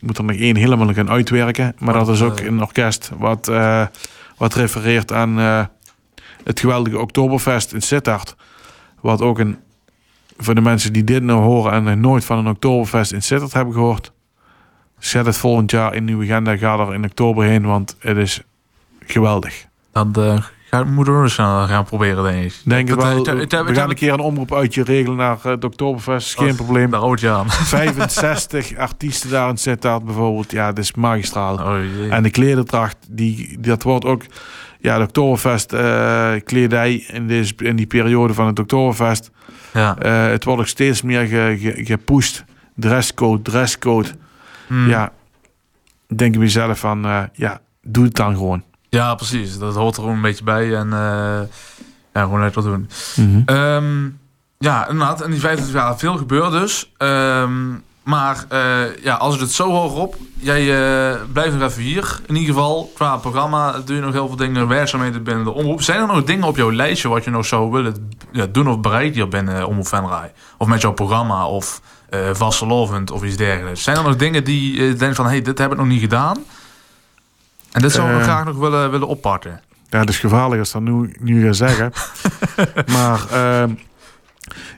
Moet 0.00 0.18
er 0.18 0.24
nog 0.24 0.36
één 0.36 0.56
helemaal 0.56 0.94
gaan 0.94 1.10
uitwerken. 1.10 1.74
Maar 1.78 1.94
dat 1.94 2.08
is 2.08 2.22
ook 2.22 2.40
een 2.40 2.62
orkest 2.62 3.10
wat, 3.18 3.48
uh, 3.48 3.86
wat 4.36 4.54
refereert 4.54 5.12
aan 5.12 5.38
uh, 5.38 5.64
het 6.44 6.60
geweldige 6.60 6.98
Oktoberfest 6.98 7.72
in 7.72 7.82
Sittard. 7.82 8.36
Wat 9.00 9.22
ook 9.22 9.38
een, 9.38 9.58
voor 10.36 10.54
de 10.54 10.60
mensen 10.60 10.92
die 10.92 11.04
dit 11.04 11.22
nou 11.22 11.40
horen 11.40 11.86
en 11.86 12.00
nooit 12.00 12.24
van 12.24 12.38
een 12.38 12.48
Oktoberfest 12.48 13.12
in 13.12 13.22
Sittard 13.22 13.52
hebben 13.52 13.74
gehoord. 13.74 14.12
Zet 14.98 15.26
het 15.26 15.36
volgend 15.36 15.70
jaar 15.70 15.94
in 15.94 16.08
uw 16.08 16.22
agenda. 16.22 16.56
Ga 16.56 16.78
er 16.78 16.94
in 16.94 17.04
oktober 17.04 17.44
heen, 17.44 17.66
want 17.66 17.96
het 17.98 18.16
is 18.16 18.42
geweldig. 19.00 19.66
Dan 19.92 20.14
uh, 20.18 20.44
ga, 20.70 20.84
moeten 20.84 21.16
we 21.16 21.22
eens 21.22 21.34
gaan 21.34 21.84
proberen, 21.84 22.22
denk 22.22 22.44
ik. 22.44 22.54
Denk 22.64 22.88
dat, 22.88 23.02
wel, 23.02 23.24
we 23.64 23.74
gaan 23.74 23.90
een 23.90 23.94
keer 23.94 24.12
een 24.12 24.20
omroep 24.20 24.54
uit 24.54 24.74
je 24.74 24.82
regelen 24.82 25.16
naar 25.16 25.38
het 25.42 25.64
Oktoberfest. 25.64 26.38
Geen 26.38 26.56
probleem. 26.56 26.90
Daar 26.90 27.20
je 27.20 27.30
aan. 27.30 27.50
65 27.78 28.76
artiesten 28.76 29.30
daar 29.30 29.48
in 29.48 29.56
Sittard 29.56 30.04
bijvoorbeeld. 30.04 30.50
Ja, 30.50 30.66
dat 30.66 30.84
is 30.84 30.94
magistraal. 30.94 31.54
Oh, 31.54 32.12
en 32.12 32.22
de 32.22 32.30
klederdracht, 32.30 32.96
die, 33.08 33.60
dat 33.60 33.82
wordt 33.82 34.04
ook 34.04 34.22
ja, 34.80 34.98
de 34.98 35.04
Oktoberfest 35.04 35.72
uh, 35.72 36.32
kledij 36.44 37.04
in, 37.06 37.26
deze, 37.26 37.54
in 37.56 37.76
die 37.76 37.86
periode 37.86 38.34
van 38.34 38.46
het 38.46 38.58
Oktoberfest. 38.58 39.30
Ja. 39.72 39.96
Uh, 40.02 40.30
het 40.30 40.44
wordt 40.44 40.60
ook 40.60 40.66
steeds 40.66 41.02
meer 41.02 41.26
ge, 41.26 41.56
ge, 41.60 41.84
gepusht. 41.84 42.44
Dresscode, 42.74 43.42
dresscode. 43.42 44.08
Hmm. 44.66 44.88
Ja, 44.88 45.12
denk 46.06 46.34
ik 46.34 46.40
mezelf 46.40 46.78
van, 46.78 47.06
uh, 47.06 47.22
ja, 47.32 47.60
doe 47.82 48.04
het 48.04 48.14
dan 48.14 48.36
gewoon. 48.36 48.62
Ja, 48.88 49.14
precies. 49.14 49.58
Dat 49.58 49.74
hoort 49.74 49.96
er 49.96 50.00
gewoon 50.02 50.16
een 50.16 50.22
beetje 50.22 50.44
bij. 50.44 50.74
En 50.74 50.88
ja, 52.12 52.22
gewoon 52.22 52.40
lekker 52.40 52.62
doen. 52.62 52.90
Mm 53.16 53.44
-hmm. 53.46 53.56
um, 53.56 54.18
ja, 54.58 54.88
inderdaad. 54.88 55.20
En 55.20 55.30
die 55.30 55.40
25 55.40 55.82
jaar 55.82 55.98
veel 55.98 56.16
gebeurd 56.16 56.52
dus. 56.52 56.92
Um, 56.98 57.82
maar 58.08 58.44
uh, 58.52 59.02
ja, 59.02 59.14
als 59.14 59.40
het 59.40 59.52
zo 59.52 59.70
hoog 59.70 59.94
op, 59.94 60.16
jij 60.36 60.62
uh, 60.62 61.20
blijft 61.32 61.54
nog 61.54 61.70
even 61.70 61.82
hier. 61.82 62.20
In 62.26 62.36
ieder 62.36 62.54
geval, 62.54 62.90
qua 62.94 63.16
programma 63.16 63.80
doe 63.84 63.96
je 63.96 64.02
nog 64.02 64.12
heel 64.12 64.26
veel 64.26 64.36
dingen, 64.36 64.68
werkzaamheden 64.68 65.22
binnen 65.22 65.44
de 65.44 65.50
omroep. 65.50 65.82
Zijn 65.82 66.00
er 66.00 66.06
nog 66.06 66.24
dingen 66.24 66.46
op 66.46 66.56
jouw 66.56 66.72
lijstje 66.72 67.08
wat 67.08 67.24
je 67.24 67.30
nog 67.30 67.46
zou 67.46 67.70
willen 67.70 68.10
ja, 68.32 68.46
doen 68.46 68.68
of 68.68 68.80
bereiken 68.80 69.14
hier 69.14 69.28
binnen 69.28 69.66
Omroep 69.66 69.86
Venray? 69.86 70.32
Of 70.58 70.66
met 70.66 70.80
jouw 70.80 70.92
programma 70.92 71.46
of 71.46 71.80
uh, 72.10 72.20
vastelovend 72.32 73.10
of 73.10 73.22
iets 73.22 73.36
dergelijks? 73.36 73.82
Zijn 73.82 73.96
er 73.96 74.02
nog 74.02 74.16
dingen 74.16 74.44
die 74.44 74.82
je 74.82 74.94
denkt 74.94 75.16
van, 75.16 75.24
hé, 75.24 75.30
hey, 75.30 75.42
dit 75.42 75.58
heb 75.58 75.72
ik 75.72 75.78
nog 75.78 75.86
niet 75.86 76.00
gedaan? 76.00 76.36
En 77.72 77.82
dit 77.82 77.92
zou 77.92 78.16
ik 78.16 78.22
graag 78.22 78.44
nog 78.44 78.56
willen, 78.56 78.90
willen 78.90 79.08
oppakken. 79.08 79.60
Ja, 79.88 79.98
dat 79.98 80.08
is 80.08 80.18
gevaarlijk 80.18 80.60
als 80.60 80.72
dat 80.72 80.82
nu, 80.82 81.16
nu 81.20 81.54
zeggen. 81.54 81.92
maar... 82.96 83.30
Ehm, 83.30 83.70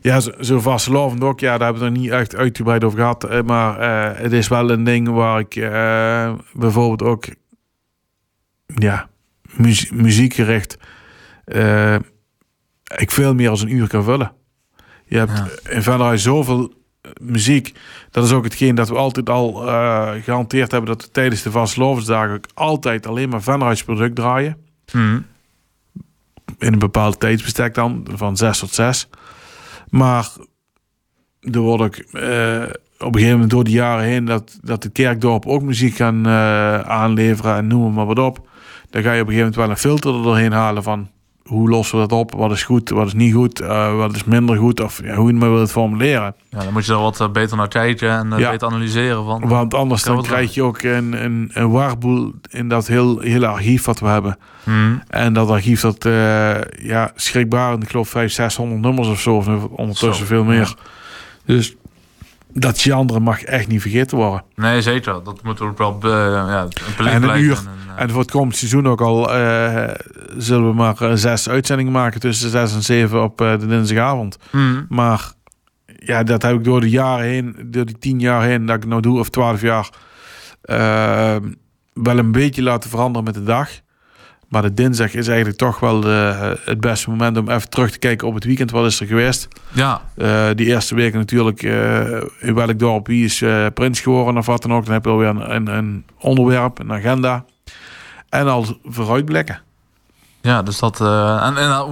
ja, 0.01 0.21
zo, 0.21 0.31
zo 0.41 0.61
vastlovend 0.61 1.23
ook. 1.23 1.41
Ja, 1.41 1.59
daar 1.59 1.73
hebben 1.73 1.79
we 1.79 1.85
het 1.85 1.95
nog 1.95 2.03
niet 2.03 2.13
echt 2.13 2.37
uitgebreid 2.37 2.85
over 2.85 2.99
gehad. 2.99 3.25
Eh, 3.25 3.43
maar 3.43 3.81
uh, 3.81 4.19
het 4.19 4.33
is 4.33 4.49
wel 4.49 4.71
een 4.71 4.85
ding 4.85 5.09
waar 5.09 5.39
ik 5.39 5.57
uh, 5.57 6.33
bijvoorbeeld 6.53 7.03
ook... 7.03 7.25
Ja, 8.67 9.09
muzie 9.43 9.95
muziekgericht... 9.95 10.79
Uh, 11.45 11.95
ik 12.97 13.11
veel 13.11 13.35
meer 13.35 13.51
als 13.51 13.63
een 13.63 13.75
uur 13.75 13.89
kan 13.89 14.05
vullen. 14.05 14.33
Je 15.05 15.19
hebt 15.19 15.37
ja. 15.37 15.71
in 15.71 15.83
verder 15.83 16.19
zoveel 16.19 16.73
muziek. 17.21 17.75
Dat 18.11 18.25
is 18.25 18.33
ook 18.33 18.45
hetgeen 18.45 18.75
dat 18.75 18.89
we 18.89 18.95
altijd 18.95 19.31
al 19.31 19.67
uh, 19.67 20.11
gehanteerd 20.23 20.71
hebben... 20.71 20.91
dat 20.91 21.03
we 21.03 21.11
tijdens 21.11 21.43
de 21.43 21.51
vastlovensdagen 21.51 22.41
altijd 22.55 23.07
alleen 23.07 23.29
maar 23.29 23.43
Venra's 23.43 23.85
product 23.85 24.15
draaien. 24.15 24.57
Mm. 24.93 25.27
In 26.59 26.73
een 26.73 26.79
bepaald 26.79 27.21
tijdsbestek 27.21 27.75
dan, 27.75 28.07
van 28.15 28.37
6 28.37 28.59
tot 28.59 28.75
6. 28.75 29.09
Maar 29.89 30.29
er 31.41 31.61
wordt 31.61 31.83
ook 31.83 31.97
uh, 31.97 32.63
op 32.99 33.07
een 33.07 33.13
gegeven 33.13 33.33
moment 33.33 33.51
door 33.51 33.65
de 33.65 33.71
jaren 33.71 34.05
heen 34.05 34.25
dat, 34.25 34.59
dat 34.63 34.83
de 34.83 34.91
kerkdorp 34.91 35.47
ook 35.47 35.63
muziek 35.63 35.95
gaan 35.95 36.27
uh, 36.27 36.81
aanleveren 36.81 37.57
en 37.57 37.67
noem 37.67 37.93
maar 37.93 38.07
wat 38.07 38.19
op. 38.19 38.49
Dan 38.91 39.03
ga 39.03 39.13
je 39.13 39.21
op 39.21 39.27
een 39.29 39.33
gegeven 39.33 39.37
moment 39.37 39.57
wel 39.57 39.71
een 39.71 39.77
filter 39.77 40.15
er 40.15 40.23
doorheen 40.23 40.53
halen 40.53 40.83
van 40.83 41.11
hoe 41.51 41.69
lossen 41.69 42.01
we 42.01 42.07
dat 42.07 42.19
op? 42.19 42.35
Wat 42.35 42.51
is 42.51 42.63
goed, 42.63 42.91
wat 42.91 43.07
is 43.07 43.13
niet 43.13 43.35
goed, 43.35 43.61
uh, 43.61 43.97
wat 43.97 44.17
is 44.17 44.25
minder 44.25 44.57
goed 44.57 44.81
of 44.81 45.01
ja, 45.05 45.15
hoe 45.15 45.33
je 45.33 45.39
maar 45.39 45.51
het 45.51 45.71
formuleren. 45.71 46.35
Ja, 46.51 46.59
dan 46.65 46.73
moet 46.73 46.87
je 46.87 46.93
er 46.93 46.99
wat 46.99 47.33
beter 47.33 47.57
naar 47.57 47.69
kijken 47.69 48.11
en 48.11 48.39
ja. 48.39 48.51
beter 48.51 48.69
analyseren. 48.69 49.25
Van, 49.25 49.49
Want 49.49 49.75
anders 49.75 50.03
dan 50.03 50.23
krijg 50.23 50.55
je 50.55 50.63
ook 50.63 50.83
een, 50.83 51.25
een, 51.25 51.51
een 51.53 51.71
warboel 51.71 52.33
in 52.51 52.69
dat 52.69 52.87
heel, 52.87 53.19
hele 53.19 53.47
archief 53.47 53.85
wat 53.85 54.01
we 54.01 54.07
hebben. 54.07 54.39
Hmm. 54.65 55.03
En 55.09 55.33
dat 55.33 55.51
archief 55.51 55.81
dat 55.81 56.05
uh, 56.05 56.61
ja, 56.83 57.13
schrikbaar, 57.15 57.75
ik 57.75 57.91
geloof 57.91 58.09
500, 58.09 58.53
600 58.53 58.81
nummers 58.81 59.09
of 59.09 59.21
zo, 59.21 59.37
of 59.37 59.47
ondertussen 59.71 60.27
zo. 60.27 60.35
veel 60.35 60.45
meer. 60.45 60.75
Dus 61.45 61.75
dat 62.53 62.81
genre 62.81 63.21
mag 63.21 63.43
echt 63.43 63.69
niet 63.69 63.81
vergeten 63.81 64.17
worden. 64.17 64.43
Nee, 64.55 64.83
zeker. 64.83 65.23
Dat 65.25 65.43
moet 65.43 65.61
ook 65.61 65.79
wel 65.79 65.99
uh, 66.05 66.11
ja, 66.11 66.69
een 66.99 67.07
en 67.07 67.23
een 67.23 67.41
uur. 67.41 67.57
En, 67.57 67.80
en, 67.97 68.11
voor 68.11 68.21
het 68.21 68.31
komend 68.31 68.57
seizoen 68.57 68.89
ook 68.89 69.01
al 69.01 69.37
uh, 69.37 69.89
zullen 70.37 70.69
we 70.69 70.75
maar 70.75 71.19
zes 71.19 71.49
uitzendingen 71.49 71.93
maken 71.93 72.21
tussen 72.21 72.51
zes 72.51 72.75
en 72.75 72.83
zeven 72.83 73.23
op 73.23 73.39
de 73.39 73.67
dinsdagavond. 73.67 74.37
Mm. 74.51 74.87
Maar 74.89 75.33
ja, 75.99 76.23
dat 76.23 76.43
heb 76.43 76.55
ik 76.55 76.65
door 76.65 76.81
de 76.81 76.91
jaren 76.91 77.25
heen, 77.27 77.57
door 77.65 77.85
die 77.85 77.99
tien 77.99 78.21
jaar 78.21 78.43
heen 78.43 78.67
dat 78.67 78.77
ik 78.77 78.87
nou 78.87 79.03
doe, 79.03 79.19
of 79.19 79.29
twaalf 79.29 79.61
jaar, 79.61 79.89
wel 81.93 82.19
een 82.19 82.33
beetje 82.33 82.63
laten 82.63 82.91
veranderen 82.91 83.25
met 83.25 83.35
de 83.35 83.43
dag. 83.43 83.69
Maar 84.51 84.63
de 84.63 84.75
dinsdag 84.75 85.15
is 85.15 85.29
eigenlijk 85.29 85.59
toch 85.59 85.81
wel 85.81 86.01
de, 86.01 86.57
het 86.65 86.81
beste 86.81 87.11
moment 87.11 87.37
om 87.37 87.49
even 87.51 87.69
terug 87.69 87.91
te 87.91 87.99
kijken 87.99 88.29
op 88.29 88.35
het 88.35 88.45
weekend. 88.45 88.71
Wat 88.71 88.87
is 88.87 89.01
er 89.01 89.07
geweest? 89.07 89.49
Ja. 89.73 90.01
Uh, 90.17 90.49
die 90.55 90.67
eerste 90.67 90.95
weken 90.95 91.19
natuurlijk 91.19 91.63
uh, 91.63 92.23
in 92.41 92.55
welk 92.55 92.79
dorp 92.79 93.07
wie 93.07 93.25
is 93.25 93.45
prins 93.75 94.01
geworden 94.01 94.37
of 94.37 94.47
wat 94.47 94.63
dan 94.63 94.73
ook. 94.73 94.85
Dan 94.85 94.95
heb 94.95 95.05
je 95.05 95.11
alweer 95.11 95.29
een, 95.29 95.55
een, 95.55 95.67
een 95.67 96.05
onderwerp, 96.19 96.79
een 96.79 96.93
agenda. 96.93 97.45
En 98.31 98.49
al 98.49 98.67
vooruitblikken. 98.85 99.61
Ja, 100.41 100.63
dus 100.63 100.79
dat. 100.79 101.01
Uh, 101.01 101.47
en, 101.47 101.57
en 101.57 101.69
uh, 101.69 101.87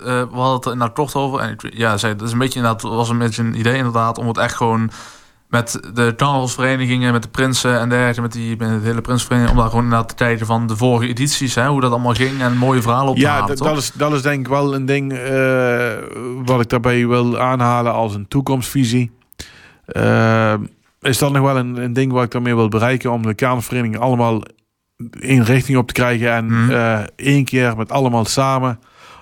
we 0.00 0.28
hadden 0.30 0.54
het 0.54 0.64
inderdaad 0.64 0.94
toch 0.94 1.14
over. 1.14 1.40
En 1.40 1.56
ja, 1.58 1.96
zei, 1.96 2.16
dat 2.16 2.26
is 2.26 2.32
een 2.32 2.38
beetje 2.38 2.58
inderdaad, 2.58 2.82
was 2.82 3.08
een 3.08 3.18
beetje 3.18 3.42
een 3.42 3.58
idee 3.58 3.76
inderdaad 3.76 4.18
om 4.18 4.28
het 4.28 4.38
echt 4.38 4.54
gewoon 4.54 4.90
met 5.48 5.80
de 5.94 6.14
carnavalsverenigingen, 6.16 7.12
met 7.12 7.22
de 7.22 7.28
prinsen 7.28 7.78
en 7.78 7.88
dergelijke, 7.88 8.20
met, 8.20 8.32
die, 8.32 8.56
met 8.56 8.82
de 8.82 8.88
hele 8.88 9.00
prinsvereniging, 9.00 9.56
om 9.56 9.62
daar 9.62 9.70
gewoon 9.70 9.88
naar 9.88 10.06
te 10.06 10.14
kijken 10.14 10.46
van 10.46 10.66
de 10.66 10.76
vorige 10.76 11.08
edities, 11.08 11.54
hè, 11.54 11.66
hoe 11.66 11.80
dat 11.80 11.90
allemaal 11.90 12.14
ging 12.14 12.40
en 12.40 12.56
mooie 12.56 12.82
verhalen 12.82 13.08
op 13.08 13.14
te 13.14 13.20
ja, 13.20 13.30
halen. 13.30 13.56
Ja, 13.56 13.64
dat 13.64 13.76
is, 13.76 13.92
dat 13.92 14.12
is 14.12 14.22
denk 14.22 14.40
ik 14.40 14.48
wel 14.48 14.74
een 14.74 14.86
ding 14.86 15.12
uh, 15.12 15.92
wat 16.44 16.60
ik 16.60 16.68
daarbij 16.68 17.06
wil 17.06 17.38
aanhalen 17.38 17.92
als 17.92 18.14
een 18.14 18.28
toekomstvisie. 18.28 19.10
Uh, 19.86 20.54
is 21.00 21.18
dat 21.18 21.32
nog 21.32 21.42
wel 21.42 21.56
een, 21.56 21.76
een 21.76 21.92
ding 21.92 22.12
wat 22.12 22.24
ik 22.24 22.30
daarmee 22.30 22.54
wil 22.54 22.68
bereiken 22.68 23.12
om 23.12 23.22
de 23.22 23.34
carnavalsverenigingen 23.34 24.00
allemaal 24.00 24.42
één 25.20 25.44
richting 25.44 25.78
op 25.78 25.86
te 25.86 25.92
krijgen 25.92 26.32
en 26.32 26.44
mm. 26.44 26.70
uh, 26.70 27.00
één 27.16 27.44
keer 27.44 27.76
met 27.76 27.92
allemaal 27.92 28.24
samen. 28.24 28.78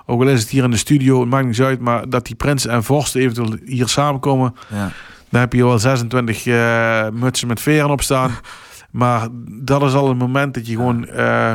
Ook 0.06 0.20
al 0.20 0.28
is 0.28 0.40
het 0.40 0.50
hier 0.50 0.64
in 0.64 0.70
de 0.70 0.76
studio, 0.76 1.20
het 1.20 1.28
maakt 1.28 1.46
niet 1.46 1.60
uit, 1.60 1.80
maar 1.80 2.08
dat 2.08 2.26
die 2.26 2.34
prinsen 2.34 2.70
en 2.70 2.84
vorsten 2.84 3.20
eventueel 3.20 3.56
hier 3.64 3.88
samenkomen. 3.88 4.54
Ja 4.68 4.90
dan 5.30 5.40
heb 5.40 5.52
je 5.52 5.64
wel 5.64 5.78
26 5.78 6.46
uh, 6.46 7.08
mutsen 7.08 7.48
met 7.48 7.60
veren 7.60 7.90
op 7.90 8.02
staan. 8.02 8.30
maar 8.90 9.28
dat 9.46 9.82
is 9.82 9.94
al 9.94 10.10
een 10.10 10.16
moment 10.16 10.54
dat 10.54 10.66
je 10.66 10.74
gewoon... 10.74 11.08
Uh, 11.16 11.52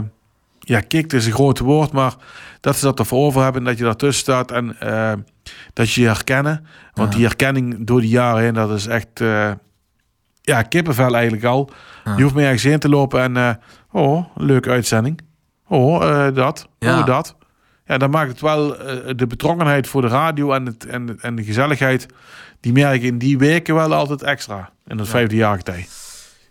ja, 0.59 0.79
kikt 0.79 1.13
is 1.13 1.25
een 1.25 1.31
groot 1.31 1.59
woord, 1.59 1.91
maar 1.91 2.13
dat 2.61 2.75
ze 2.75 2.85
dat 2.85 2.99
ervoor 2.99 3.25
over 3.25 3.43
hebben... 3.43 3.63
dat 3.63 3.77
je 3.77 3.83
daartussen 3.83 4.23
staat 4.23 4.51
en 4.51 4.75
uh, 4.83 5.13
dat 5.73 5.91
je 5.91 6.01
je 6.01 6.07
herkennen. 6.07 6.65
Want 6.93 7.11
die 7.11 7.25
herkenning 7.25 7.87
door 7.87 8.01
de 8.01 8.07
jaren 8.07 8.41
heen, 8.41 8.53
dat 8.53 8.71
is 8.71 8.87
echt... 8.87 9.19
ja, 10.41 10.61
kippenvel 10.61 11.15
eigenlijk 11.15 11.45
al. 11.45 11.69
Je 12.15 12.23
hoeft 12.23 12.35
meer 12.35 12.45
ergens 12.45 12.63
heen 12.63 12.79
te 12.79 12.89
lopen 12.89 13.35
en... 13.35 13.59
oh, 13.95 14.25
leuke 14.35 14.69
uitzending. 14.69 15.21
Oh, 15.67 16.27
dat. 16.33 16.67
Ja. 16.79 16.99
Oh, 16.99 17.05
dat. 17.05 17.35
Ja, 17.85 17.97
dan 17.97 18.09
maakt 18.09 18.29
het 18.29 18.41
wel 18.41 18.67
de 19.15 19.27
betrokkenheid 19.27 19.87
voor 19.87 20.01
de 20.01 20.07
radio 20.07 20.51
en, 20.51 20.65
het, 20.65 20.85
en, 20.85 21.17
en 21.21 21.35
de 21.35 21.43
gezelligheid 21.43 22.05
die 22.59 22.73
merk 22.73 23.01
in 23.01 23.17
die 23.17 23.37
weken 23.37 23.75
wel 23.75 23.93
altijd 23.93 24.23
extra. 24.23 24.69
In 24.87 24.97
dat 24.97 25.05
ja. 25.05 25.11
vijfde 25.11 25.35
jaargetij. 25.35 25.87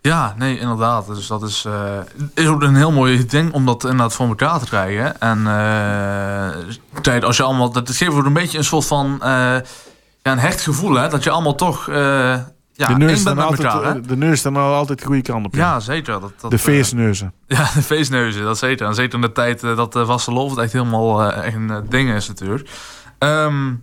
Ja, 0.01 0.35
nee, 0.39 0.59
inderdaad. 0.59 1.07
Dus 1.07 1.27
dat 1.27 1.43
is, 1.43 1.65
uh, 1.67 1.99
is 2.35 2.47
ook 2.47 2.63
een 2.63 2.75
heel 2.75 2.93
mooi 2.93 3.27
ding 3.27 3.53
om 3.53 3.67
dat 3.67 3.83
inderdaad 3.83 4.13
voor 4.15 4.29
elkaar 4.29 4.59
te 4.59 4.65
krijgen. 4.65 5.21
En 5.21 5.39
uh, 5.39 6.49
tijd 7.01 7.25
als 7.25 7.37
je 7.37 7.43
allemaal, 7.43 7.71
dat 7.71 7.91
geeft 7.91 8.13
ook 8.13 8.25
een 8.25 8.33
beetje 8.33 8.59
een 8.59 8.65
soort 8.65 8.87
van 8.87 9.15
uh, 9.15 9.19
ja, 9.23 9.63
een 10.23 10.39
hecht 10.39 10.61
gevoel, 10.61 10.95
hè, 10.95 11.09
dat 11.09 11.25
je 11.25 11.31
allemaal 11.31 11.55
toch 11.55 11.89
ja, 12.77 12.89
de 12.89 12.95
neus 12.95 13.25
dan 13.25 13.39
altijd, 13.39 13.73
elkaar, 13.73 14.03
de 14.03 14.17
neus 14.17 14.43
dan 14.43 14.57
altijd 14.57 14.99
de 14.99 15.05
goede 15.05 15.23
kant 15.23 15.47
op. 15.47 15.55
Ja, 15.55 15.81
zeker. 15.81 16.21
Dat, 16.21 16.33
dat, 16.41 16.51
de 16.51 16.59
feestneuzen. 16.59 17.33
ja, 17.47 17.71
de 17.75 17.83
feestneuzen, 17.83 18.45
dat 18.45 18.59
zeker. 18.59 18.87
En 18.87 18.95
zeker 18.95 19.15
in 19.15 19.21
de 19.21 19.33
tijd 19.33 19.61
dat 19.61 19.93
de 19.93 20.07
vaste 20.07 20.33
lof 20.33 20.59
echt 20.59 20.73
helemaal 20.73 21.33
echt 21.33 21.55
een 21.55 21.87
ding 21.89 22.13
is 22.13 22.29
natuurlijk. 22.29 22.71
Um, 23.19 23.83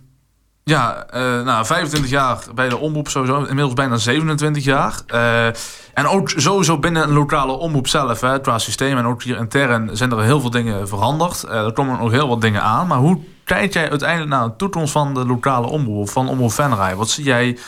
Ja, 0.64 1.06
uh, 1.14 1.44
nou, 1.44 1.66
25 1.66 2.10
jaar 2.10 2.38
bij 2.54 2.68
de 2.68 2.78
omroep 2.78 3.08
sowieso. 3.08 3.38
Inmiddels 3.38 3.74
bijna 3.74 3.96
27 3.96 4.64
jaar. 4.64 5.00
Uh, 5.14 5.46
en 5.94 6.06
ook 6.06 6.30
sowieso 6.30 6.78
binnen 6.78 7.02
een 7.02 7.12
lokale 7.12 7.52
omroep 7.52 7.88
zelf, 7.88 8.20
hè, 8.20 8.40
qua 8.40 8.58
systeem 8.58 8.98
en 8.98 9.06
ook 9.06 9.22
hier 9.22 9.36
intern, 9.36 9.96
zijn 9.96 10.12
er 10.12 10.22
heel 10.22 10.40
veel 10.40 10.50
dingen 10.50 10.88
veranderd. 10.88 11.44
Uh, 11.44 11.64
er 11.64 11.72
komen 11.72 11.98
nog 11.98 12.10
heel 12.10 12.28
wat 12.28 12.40
dingen 12.40 12.62
aan. 12.62 12.86
Maar 12.86 12.98
hoe 12.98 13.18
kijk 13.44 13.72
jij 13.72 13.90
uiteindelijk 13.90 14.30
naar 14.30 14.44
de 14.44 14.56
toekomst 14.56 14.92
van 14.92 15.14
de 15.14 15.26
lokale 15.26 15.66
omroep, 15.66 16.10
van 16.10 16.28
Omroep 16.28 16.52
Venray? 16.52 16.94
Wat 16.94 17.08
zie 17.08 17.24
jij 17.24 17.58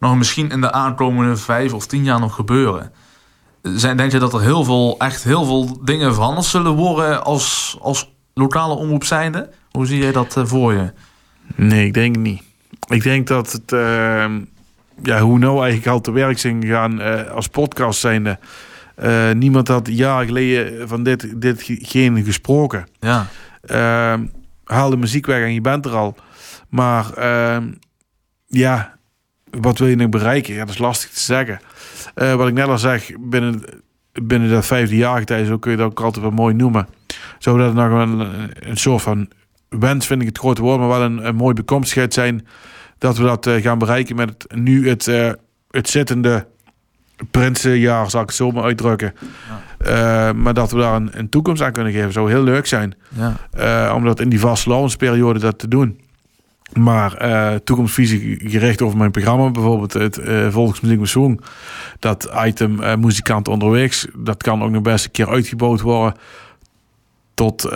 nog 0.00 0.16
misschien 0.16 0.50
in 0.50 0.60
de 0.60 0.72
aankomende 0.72 1.36
vijf 1.36 1.72
of 1.72 1.86
tien 1.86 2.04
jaar 2.04 2.20
nog 2.20 2.34
gebeuren? 2.34 2.92
Zijn, 3.62 3.96
denk 3.96 4.12
je 4.12 4.18
dat 4.18 4.34
er 4.34 4.40
heel 4.40 4.64
veel, 4.64 4.94
echt 4.98 5.24
heel 5.24 5.44
veel 5.44 5.84
dingen 5.84 6.14
veranderd 6.14 6.46
zullen 6.46 6.72
worden 6.72 7.24
als, 7.24 7.76
als 7.80 8.12
lokale 8.34 8.74
omroep 8.74 9.04
zijnde? 9.04 9.50
Hoe 9.70 9.86
zie 9.86 9.98
jij 9.98 10.12
dat 10.12 10.36
voor 10.44 10.72
je? 10.72 10.92
Nee, 11.56 11.86
ik 11.86 11.94
denk 11.94 12.16
niet. 12.16 12.42
Ik 12.88 13.02
denk 13.02 13.26
dat 13.26 13.52
het, 13.52 13.72
uh, 13.72 14.24
ja, 15.02 15.20
hoe 15.20 15.38
nou 15.38 15.62
eigenlijk 15.62 15.86
al 15.86 16.00
te 16.00 16.12
werk 16.12 16.38
zijn 16.38 16.62
gegaan 16.62 17.00
uh, 17.00 17.30
als 17.30 17.48
podcast 17.48 18.00
zijnde. 18.00 18.38
Uh, 19.02 19.30
niemand 19.30 19.68
had 19.68 19.88
jaren 19.88 20.26
geleden 20.26 20.88
van 20.88 21.02
dit, 21.02 21.40
ditgene 21.40 22.24
gesproken. 22.24 22.86
Ja. 23.00 23.26
Ehm, 23.62 24.26
haal 24.64 24.90
de 24.90 24.96
muziek 24.96 25.26
weg 25.26 25.42
en 25.42 25.54
je 25.54 25.60
bent 25.60 25.86
er 25.86 25.94
al. 25.94 26.16
Maar 26.68 27.12
ehm, 27.12 27.72
ja, 28.46 28.98
wat 29.50 29.78
wil 29.78 29.88
je 29.88 29.96
nog 29.96 30.08
bereiken? 30.08 30.54
Ja, 30.54 30.60
dat 30.60 30.74
is 30.74 30.78
lastig 30.78 31.10
te 31.10 31.20
zeggen. 31.20 31.60
Eh, 32.14 32.34
wat 32.34 32.48
ik 32.48 32.54
net 32.54 32.66
al 32.66 32.78
zeg, 32.78 33.10
binnen, 33.20 33.62
binnen 34.12 34.50
dat 34.50 34.66
vijfde 34.66 34.96
jaar 34.96 35.24
tijd, 35.24 35.46
zo 35.46 35.58
kun 35.58 35.70
je 35.70 35.76
dat 35.76 35.90
ook 35.90 36.00
altijd 36.00 36.24
wel 36.24 36.34
mooi 36.34 36.54
noemen. 36.54 36.88
Zodat 37.38 37.66
het 37.66 37.74
nog 37.74 38.00
een, 38.00 38.26
een 38.68 38.76
soort 38.76 39.02
van 39.02 39.28
wens 39.68 40.06
vind 40.06 40.20
ik 40.20 40.26
het 40.26 40.38
grote 40.38 40.62
woord, 40.62 40.78
maar 40.78 40.88
wel 40.88 41.02
een, 41.02 41.26
een 41.26 41.34
mooie 41.34 41.54
bekomstigheid 41.54 42.14
zijn 42.14 42.46
dat 42.98 43.16
we 43.16 43.24
dat 43.24 43.46
uh, 43.46 43.62
gaan 43.62 43.78
bereiken 43.78 44.16
met 44.16 44.28
het, 44.28 44.54
nu 44.54 44.88
het, 44.88 45.06
uh, 45.06 45.30
het 45.70 45.88
zittende 45.88 46.46
prinsenjaar, 47.30 48.10
zal 48.10 48.20
ik 48.20 48.26
het 48.26 48.36
zo 48.36 48.50
maar 48.50 48.64
uitdrukken. 48.64 49.14
Ja. 49.84 50.32
Maar 50.32 50.54
dat 50.54 50.70
we 50.70 50.78
daar 50.78 50.94
een, 50.94 51.10
een, 51.12 51.28
toekomst 51.28 51.62
aan 51.62 51.72
kunnen 51.72 51.92
geven, 51.92 52.12
zou 52.12 52.30
heel 52.30 52.42
leuk 52.42 52.66
zijn. 52.66 52.94
Ja. 53.08 53.94
omdat 53.94 54.20
in 54.20 54.28
die 54.28 54.40
vastlowensperiode 54.40 55.38
dat 55.38 55.58
te 55.58 55.68
doen. 55.68 56.00
Maar 56.72 57.18
toekomstvisie 57.64 58.40
gericht 58.50 58.82
over 58.82 58.98
mijn 58.98 59.10
programma, 59.10 59.50
bijvoorbeeld 59.50 59.92
het 59.92 60.20
Volksmuziek 60.50 60.98
met 60.98 61.38
dat 61.98 62.30
item 62.44 63.00
muzikant 63.00 63.48
onderwegs, 63.48 64.06
dat 64.16 64.42
kan 64.42 64.62
ook 64.62 64.70
nog 64.70 64.82
best 64.82 65.04
een 65.04 65.10
keer 65.10 65.28
uitgebouwd 65.28 65.80
worden 65.80 66.14
tot 67.34 67.68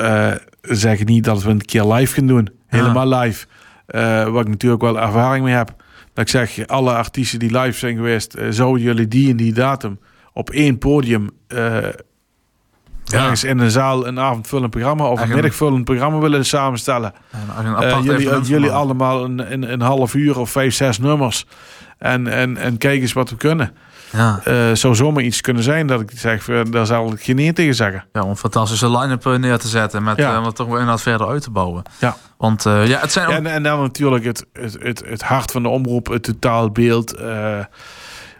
zeg 0.62 1.04
niet 1.04 1.24
dat 1.24 1.42
we 1.42 1.50
een 1.50 1.64
keer 1.64 1.84
live 1.84 2.14
gaan 2.14 2.26
doen. 2.26 2.48
Helemaal 2.66 3.08
live. 3.08 3.46
Uh, 3.88 4.00
waar 4.00 4.40
ik 4.40 4.48
natuurlijk 4.48 4.82
wel 4.82 5.00
ervaring 5.00 5.44
mee 5.44 5.54
heb. 5.54 5.74
Dat 6.12 6.24
ik 6.24 6.30
zeg, 6.30 6.66
alle 6.66 6.92
artiesten 6.92 7.38
die 7.38 7.58
live 7.58 7.78
zijn 7.78 7.96
geweest, 7.96 8.36
uh, 8.36 8.46
zouden 8.50 8.82
jullie 8.82 9.08
die 9.08 9.30
en 9.30 9.36
die 9.36 9.52
datum 9.52 9.98
op 10.32 10.50
één 10.50 10.78
podium 10.78 11.30
uh. 11.48 11.78
Ergens 13.12 13.44
in 13.44 13.58
een 13.58 13.70
zaal 13.70 14.06
een 14.06 14.20
avondvullend 14.20 14.70
programma 14.70 15.04
of 15.04 15.20
een 15.20 15.28
middagvullend 15.28 15.84
programma 15.84 16.18
willen 16.18 16.46
samenstellen. 16.46 17.12
Ja, 17.62 18.00
jullie 18.00 18.40
jullie 18.40 18.70
allemaal 18.70 19.24
een, 19.24 19.52
een, 19.52 19.72
een 19.72 19.80
half 19.80 20.14
uur 20.14 20.38
of 20.38 20.50
vijf, 20.50 20.74
zes 20.74 20.98
nummers. 20.98 21.46
En, 21.98 22.26
en, 22.26 22.56
en 22.56 22.78
kijk 22.78 23.00
eens 23.00 23.12
wat 23.12 23.30
we 23.30 23.36
kunnen. 23.36 23.72
Ja. 24.12 24.40
Uh, 24.48 24.74
zou 24.74 24.94
zomaar 24.94 25.22
iets 25.22 25.40
kunnen 25.40 25.62
zijn 25.62 25.86
dat 25.86 26.00
ik 26.00 26.10
zeg, 26.14 26.44
daar 26.70 26.86
zal 26.86 27.12
ik 27.12 27.22
geen 27.22 27.36
nee 27.36 27.52
tegen 27.52 27.74
zeggen. 27.74 28.04
Ja, 28.12 28.22
om 28.22 28.30
een 28.30 28.36
fantastische 28.36 28.98
line-up 28.98 29.26
eh, 29.26 29.34
neer 29.34 29.58
te 29.58 29.68
zetten. 29.68 30.02
Met 30.02 30.16
ja. 30.16 30.40
uh, 30.40 30.46
toch 30.46 30.66
weer 30.66 30.78
inderdaad 30.78 31.02
verder 31.02 31.28
uit 31.28 31.42
te 31.42 31.50
bouwen. 31.50 31.82
Ja. 31.98 32.16
Want 32.36 32.66
uh, 32.66 32.86
ja, 32.86 33.00
het 33.00 33.12
zijn 33.12 33.26
ook... 33.26 33.32
en, 33.32 33.46
en 33.46 33.62
dan 33.62 33.80
natuurlijk 33.80 34.24
het, 34.24 34.46
het, 34.52 34.76
het, 34.80 35.02
het 35.06 35.22
hart 35.22 35.50
van 35.50 35.62
de 35.62 35.68
omroep, 35.68 36.06
het 36.06 36.22
totaalbeeld. 36.22 37.14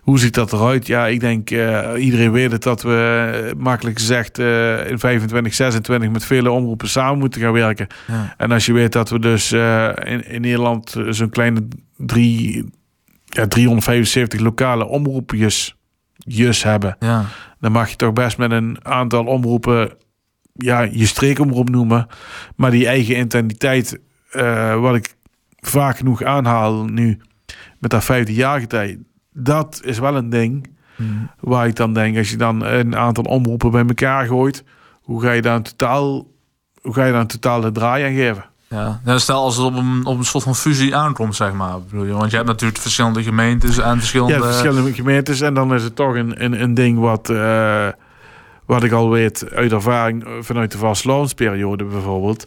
Hoe 0.05 0.19
ziet 0.19 0.35
dat 0.35 0.53
eruit? 0.53 0.87
Ja, 0.87 1.07
ik 1.07 1.21
denk 1.21 1.51
iedereen 1.97 2.33
weet 2.33 2.53
het 2.53 2.63
dat 2.63 2.83
we 2.83 3.53
makkelijk 3.57 3.99
gezegd 3.99 4.39
in 4.39 4.99
25, 4.99 5.55
26 5.55 6.11
met 6.11 6.25
vele 6.25 6.51
omroepen 6.51 6.89
samen 6.89 7.19
moeten 7.19 7.41
gaan 7.41 7.53
werken. 7.53 7.87
Ja. 8.07 8.35
En 8.37 8.53
als 8.53 8.67
je 8.67 8.73
weet 8.73 8.93
dat 8.93 9.11
we 9.11 9.19
dus 9.19 9.53
in, 9.53 10.29
in 10.29 10.41
Nederland 10.41 10.97
zo'n 11.09 11.31
kleine 11.31 11.69
drie 11.97 12.65
ja, 13.25 13.47
375 13.47 14.41
lokale 14.41 14.87
omroepjes 14.87 15.77
jus 16.17 16.63
hebben. 16.63 16.97
Ja. 16.99 17.25
Dan 17.61 17.73
mag 17.73 17.91
je 17.91 17.97
toch 17.97 18.13
best 18.13 18.39
met 18.39 18.51
een 18.51 18.79
aantal 18.83 19.25
omroepen 19.25 19.93
ja, 20.55 20.81
je 20.81 21.07
streekomroep 21.07 21.71
noemen. 21.71 22.07
Maar 22.57 22.71
die 22.71 22.87
eigen 22.87 23.19
identiteit, 23.19 23.99
uh, 24.33 24.81
wat 24.81 24.95
ik 24.95 25.15
vaak 25.61 25.97
genoeg 25.97 26.23
aanhaal 26.23 26.85
nu 26.85 27.21
met 27.79 27.91
dat 27.91 28.05
vijfde 28.05 28.35
jaargetij, 28.35 28.99
dat 29.35 29.81
is 29.85 29.99
wel 29.99 30.17
een 30.17 30.31
ding 30.31 30.69
mm. 30.97 31.31
waar 31.41 31.67
ik 31.67 31.77
dan 31.77 31.95
denk, 31.95 32.17
als 32.17 32.31
je 32.31 32.37
dan 32.37 32.65
een 32.65 32.97
aantal 32.97 33.25
omroepen 33.25 33.71
bij 33.71 33.85
elkaar 33.87 34.27
gooit, 34.27 34.65
hoe 35.03 35.23
ga 35.23 35.33
je 35.33 35.43
dan 35.43 35.63
totaal, 35.63 36.27
hoe 36.81 36.95
ga 36.95 37.05
je 37.05 37.13
dan 37.13 37.27
totaal 37.27 37.61
de 37.61 37.73
draai 37.73 38.05
aan 38.05 38.15
geven? 38.15 38.45
Ja. 39.05 39.19
stel 39.19 39.43
als 39.43 39.57
het 39.57 39.67
op 39.67 39.75
een, 39.77 40.07
op 40.07 40.19
een 40.19 40.25
soort 40.25 40.45
van 40.45 40.55
fusie 40.55 40.97
aankomt, 40.97 41.37
zeg 41.37 41.53
maar. 41.53 41.81
Bedoel 41.83 42.05
je? 42.05 42.13
Want 42.13 42.31
je 42.31 42.37
hebt 42.37 42.49
natuurlijk 42.49 42.81
verschillende 42.81 43.23
gemeentes 43.23 43.79
en 43.79 43.99
verschillende... 43.99 44.35
Ja, 44.35 44.43
verschillende 44.43 44.93
gemeentes. 44.93 45.41
En 45.41 45.55
dan 45.55 45.75
is 45.75 45.83
het 45.83 45.97
toch 45.97 46.15
een, 46.15 46.45
een, 46.45 46.63
een 46.63 46.75
ding 46.75 46.99
wat, 46.99 47.29
uh, 47.31 47.89
wat 48.65 48.83
ik 48.83 48.93
al 48.93 49.11
weet 49.11 49.51
uit 49.55 49.73
ervaring 49.73 50.27
vanuit 50.41 50.73
de 50.73 50.79
vastloonsperiode 50.79 51.85
bijvoorbeeld. 51.85 52.47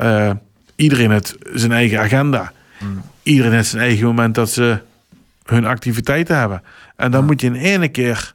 Uh, 0.00 0.30
iedereen 0.76 1.10
heeft 1.10 1.36
zijn 1.54 1.72
eigen 1.72 2.00
agenda. 2.00 2.52
Hmm. 2.78 3.00
Iedereen 3.22 3.52
heeft 3.52 3.68
zijn 3.68 3.82
eigen 3.82 4.06
moment 4.06 4.34
dat 4.34 4.50
ze 4.50 4.80
hun 5.50 5.66
activiteiten 5.66 6.38
hebben. 6.38 6.62
En 6.96 7.10
dan 7.10 7.24
moet 7.24 7.40
je 7.40 7.46
in 7.46 7.56
één 7.56 7.90
keer 7.90 8.34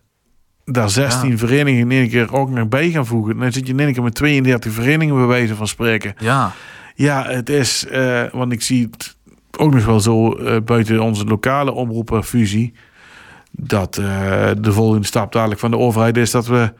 daar 0.66 0.90
16 0.90 1.30
ja. 1.30 1.38
verenigingen 1.38 1.92
in 1.92 1.98
één 1.98 2.10
keer 2.10 2.34
ook 2.34 2.50
nog 2.50 2.68
bij 2.68 2.90
gaan 2.90 3.06
voegen. 3.06 3.38
Dan 3.38 3.52
zit 3.52 3.68
je 3.68 3.74
in 3.74 3.80
één 3.80 3.94
keer 3.94 4.04
met 4.04 4.16
32 4.16 4.74
verenigingen 4.74 5.16
bij 5.16 5.26
wijze 5.26 5.56
van 5.56 5.68
spreken. 5.68 6.14
Ja. 6.18 6.52
Ja, 6.96 7.26
het 7.28 7.50
is, 7.50 7.86
uh, 7.92 8.24
want 8.32 8.52
ik 8.52 8.62
zie 8.62 8.88
het 8.92 9.18
ook 9.58 9.74
nog 9.74 9.86
wel 9.86 10.00
zo 10.00 10.38
uh, 10.38 10.58
buiten 10.66 11.02
onze 11.02 11.26
lokale 11.26 11.72
omroepenfusie. 11.72 12.74
Dat 13.52 13.98
uh, 13.98 14.06
de 14.58 14.72
volgende 14.72 15.06
stap 15.06 15.32
dadelijk 15.32 15.60
van 15.60 15.72
de 15.72 15.78
overheid 15.78 16.18
is 16.18 16.32
dat 16.32 16.48
we 16.48 16.74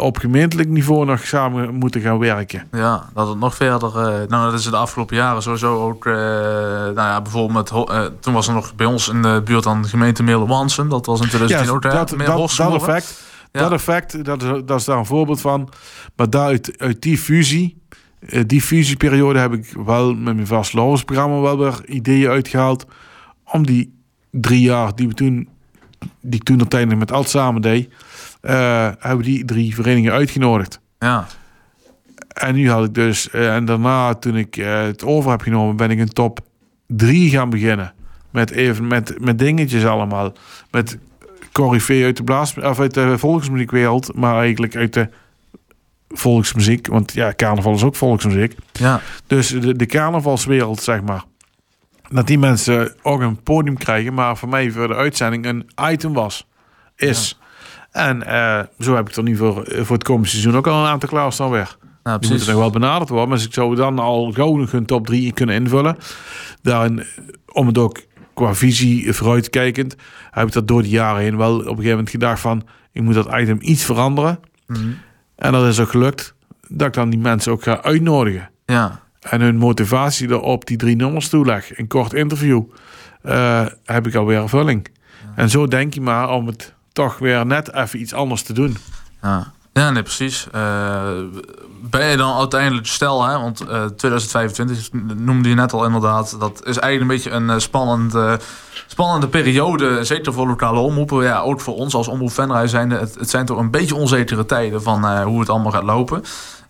op 0.00 0.18
gemeentelijk 0.18 0.68
niveau 0.68 1.04
nog 1.04 1.26
samen 1.26 1.74
moeten 1.74 2.00
gaan 2.00 2.18
werken. 2.18 2.68
Ja, 2.72 3.08
dat 3.14 3.28
het 3.28 3.38
nog 3.38 3.54
verder. 3.54 3.92
nou, 4.28 4.50
dat 4.50 4.52
is 4.52 4.64
de 4.64 4.76
afgelopen 4.76 5.16
jaren 5.16 5.42
sowieso 5.42 5.88
ook. 5.88 6.04
nou 6.04 6.94
ja, 6.94 7.20
bijvoorbeeld 7.22 7.72
met, 7.72 7.86
toen 8.20 8.32
was 8.32 8.48
er 8.48 8.54
nog 8.54 8.74
bij 8.74 8.86
ons 8.86 9.08
in 9.08 9.22
de 9.22 9.42
buurt 9.44 9.66
aan 9.66 9.82
de 9.82 9.88
gemeente 9.88 10.22
Meerle-Wansum. 10.22 10.88
Dat 10.88 11.06
was 11.06 11.20
in 11.20 11.28
2010 11.28 11.66
ja, 11.66 11.74
ook. 11.74 11.82
Dat, 11.82 12.08
dat, 12.08 12.56
dat, 12.56 12.74
effect, 12.74 13.22
ja. 13.52 13.60
dat 13.60 13.72
effect, 13.72 14.24
dat, 14.24 14.40
dat 14.40 14.80
is 14.80 14.84
daar 14.84 14.98
een 14.98 15.06
voorbeeld 15.06 15.40
van. 15.40 15.68
Maar 16.16 16.30
daaruit, 16.30 16.74
uit 16.78 17.02
die 17.02 17.18
fusie 17.18 17.82
die 18.46 18.60
fusieperiode 18.60 19.38
heb 19.38 19.52
ik 19.52 19.74
wel 19.84 20.14
met 20.14 20.34
mijn 20.34 20.46
vastloonsprogramma 20.46 21.40
wel 21.40 21.58
weer 21.58 21.86
ideeën 21.86 22.30
uitgehaald. 22.30 22.86
Om 23.44 23.66
die 23.66 23.94
drie 24.30 24.60
jaar 24.60 24.94
die 24.94 25.08
we 25.08 25.14
toen, 25.14 25.48
die 26.20 26.40
ik 26.40 26.42
toen 26.42 26.58
uiteindelijk 26.58 27.00
met 27.00 27.12
Alt 27.12 27.28
samen 27.28 27.62
deed, 27.62 27.92
uh, 28.44 28.88
hebben 28.98 29.24
die 29.24 29.44
drie 29.44 29.74
verenigingen 29.74 30.12
uitgenodigd. 30.12 30.80
Ja. 30.98 31.26
En 32.28 32.54
nu 32.54 32.70
had 32.70 32.84
ik 32.84 32.94
dus, 32.94 33.28
uh, 33.32 33.54
en 33.54 33.64
daarna 33.64 34.14
toen 34.14 34.36
ik 34.36 34.54
het 34.54 35.04
over 35.04 35.30
heb 35.30 35.40
genomen, 35.40 35.76
ben 35.76 35.90
ik 35.90 35.98
een 35.98 36.12
top 36.12 36.40
drie 36.86 37.30
gaan 37.30 37.50
beginnen. 37.50 37.92
Met 38.30 38.50
even 38.50 38.86
met, 38.86 39.20
met 39.20 39.38
dingetjes 39.38 39.84
allemaal. 39.84 40.32
Met 40.70 40.98
corifee 41.52 42.04
uit 42.04 42.16
de 42.16 42.24
blaas, 42.24 42.58
of 42.58 42.80
uit 42.80 42.94
de 42.94 43.18
volksmuziekwereld, 43.18 44.14
maar 44.14 44.38
eigenlijk 44.38 44.76
uit 44.76 44.92
de 44.92 45.08
volksmuziek. 46.08 46.86
Want 46.86 47.12
ja, 47.12 47.32
carnaval 47.36 47.74
is 47.74 47.82
ook 47.82 47.96
volksmuziek. 47.96 48.56
Ja. 48.72 49.00
Dus 49.26 49.48
de, 49.48 49.76
de 49.76 49.86
carnavalswereld, 49.86 50.82
zeg 50.82 51.02
maar. 51.02 51.24
Dat 52.08 52.26
die 52.26 52.38
mensen 52.38 52.94
ook 53.02 53.20
een 53.20 53.42
podium 53.42 53.76
krijgen, 53.76 54.14
maar 54.14 54.36
voor 54.36 54.48
mij 54.48 54.70
voor 54.70 54.88
de 54.88 54.94
uitzending 54.94 55.46
een 55.46 55.66
item 55.90 56.12
was. 56.12 56.46
Is. 56.96 57.38
En 57.94 58.22
uh, 58.26 58.60
zo 58.78 58.94
heb 58.94 59.08
ik 59.08 59.16
er 59.16 59.22
nu 59.22 59.36
voor, 59.36 59.66
voor 59.68 59.96
het 59.96 60.04
komende 60.04 60.28
seizoen 60.28 60.56
ook 60.56 60.66
al 60.66 60.80
een 60.80 60.90
aantal 60.90 61.08
klaarstaan 61.08 61.50
weer. 61.50 61.76
Ja, 62.02 62.18
die 62.18 62.30
moeten 62.30 62.48
nog 62.48 62.58
wel 62.58 62.70
benaderd 62.70 63.08
worden. 63.08 63.28
Maar 63.28 63.40
ik 63.40 63.54
zou 63.54 63.76
dan 63.76 63.98
al 63.98 64.32
gauw 64.32 64.56
nog 64.56 64.72
een 64.72 64.84
top 64.84 65.06
3 65.06 65.32
kunnen 65.32 65.54
invullen. 65.54 65.96
Daarin, 66.62 67.04
om 67.46 67.66
het 67.66 67.78
ook 67.78 68.00
qua 68.34 68.54
visie 68.54 69.12
vooruitkijkend, 69.12 69.96
heb 70.30 70.46
ik 70.46 70.52
dat 70.52 70.68
door 70.68 70.82
de 70.82 70.88
jaren 70.88 71.22
heen 71.22 71.36
wel 71.36 71.54
op 71.54 71.60
een 71.60 71.68
gegeven 71.68 71.90
moment 71.90 72.10
gedacht 72.10 72.40
van, 72.40 72.62
ik 72.92 73.02
moet 73.02 73.14
dat 73.14 73.34
item 73.34 73.58
iets 73.60 73.84
veranderen. 73.84 74.40
Mm. 74.66 74.96
En 75.36 75.52
dat 75.52 75.66
is 75.66 75.80
ook 75.80 75.90
gelukt. 75.90 76.34
Dat 76.68 76.86
ik 76.86 76.94
dan 76.94 77.10
die 77.10 77.20
mensen 77.20 77.52
ook 77.52 77.62
ga 77.62 77.82
uitnodigen. 77.82 78.50
Ja. 78.66 79.00
En 79.20 79.40
hun 79.40 79.56
motivatie 79.56 80.28
erop 80.28 80.66
die 80.66 80.76
drie 80.76 80.96
nummers 80.96 81.28
toeleg. 81.28 81.78
Een 81.78 81.86
kort 81.86 82.12
interview. 82.12 82.62
Uh, 83.22 83.66
heb 83.84 84.06
ik 84.06 84.14
alweer 84.14 84.38
een 84.38 84.48
vulling. 84.48 84.86
Ja. 84.86 85.32
En 85.42 85.50
zo 85.50 85.66
denk 85.66 85.94
je 85.94 86.00
maar 86.00 86.30
om 86.30 86.46
het 86.46 86.74
toch 86.94 87.18
weer 87.18 87.46
net 87.46 87.72
even 87.72 88.00
iets 88.00 88.14
anders 88.14 88.42
te 88.42 88.52
doen. 88.52 88.76
Ja. 89.22 89.52
Ja, 89.72 89.90
nee, 89.90 90.02
precies. 90.02 90.46
Uh, 90.54 91.02
ben 91.80 92.06
je 92.06 92.16
dan 92.16 92.38
uiteindelijk, 92.38 92.86
stel, 92.86 93.24
hè, 93.24 93.38
want 93.38 93.62
uh, 93.62 93.84
2025 93.84 94.88
noemde 95.16 95.48
je 95.48 95.54
net 95.54 95.72
al 95.72 95.84
inderdaad, 95.84 96.36
dat 96.40 96.66
is 96.66 96.78
eigenlijk 96.78 97.00
een 97.00 97.06
beetje 97.06 97.54
een 97.54 97.60
spannend, 97.60 98.40
spannende 98.86 99.28
periode, 99.28 100.04
zeker 100.04 100.32
voor 100.32 100.46
lokale 100.46 100.78
omroepen. 100.78 101.22
Ja, 101.22 101.40
ook 101.40 101.60
voor 101.60 101.74
ons 101.74 101.94
als 101.94 102.08
omroep 102.08 102.30
zijn 102.64 102.90
het, 102.90 103.14
het 103.14 103.30
zijn 103.30 103.46
toch 103.46 103.58
een 103.58 103.70
beetje 103.70 103.94
onzekere 103.94 104.46
tijden 104.46 104.82
van 104.82 105.22
hoe 105.22 105.40
het 105.40 105.48
allemaal 105.48 105.72
gaat 105.72 105.82
lopen. 105.82 106.22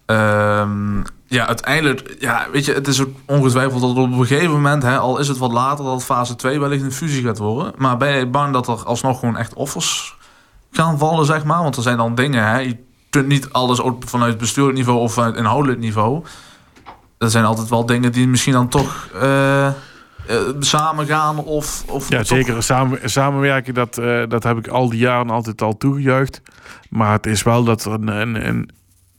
Ehm, 0.06 1.02
ja, 1.26 1.46
uiteindelijk, 1.46 2.16
ja, 2.18 2.46
weet 2.52 2.64
je, 2.64 2.72
het 2.72 2.88
is 2.88 3.02
ongetwijfeld 3.26 3.80
dat 3.80 3.90
op 3.90 3.96
een 3.96 4.26
gegeven 4.26 4.50
moment, 4.50 4.82
hè, 4.82 4.98
al 4.98 5.18
is 5.18 5.28
het 5.28 5.38
wat 5.38 5.52
later, 5.52 5.84
dat 5.84 6.04
fase 6.04 6.36
2 6.36 6.60
wellicht 6.60 6.82
een 6.82 6.92
fusie 6.92 7.22
gaat 7.22 7.38
worden. 7.38 7.72
Maar 7.76 7.96
ben 7.96 8.16
je 8.16 8.26
bang 8.26 8.52
dat 8.52 8.68
er 8.68 8.84
alsnog 8.84 9.18
gewoon 9.18 9.36
echt 9.36 9.54
offers 9.54 10.16
gaan 10.70 10.98
vallen, 10.98 11.26
zeg 11.26 11.44
maar? 11.44 11.62
Want 11.62 11.76
er 11.76 11.82
zijn 11.82 11.96
dan 11.96 12.14
dingen, 12.14 12.48
hè, 12.48 12.58
je 12.58 12.76
kunt 13.10 13.26
niet 13.26 13.52
alles 13.52 13.80
ook 13.80 14.02
vanuit 14.06 14.38
bestuurlijk 14.38 14.76
niveau 14.76 15.00
of 15.00 15.12
vanuit 15.12 15.36
inhoudelijk 15.36 15.80
niveau. 15.80 16.24
Er 17.18 17.30
zijn 17.30 17.44
altijd 17.44 17.68
wel 17.68 17.86
dingen 17.86 18.12
die 18.12 18.28
misschien 18.28 18.52
dan 18.52 18.68
toch 18.68 19.08
uh, 19.14 19.66
uh, 19.66 19.72
samen 20.60 21.06
gaan 21.06 21.38
of, 21.38 21.84
of 21.88 22.08
ja 22.08 22.24
zeker 22.24 22.62
samen, 22.62 23.10
samenwerken 23.10 23.74
dat, 23.74 23.98
uh, 23.98 24.22
dat 24.28 24.42
heb 24.42 24.58
ik 24.58 24.68
al 24.68 24.88
die 24.88 24.98
jaren 24.98 25.30
altijd 25.30 25.62
al 25.62 25.76
toegejuicht 25.76 26.42
maar 26.94 27.12
het 27.12 27.26
is 27.26 27.42
wel 27.42 27.64
dat 27.64 27.84
er 27.84 27.92
een, 27.92 28.08
een, 28.08 28.46
een 28.46 28.70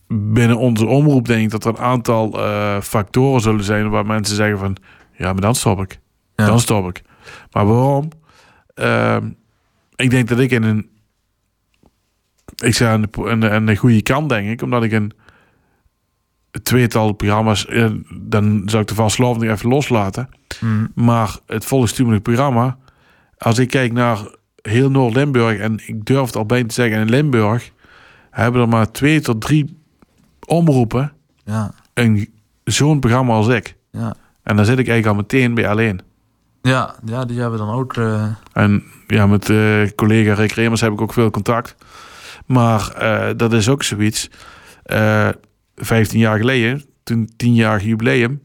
binnen 0.07 0.57
onze 0.57 0.85
omroep 0.85 1.27
denk 1.27 1.43
ik 1.43 1.49
dat 1.49 1.65
er 1.65 1.69
een 1.69 1.77
aantal 1.77 2.39
uh, 2.39 2.81
factoren 2.81 3.41
zullen 3.41 3.63
zijn 3.63 3.89
waar 3.89 4.05
mensen 4.05 4.35
zeggen 4.35 4.57
van 4.57 4.77
ja, 5.17 5.31
maar 5.31 5.41
dan 5.41 5.55
stop 5.55 5.81
ik. 5.81 5.99
Ja. 6.35 6.45
Dan 6.45 6.59
stop 6.59 6.89
ik. 6.89 7.01
Maar 7.51 7.65
waarom? 7.65 8.09
Uh, 8.75 9.17
ik 9.95 10.09
denk 10.09 10.27
dat 10.27 10.39
ik 10.39 10.51
in 10.51 10.63
een 10.63 10.89
ik 12.55 12.75
zeg 12.75 12.87
aan 12.87 13.01
de, 13.01 13.29
aan 13.29 13.39
de, 13.39 13.49
aan 13.49 13.65
de 13.65 13.75
goede 13.75 14.01
kant 14.01 14.29
denk 14.29 14.49
ik, 14.49 14.61
omdat 14.61 14.83
ik 14.83 14.91
een 14.91 15.11
tweetal 16.63 17.13
programma's, 17.13 17.65
uh, 17.69 17.91
dan 18.21 18.61
zou 18.65 18.81
ik 18.81 18.87
de 18.87 18.95
vastloving 18.95 19.51
even 19.51 19.69
loslaten. 19.69 20.29
Mm. 20.59 20.91
Maar 20.95 21.37
het 21.45 21.65
volkstumelijk 21.65 22.23
programma, 22.23 22.77
als 23.37 23.57
ik 23.57 23.69
kijk 23.69 23.93
naar 23.93 24.17
heel 24.61 24.91
Noord-Limburg 24.91 25.59
en 25.59 25.79
ik 25.85 26.05
durf 26.05 26.25
het 26.25 26.35
al 26.35 26.45
bijna 26.45 26.67
te 26.67 26.73
zeggen 26.73 26.99
in 26.99 27.09
Limburg, 27.09 27.71
hebben 28.31 28.61
er 28.61 28.69
maar 28.69 28.91
twee 28.91 29.21
tot 29.21 29.41
drie 29.41 29.83
omroepen 30.45 31.13
ja. 31.43 31.71
een 31.93 32.33
zo'n 32.63 32.99
programma 32.99 33.33
als 33.33 33.47
ik. 33.47 33.75
Ja. 33.91 34.15
En 34.43 34.55
dan 34.55 34.65
zit 34.65 34.79
ik 34.79 34.87
eigenlijk 34.87 35.17
al 35.17 35.21
meteen 35.21 35.53
bij 35.53 35.69
alleen. 35.69 36.01
Ja, 36.61 36.95
ja 37.05 37.25
die 37.25 37.39
hebben 37.39 37.59
dan 37.59 37.69
ook. 37.69 37.95
Uh... 37.95 38.25
En 38.53 38.83
ja, 39.07 39.27
met 39.27 39.49
uh, 39.49 39.89
collega 39.95 40.33
Rick 40.33 40.51
Remers 40.51 40.81
heb 40.81 40.91
ik 40.91 41.01
ook 41.01 41.13
veel 41.13 41.29
contact. 41.29 41.75
Maar 42.45 42.93
uh, 43.01 43.37
dat 43.37 43.53
is 43.53 43.69
ook 43.69 43.83
zoiets. 43.83 44.29
15 45.75 46.19
jaar 46.19 46.37
geleden, 46.37 46.83
toen 47.03 47.29
10 47.37 47.53
jaar 47.53 47.83
jubileum, 47.83 48.41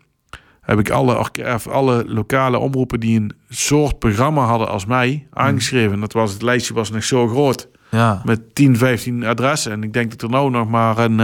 heb 0.60 0.78
ik 0.78 0.90
alle, 0.90 1.30
alle 1.70 2.04
lokale 2.06 2.58
omroepen 2.58 3.00
die 3.00 3.20
een 3.20 3.32
soort 3.48 3.98
programma 3.98 4.44
hadden 4.44 4.68
als 4.68 4.86
mij 4.86 5.26
aangeschreven. 5.32 6.00
Dat 6.00 6.12
was 6.12 6.32
het 6.32 6.42
lijstje 6.42 6.74
was 6.74 6.90
nog 6.90 7.04
zo 7.04 7.28
groot. 7.28 7.68
Ja. 7.90 8.22
Met 8.24 8.54
10, 8.54 8.76
15 8.76 9.24
adressen. 9.24 9.72
En 9.72 9.82
ik 9.82 9.92
denk 9.92 10.10
dat 10.10 10.22
er 10.22 10.28
nou 10.28 10.50
nog 10.50 10.68
maar 10.68 10.98
een 10.98 11.20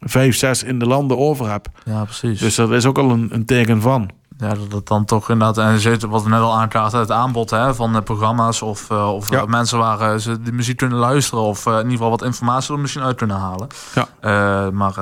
vijf, 0.00 0.36
zes 0.36 0.62
in 0.62 0.78
de 0.78 0.86
landen 0.86 1.18
over 1.18 1.50
heb. 1.50 1.68
Ja, 1.84 2.04
precies. 2.04 2.40
Dus 2.40 2.54
dat 2.54 2.70
is 2.70 2.86
ook 2.86 2.98
al 2.98 3.10
een, 3.10 3.28
een 3.32 3.44
teken 3.44 3.80
van. 3.80 4.10
Ja, 4.38 4.48
dat 4.48 4.72
het 4.72 4.86
dan 4.86 5.04
toch 5.04 5.30
inderdaad, 5.30 5.58
en 5.58 5.80
zit 5.80 6.02
wat 6.02 6.22
we 6.22 6.28
net 6.28 6.40
al 6.40 6.54
aankaarten, 6.54 6.98
het 6.98 7.10
aanbod 7.10 7.50
hè, 7.50 7.74
van 7.74 7.92
de 7.92 8.02
programma's 8.02 8.62
of, 8.62 8.90
uh, 8.90 9.14
of 9.14 9.30
ja. 9.30 9.44
mensen 9.46 9.78
waar 9.78 10.12
uh, 10.12 10.18
ze 10.18 10.42
de 10.42 10.52
muziek 10.52 10.76
kunnen 10.76 10.98
luisteren 10.98 11.44
of 11.44 11.66
uh, 11.66 11.72
in 11.72 11.78
ieder 11.78 11.92
geval 11.92 12.10
wat 12.10 12.22
informatie 12.22 12.74
er 12.74 12.80
misschien 12.80 13.02
uit 13.02 13.16
kunnen 13.16 13.36
halen. 13.36 13.68
Ja. 13.94 14.70
maar 14.70 14.94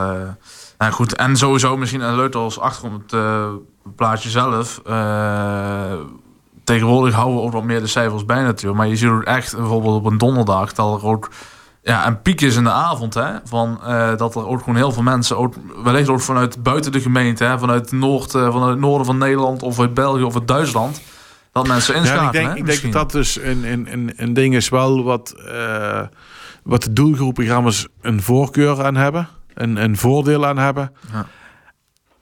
nou 0.79 0.93
goed, 0.93 1.17
en 1.17 1.37
sowieso 1.37 1.77
misschien 1.77 2.01
een 2.01 2.17
leuk 2.17 2.35
als 2.35 2.61
achtergrond 2.61 3.11
het 3.11 3.97
plaatje 3.97 4.31
zelf. 4.31 4.81
tegenwoordig 6.65 7.15
houden 7.15 7.37
we 7.37 7.43
ook 7.43 7.53
wat 7.53 7.65
meer 7.65 7.81
de 7.81 7.87
cijfers 7.87 8.25
bij 8.25 8.43
natuurlijk, 8.43 8.77
maar 8.77 8.89
je 8.89 8.97
ziet 8.97 9.09
ook 9.09 9.23
echt 9.23 9.57
bijvoorbeeld 9.57 9.97
op 9.97 10.05
een 10.05 10.19
donderdag 10.19 10.73
dat 10.73 11.01
er 11.01 11.07
ook 11.07 11.29
ja, 11.87 12.07
een 12.07 12.23
piek 12.23 12.41
is 12.41 12.57
in 12.57 12.65
de 12.65 12.71
avond, 12.71 13.15
hè, 13.15 13.33
van, 13.45 13.81
uh, 13.83 14.17
dat 14.17 14.35
er 14.35 14.47
ook 14.47 14.59
gewoon 14.59 14.77
heel 14.77 14.93
veel 14.93 15.03
mensen, 15.03 15.39
ook, 15.39 15.55
wellicht 15.85 16.09
ook 16.09 16.21
vanuit 16.21 16.63
buiten 16.63 16.93
de 16.93 17.01
gemeente, 17.01 17.45
hè, 17.45 17.59
vanuit, 17.59 17.93
Noord, 17.93 18.35
uh, 18.35 18.53
vanuit 18.53 18.71
het 18.71 18.79
noorden 18.79 19.07
van 19.07 19.19
Nederland 19.19 19.63
of 19.63 19.81
uit 19.81 19.95
België 19.95 20.23
of 20.23 20.35
uit 20.35 20.49
Duitsland, 20.49 21.03
dat 21.53 21.67
mensen 21.67 21.95
inschakelen. 21.95 22.43
Ja, 22.43 22.49
ik 22.49 22.55
denk, 22.55 22.69
ik 22.69 22.81
denk 22.81 22.93
dat 22.93 23.03
dat 23.03 23.13
dus 23.13 23.41
een, 23.41 23.65
een, 23.65 23.93
een, 23.93 24.13
een 24.17 24.35
ding 24.35 24.55
is 24.55 24.69
wel 24.69 25.03
wat, 25.05 25.35
uh, 25.49 26.03
wat 26.63 26.83
de 26.83 26.93
doelgroepprogramma's 26.93 27.87
een 28.01 28.23
voorkeur 28.23 28.85
aan 28.85 28.97
hebben, 28.97 29.29
een, 29.55 29.77
een 29.77 29.97
voordeel 29.97 30.47
aan 30.47 30.59
hebben. 30.59 30.93
Ja. 31.13 31.27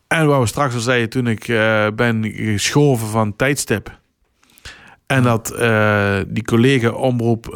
En 0.07 0.27
wat 0.27 0.41
we 0.41 0.47
straks 0.47 0.75
al 0.75 0.81
zeiden 0.81 1.11
toen 1.11 1.27
ik 1.27 1.47
ben 1.95 2.33
geschoven 2.35 3.07
van 3.07 3.37
tijdstip. 3.37 3.99
En 5.07 5.23
dat 5.23 5.55
die 6.29 6.45
collega 6.45 6.91
omroep 6.91 7.47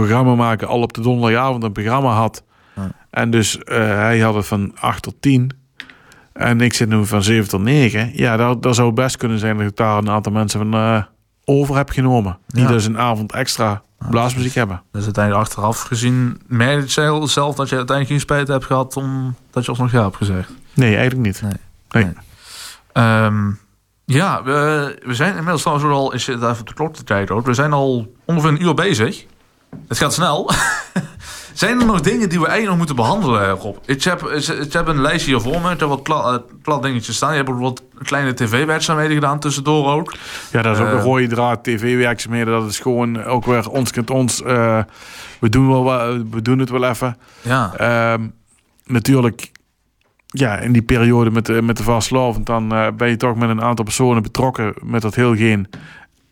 programma 0.00 0.34
maken 0.34 0.68
al 0.68 0.80
op 0.80 0.92
de 0.92 1.00
donderdagavond 1.00 1.62
een 1.62 1.72
programma 1.72 2.12
had. 2.12 2.42
En 3.10 3.30
dus 3.30 3.56
uh, 3.56 3.64
hij 3.76 4.18
had 4.18 4.34
het 4.34 4.46
van 4.46 4.72
8 4.80 5.02
tot 5.02 5.14
10. 5.20 5.50
En 6.32 6.60
ik 6.60 6.74
zit 6.74 6.88
nu 6.88 7.06
van 7.06 7.22
7 7.22 7.48
tot 7.48 7.60
9. 7.60 8.10
Ja, 8.14 8.36
dat, 8.36 8.62
dat 8.62 8.74
zou 8.74 8.92
best 8.92 9.16
kunnen 9.16 9.38
zijn 9.38 9.56
dat 9.56 9.66
ik 9.66 9.76
daar 9.76 9.98
een 9.98 10.10
aantal 10.10 10.32
mensen 10.32 10.60
van 10.60 10.74
uh, 10.74 11.02
over 11.44 11.76
heb 11.76 11.90
genomen. 11.90 12.38
Die 12.46 12.66
dus 12.66 12.84
een 12.84 12.98
avond 12.98 13.32
extra 13.32 13.82
blaasmuziek 14.10 14.54
hebben. 14.54 14.82
Dus 14.92 15.04
uiteindelijk 15.04 15.44
achteraf 15.44 15.80
gezien, 15.80 16.40
merk 16.46 16.88
je 16.88 17.26
zelf 17.28 17.54
dat 17.54 17.68
je 17.68 17.76
uiteindelijk 17.76 18.08
geen 18.08 18.20
spijt 18.20 18.48
hebt 18.48 18.64
gehad 18.64 18.96
omdat 18.96 19.64
je 19.64 19.68
alsnog 19.68 19.92
ja 19.92 20.02
hebt 20.02 20.16
gezegd? 20.16 20.52
Nee, 20.74 20.96
eigenlijk 20.96 21.26
niet. 21.26 21.42
Nee. 21.42 22.04
nee. 22.04 23.24
Um, 23.24 23.58
ja, 24.04 24.42
we, 24.42 24.98
we 25.04 25.14
zijn 25.14 25.30
inmiddels 25.30 25.62
trouwens 25.62 25.90
al, 25.90 26.12
is 26.12 26.26
het 26.26 26.42
even 26.42 26.64
de 26.64 26.74
klok 26.74 26.94
de 26.94 27.04
tijd 27.04 27.30
ook. 27.30 27.46
We 27.46 27.54
zijn 27.54 27.72
al 27.72 28.12
ongeveer 28.24 28.50
een 28.50 28.62
uur 28.62 28.74
bezig. 28.74 29.26
Het 29.88 29.98
gaat 29.98 30.12
snel. 30.12 30.50
Zijn 31.56 31.80
er 31.80 31.86
nog 31.86 32.00
dingen 32.00 32.28
die 32.28 32.40
we 32.40 32.46
eigenlijk 32.46 32.68
nog 32.68 32.76
moeten 32.76 32.96
behandelen, 32.96 33.48
Rob? 33.50 33.76
Ik 33.84 34.02
heb, 34.02 34.22
ik 34.62 34.72
heb 34.72 34.86
een 34.86 35.00
lijstje 35.00 35.30
hier 35.30 35.40
voor 35.40 35.60
me. 35.60 35.70
Ik 35.70 35.80
heb 35.80 35.88
wat 35.88 36.02
plat, 36.02 36.34
eh, 36.34 36.56
plat 36.62 36.82
dingetjes 36.82 37.16
staan. 37.16 37.30
Je 37.30 37.36
hebt 37.36 37.48
ook 37.48 37.60
wat 37.60 37.82
kleine 38.02 38.34
tv-werkzaamheden 38.34 39.14
gedaan 39.14 39.38
tussendoor 39.38 39.92
ook. 39.92 40.14
Ja, 40.52 40.62
dat 40.62 40.76
is 40.76 40.82
ook 40.82 40.90
een 40.90 40.98
eh, 40.98 41.04
rode 41.04 41.26
draad. 41.26 41.64
TV-werkzaamheden, 41.64 42.60
dat 42.60 42.70
is 42.70 42.78
gewoon 42.78 43.24
ook 43.24 43.44
weer 43.44 43.70
ons 43.70 43.90
kent 43.90 44.10
ons. 44.10 44.42
Uh, 44.42 44.80
we, 45.40 45.48
doen 45.48 45.68
wel, 45.68 45.84
we 46.30 46.42
doen 46.42 46.58
het 46.58 46.70
wel 46.70 46.84
even. 46.84 47.18
Ja. 47.42 47.72
Uh, 47.80 48.26
natuurlijk, 48.84 49.50
ja, 50.26 50.58
in 50.58 50.72
die 50.72 50.82
periode 50.82 51.30
met, 51.30 51.46
de, 51.46 51.62
met 51.62 51.76
de 51.76 51.82
vastlovend... 51.82 52.46
dan 52.46 52.68
ben 52.96 53.08
je 53.08 53.16
toch 53.16 53.36
met 53.36 53.48
een 53.48 53.62
aantal 53.62 53.84
personen 53.84 54.22
betrokken 54.22 54.74
met 54.82 55.02
dat 55.02 55.14
heel 55.14 55.36
geen. 55.36 55.68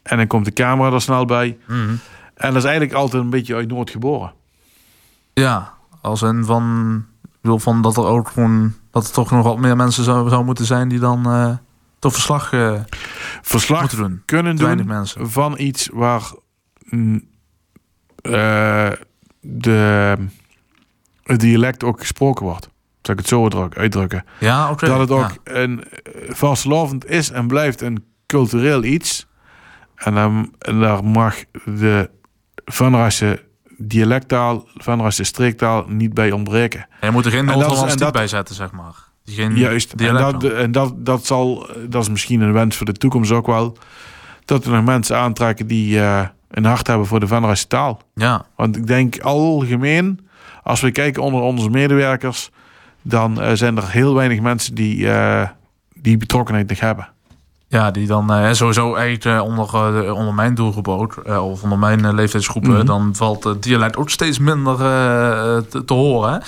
En 0.02 0.16
dan 0.16 0.26
komt 0.26 0.44
de 0.44 0.52
camera 0.52 0.92
er 0.92 1.00
snel 1.00 1.24
bij. 1.24 1.58
Mm 1.66 2.00
en 2.34 2.48
dat 2.48 2.56
is 2.56 2.64
eigenlijk 2.64 2.92
altijd 2.92 3.22
een 3.22 3.30
beetje 3.30 3.54
uit 3.54 3.68
Noord 3.68 3.90
geboren. 3.90 4.32
Ja, 5.34 5.74
als 6.00 6.20
een 6.20 6.44
van, 6.44 7.04
wil 7.40 7.58
van 7.58 7.82
dat 7.82 7.96
er 7.96 8.06
ook 8.06 8.28
gewoon 8.28 8.74
dat 8.90 9.06
er 9.06 9.12
toch 9.12 9.30
nog 9.30 9.44
wat 9.44 9.58
meer 9.58 9.76
mensen 9.76 10.04
zou, 10.04 10.28
zou 10.28 10.44
moeten 10.44 10.64
zijn 10.64 10.88
die 10.88 10.98
dan 10.98 11.28
uh, 11.28 11.56
toch 11.98 12.12
verslag, 12.12 12.52
uh, 12.52 12.80
verslag 13.42 13.80
moeten 13.80 13.98
doen. 13.98 14.22
kunnen 14.24 14.56
doen 14.56 14.86
mensen. 14.86 15.30
van 15.30 15.54
iets 15.58 15.88
waar 15.92 16.32
uh, 16.92 18.90
de, 19.40 20.16
het 21.22 21.40
dialect 21.40 21.84
ook 21.84 22.00
gesproken 22.00 22.44
wordt. 22.44 22.68
Zou 23.02 23.18
ik 23.18 23.24
het 23.24 23.28
zo 23.28 23.68
uitdrukken. 23.70 24.24
Ja, 24.40 24.70
oké. 24.70 24.86
Dat 24.86 24.98
het 24.98 25.10
ook 25.10 25.30
een 25.44 25.84
vastlovend 26.28 27.06
is 27.06 27.30
en 27.30 27.46
blijft 27.46 27.80
een 27.80 28.04
cultureel 28.26 28.84
iets. 28.84 29.26
En, 29.94 30.14
dan, 30.14 30.54
en 30.58 30.80
daar 30.80 31.04
mag 31.04 31.34
de 31.64 32.10
Venrasse 32.64 33.42
dialectaal, 33.78 34.68
Venrasse 34.74 35.24
streektaal 35.24 35.84
niet 35.88 36.14
bij 36.14 36.32
ontbreken. 36.32 36.86
je 37.00 37.10
moet 37.10 37.24
er 37.24 37.30
geen 37.30 37.44
Noord-Hollands 37.44 38.10
bij 38.10 38.26
zetten, 38.26 38.54
zeg 38.54 38.72
maar. 38.72 38.94
Geen 39.24 39.56
juist, 39.56 39.92
en, 39.92 40.14
dat, 40.14 40.44
en 40.44 40.72
dat, 40.72 41.06
dat, 41.06 41.26
zal, 41.26 41.68
dat 41.88 42.02
is 42.02 42.08
misschien 42.08 42.40
een 42.40 42.52
wens 42.52 42.76
voor 42.76 42.86
de 42.86 42.92
toekomst 42.92 43.30
ook 43.30 43.46
wel. 43.46 43.76
Dat 44.44 44.64
er 44.64 44.70
nog 44.70 44.84
mensen 44.84 45.16
aantrekken 45.16 45.66
die 45.66 45.96
uh, 45.96 46.26
een 46.50 46.64
hart 46.64 46.86
hebben 46.86 47.06
voor 47.06 47.20
de 47.20 47.26
Venrasse 47.26 47.66
taal. 47.66 48.00
Ja. 48.14 48.46
Want 48.56 48.76
ik 48.76 48.86
denk 48.86 49.20
algemeen, 49.20 50.28
als 50.62 50.80
we 50.80 50.90
kijken 50.90 51.22
onder 51.22 51.40
onze 51.40 51.70
medewerkers, 51.70 52.50
dan 53.02 53.42
uh, 53.42 53.50
zijn 53.52 53.76
er 53.76 53.90
heel 53.90 54.14
weinig 54.14 54.40
mensen 54.40 54.74
die 54.74 54.96
uh, 54.96 55.48
die 55.94 56.16
betrokkenheid 56.16 56.68
nog 56.68 56.80
hebben. 56.80 57.08
Ja, 57.68 57.90
die 57.90 58.06
dan 58.06 58.32
uh, 58.32 58.52
sowieso 58.52 58.94
eigenlijk 58.94 59.24
uh, 59.24 59.42
onder, 59.42 60.04
uh, 60.04 60.14
onder 60.14 60.34
mijn 60.34 60.54
doelgroep 60.54 60.88
ook, 60.88 61.22
of 61.26 61.62
onder 61.62 61.78
mijn 61.78 62.14
leeftijdsgroepen, 62.14 62.70
mm 62.70 62.76
-hmm. 62.76 62.86
dan 62.86 63.14
valt 63.14 63.44
het 63.44 63.62
dialect 63.62 63.96
ook 63.96 64.10
steeds 64.10 64.38
minder 64.38 64.76
te, 64.76 65.82
te, 65.84 65.94
horen. 65.94 66.42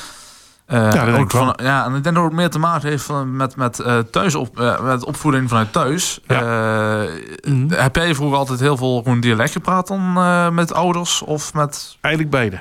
ja, 0.66 1.04
dat 1.04 1.32
van, 1.32 1.58
ja, 1.62 1.84
en 1.84 1.94
ik 1.94 2.02
denk 2.02 2.14
dat 2.14 2.24
het 2.24 2.32
meer 2.32 2.50
te 2.50 2.58
maken 2.58 2.88
heeft 2.88 3.10
met, 3.26 3.56
met, 3.56 3.84
thuis 4.10 4.34
op, 4.34 4.78
met 4.82 5.04
opvoeding 5.04 5.48
vanuit 5.48 5.72
thuis. 5.72 6.20
Ja. 6.26 6.40
Mm 6.40 7.68
-hmm. 7.68 7.70
Heb 7.70 7.96
jij 7.96 8.14
vroeger 8.14 8.38
altijd 8.38 8.60
heel 8.60 8.76
veel 8.76 8.96
gewoon 8.96 9.20
dialect 9.20 9.52
gepraat 9.52 9.86
dan 9.86 10.12
met 10.54 10.72
ouders 10.72 11.22
of 11.22 11.54
met... 11.54 11.96
Eigenlijk 12.00 12.34
beide. 12.34 12.60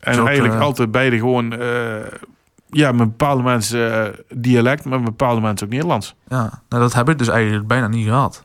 En 0.00 0.26
eigenlijk 0.26 0.54
eh, 0.54 0.60
altijd 0.60 0.90
beide 0.90 1.16
gewoon, 1.16 1.52
eh, 1.52 1.96
ja, 2.70 2.92
met 2.92 3.08
bepaalde 3.08 3.42
mensen 3.42 4.04
eh, 4.06 4.18
dialect, 4.28 4.84
maar 4.84 4.98
met 4.98 5.08
bepaalde 5.08 5.40
mensen 5.40 5.66
ook 5.66 5.72
Nederlands. 5.72 6.14
Ja, 6.28 6.62
nou, 6.68 6.82
dat 6.82 6.92
heb 6.92 7.08
ik 7.08 7.18
dus 7.18 7.28
eigenlijk 7.28 7.66
bijna 7.66 7.88
niet 7.88 8.06
gehad. 8.06 8.44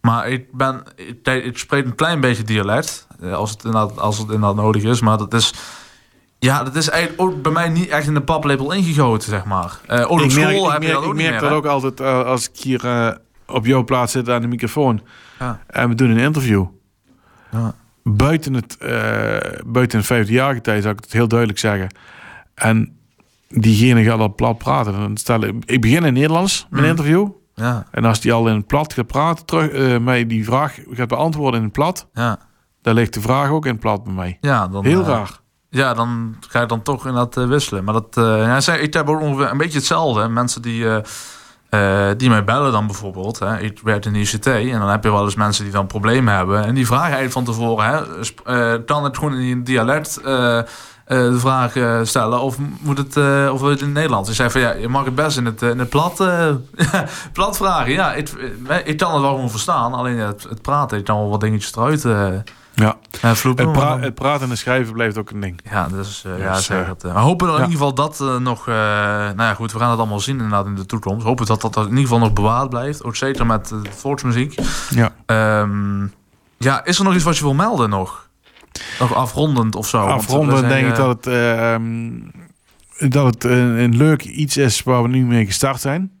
Maar 0.00 0.28
ik 0.28 0.52
ben, 0.52 0.82
ik, 0.96 1.26
ik 1.26 1.58
spreek 1.58 1.84
een 1.84 1.94
klein 1.94 2.20
beetje 2.20 2.42
dialect, 2.42 3.06
eh, 3.20 3.32
als 3.32 3.50
het 3.50 3.64
inderdaad, 3.64 3.98
als 3.98 4.18
het 4.18 4.26
inderdaad 4.26 4.54
nodig 4.54 4.82
is. 4.82 5.00
Maar 5.00 5.18
dat 5.18 5.34
is, 5.34 5.54
ja, 6.38 6.64
dat 6.64 6.76
is 6.76 6.88
eigenlijk 6.88 7.22
ook 7.22 7.42
bij 7.42 7.52
mij 7.52 7.68
niet 7.68 7.88
echt 7.88 8.06
in 8.06 8.14
de 8.14 8.22
paplepel 8.22 8.72
ingegoten, 8.72 9.28
zeg 9.28 9.44
maar. 9.44 9.78
Eh 9.86 10.00
ook 10.00 10.10
op 10.10 10.20
ik 10.20 10.30
school 10.30 10.44
merk, 10.44 10.64
ik 10.64 10.70
heb 10.72 10.82
je 10.82 10.88
dat 10.92 10.96
ook 10.96 11.10
ik 11.10 11.14
merk 11.14 11.30
meer, 11.30 11.40
dat 11.40 11.50
hè? 11.50 11.56
ook 11.56 11.66
altijd 11.66 12.00
als 12.00 12.48
ik 12.48 12.56
hier 12.56 13.18
op 13.46 13.66
jouw 13.66 13.84
plaats 13.84 14.12
zit 14.12 14.28
aan 14.28 14.40
de 14.40 14.46
microfoon 14.46 15.00
Ja. 15.38 15.60
en 15.66 15.88
we 15.88 15.94
doen 15.94 16.10
een 16.10 16.16
interview. 16.18 16.66
Ja. 17.50 17.74
Buiten 18.02 18.54
het, 18.54 18.76
buiten 19.66 19.98
het 19.98 20.06
vijfdejarige 20.06 20.60
tijd 20.60 20.82
zou 20.82 20.94
ik 20.94 21.00
het 21.00 21.12
heel 21.12 21.28
duidelijk 21.28 21.58
zeggen. 21.58 21.88
En 22.54 22.97
diegene 23.48 24.02
gaat 24.04 24.18
al 24.18 24.34
plat 24.34 24.58
praten. 24.58 24.92
Dan 24.92 25.16
stel 25.16 25.42
ik, 25.42 25.54
ik 25.64 25.80
begin 25.80 26.04
in 26.04 26.12
Nederlands, 26.12 26.66
mijn 26.70 26.82
Mhm. 26.82 26.90
interview. 26.90 27.28
Ja, 27.54 27.84
En 27.90 28.04
als 28.04 28.20
die 28.20 28.32
al 28.32 28.48
in 28.48 28.54
het 28.56 28.66
plat 28.66 28.92
gaat 28.92 29.06
praten, 29.06 29.44
terug, 29.46 29.68
eh, 29.70 29.98
mij 29.98 30.26
die 30.26 30.44
vraag 30.44 30.78
gaat 30.90 31.08
beantwoorden 31.08 31.58
in 31.60 31.64
het 31.64 31.74
plat, 31.74 32.08
ja. 32.12 32.38
dan 32.82 32.94
ligt 32.94 33.14
de 33.14 33.20
vraag 33.20 33.50
ook 33.50 33.64
in 33.66 33.70
het 33.72 33.80
plat 33.80 34.04
bij 34.04 34.12
mij. 34.12 34.38
ja 34.40 34.68
dan, 34.68 34.84
Heel 34.84 35.00
eh, 35.00 35.06
raar. 35.08 35.40
Ja, 35.70 35.94
dan 35.94 36.36
ga 36.48 36.60
je 36.60 36.66
dan 36.66 36.82
toch 36.82 37.06
inderdaad 37.06 37.36
uh, 37.36 37.46
wisselen. 37.48 37.84
Maar 37.84 37.94
dat, 37.94 38.06
ja, 38.64 38.72
ik 38.72 38.94
heb 38.94 39.08
ook 39.08 39.20
ongeveer 39.20 39.50
een 39.50 39.56
beetje 39.56 39.78
hetzelfde. 39.78 40.28
Mensen 40.28 40.62
die, 40.62 40.84
die 42.16 42.28
mij 42.28 42.44
bellen 42.44 42.72
dan 42.72 42.86
bijvoorbeeld. 42.86 43.38
Hè. 43.38 43.58
Ik 43.60 43.80
werk 43.82 44.04
in 44.04 44.12
de 44.12 44.18
ICT 44.18 44.46
en 44.46 44.78
dan 44.78 44.88
heb 44.88 45.04
je 45.04 45.10
wel 45.10 45.24
eens 45.24 45.34
mensen 45.34 45.64
die 45.64 45.72
dan 45.72 45.86
problemen 45.86 46.34
hebben. 46.34 46.64
En 46.64 46.74
die 46.74 46.86
vragen 46.86 47.04
eigenlijk 47.16 47.32
van 47.32 47.44
tevoren. 47.44 48.06
Hè, 48.44 48.84
kan 48.84 49.04
het 49.04 49.18
gewoon 49.18 49.34
in 49.34 49.64
dialect 49.64 50.20
de 51.08 51.38
vraag 51.38 51.72
stellen 52.06 52.40
of 52.40 52.56
moet 52.80 52.98
het, 52.98 53.16
of 53.52 53.60
wil 53.60 53.70
het 53.70 53.80
in 53.80 53.84
het 53.84 53.94
Nederlands? 53.94 54.28
Ik 54.28 54.34
zei 54.34 54.50
van 54.50 54.60
ja, 54.60 54.72
je 54.72 54.88
mag 54.88 55.04
het 55.04 55.14
best 55.14 55.36
in 55.36 55.44
het, 55.44 55.62
in 55.62 55.78
het 55.78 55.88
plat, 55.88 56.16
plat 57.32 57.56
vragen. 57.56 57.92
Ja, 57.92 58.14
ik, 58.14 58.28
ik 58.84 58.96
kan 58.96 59.12
het 59.12 59.20
wel 59.20 59.30
gewoon 59.30 59.50
verstaan. 59.50 59.94
Alleen 59.94 60.18
het, 60.18 60.46
het 60.48 60.62
praten, 60.62 60.98
ik 60.98 61.04
kan 61.04 61.18
wel 61.18 61.28
wat 61.28 61.40
dingetjes 61.40 61.76
eruit 61.76 62.04
ja. 62.74 62.96
Uh, 63.24 63.32
vloepen, 63.32 63.64
het, 63.64 63.72
pra 63.72 63.98
het, 63.98 64.14
praten 64.14 64.50
en 64.50 64.56
schrijven 64.58 64.92
blijft 64.92 65.18
ook 65.18 65.30
een 65.30 65.40
ding. 65.40 65.60
Ja, 65.70 65.88
dus, 65.88 66.24
uh, 66.26 66.38
ja, 66.38 66.54
zeg 66.54 66.86
het. 66.86 67.02
We 67.02 67.08
hopen 67.08 67.46
dat 67.46 67.56
in 67.56 67.62
ieder 67.62 67.78
geval 67.78 67.94
dat 67.94 68.40
nog... 68.40 68.66
nou 68.66 69.42
ja, 69.42 69.54
goed, 69.54 69.72
we 69.72 69.78
gaan 69.78 69.90
het 69.90 69.98
allemaal 69.98 70.20
zien 70.20 70.36
inderdaad 70.36 70.66
in 70.66 70.74
de 70.74 70.86
toekomst. 70.86 71.26
Hopen 71.26 71.46
dat 71.46 71.60
dat 71.60 71.76
in 71.76 71.82
ieder 71.82 72.02
geval 72.02 72.18
nog 72.18 72.32
bewaard 72.32 72.70
blijft. 72.70 73.04
Ook 73.04 73.16
zeker 73.16 73.46
met 73.46 73.68
de 73.68 73.80
volksmuziek. 73.96 74.58
Ja. 74.90 75.12
Um, 75.60 76.12
ja, 76.58 76.84
is 76.84 76.98
er 76.98 77.04
nog 77.04 77.14
iets 77.14 77.24
wat 77.24 77.36
je 77.36 77.42
wil 77.42 77.54
melden 77.54 77.90
nog? 77.90 78.27
Nog 78.98 79.14
afrondend 79.14 79.74
of 79.74 79.88
zo? 79.88 79.98
Afrondend 79.98 80.68
denk 80.68 80.88
ik 80.88 80.96
dat 80.96 81.24
het, 81.24 81.34
um, 81.34 82.30
dat 83.08 83.24
het 83.24 83.44
een, 83.44 83.78
een, 83.78 83.96
leuk 83.96 84.24
iets 84.24 84.56
is 84.56 84.82
waar 84.82 85.02
we 85.02 85.08
nu 85.08 85.24
mee 85.24 85.46
gestart 85.46 85.80
zijn. 85.80 86.12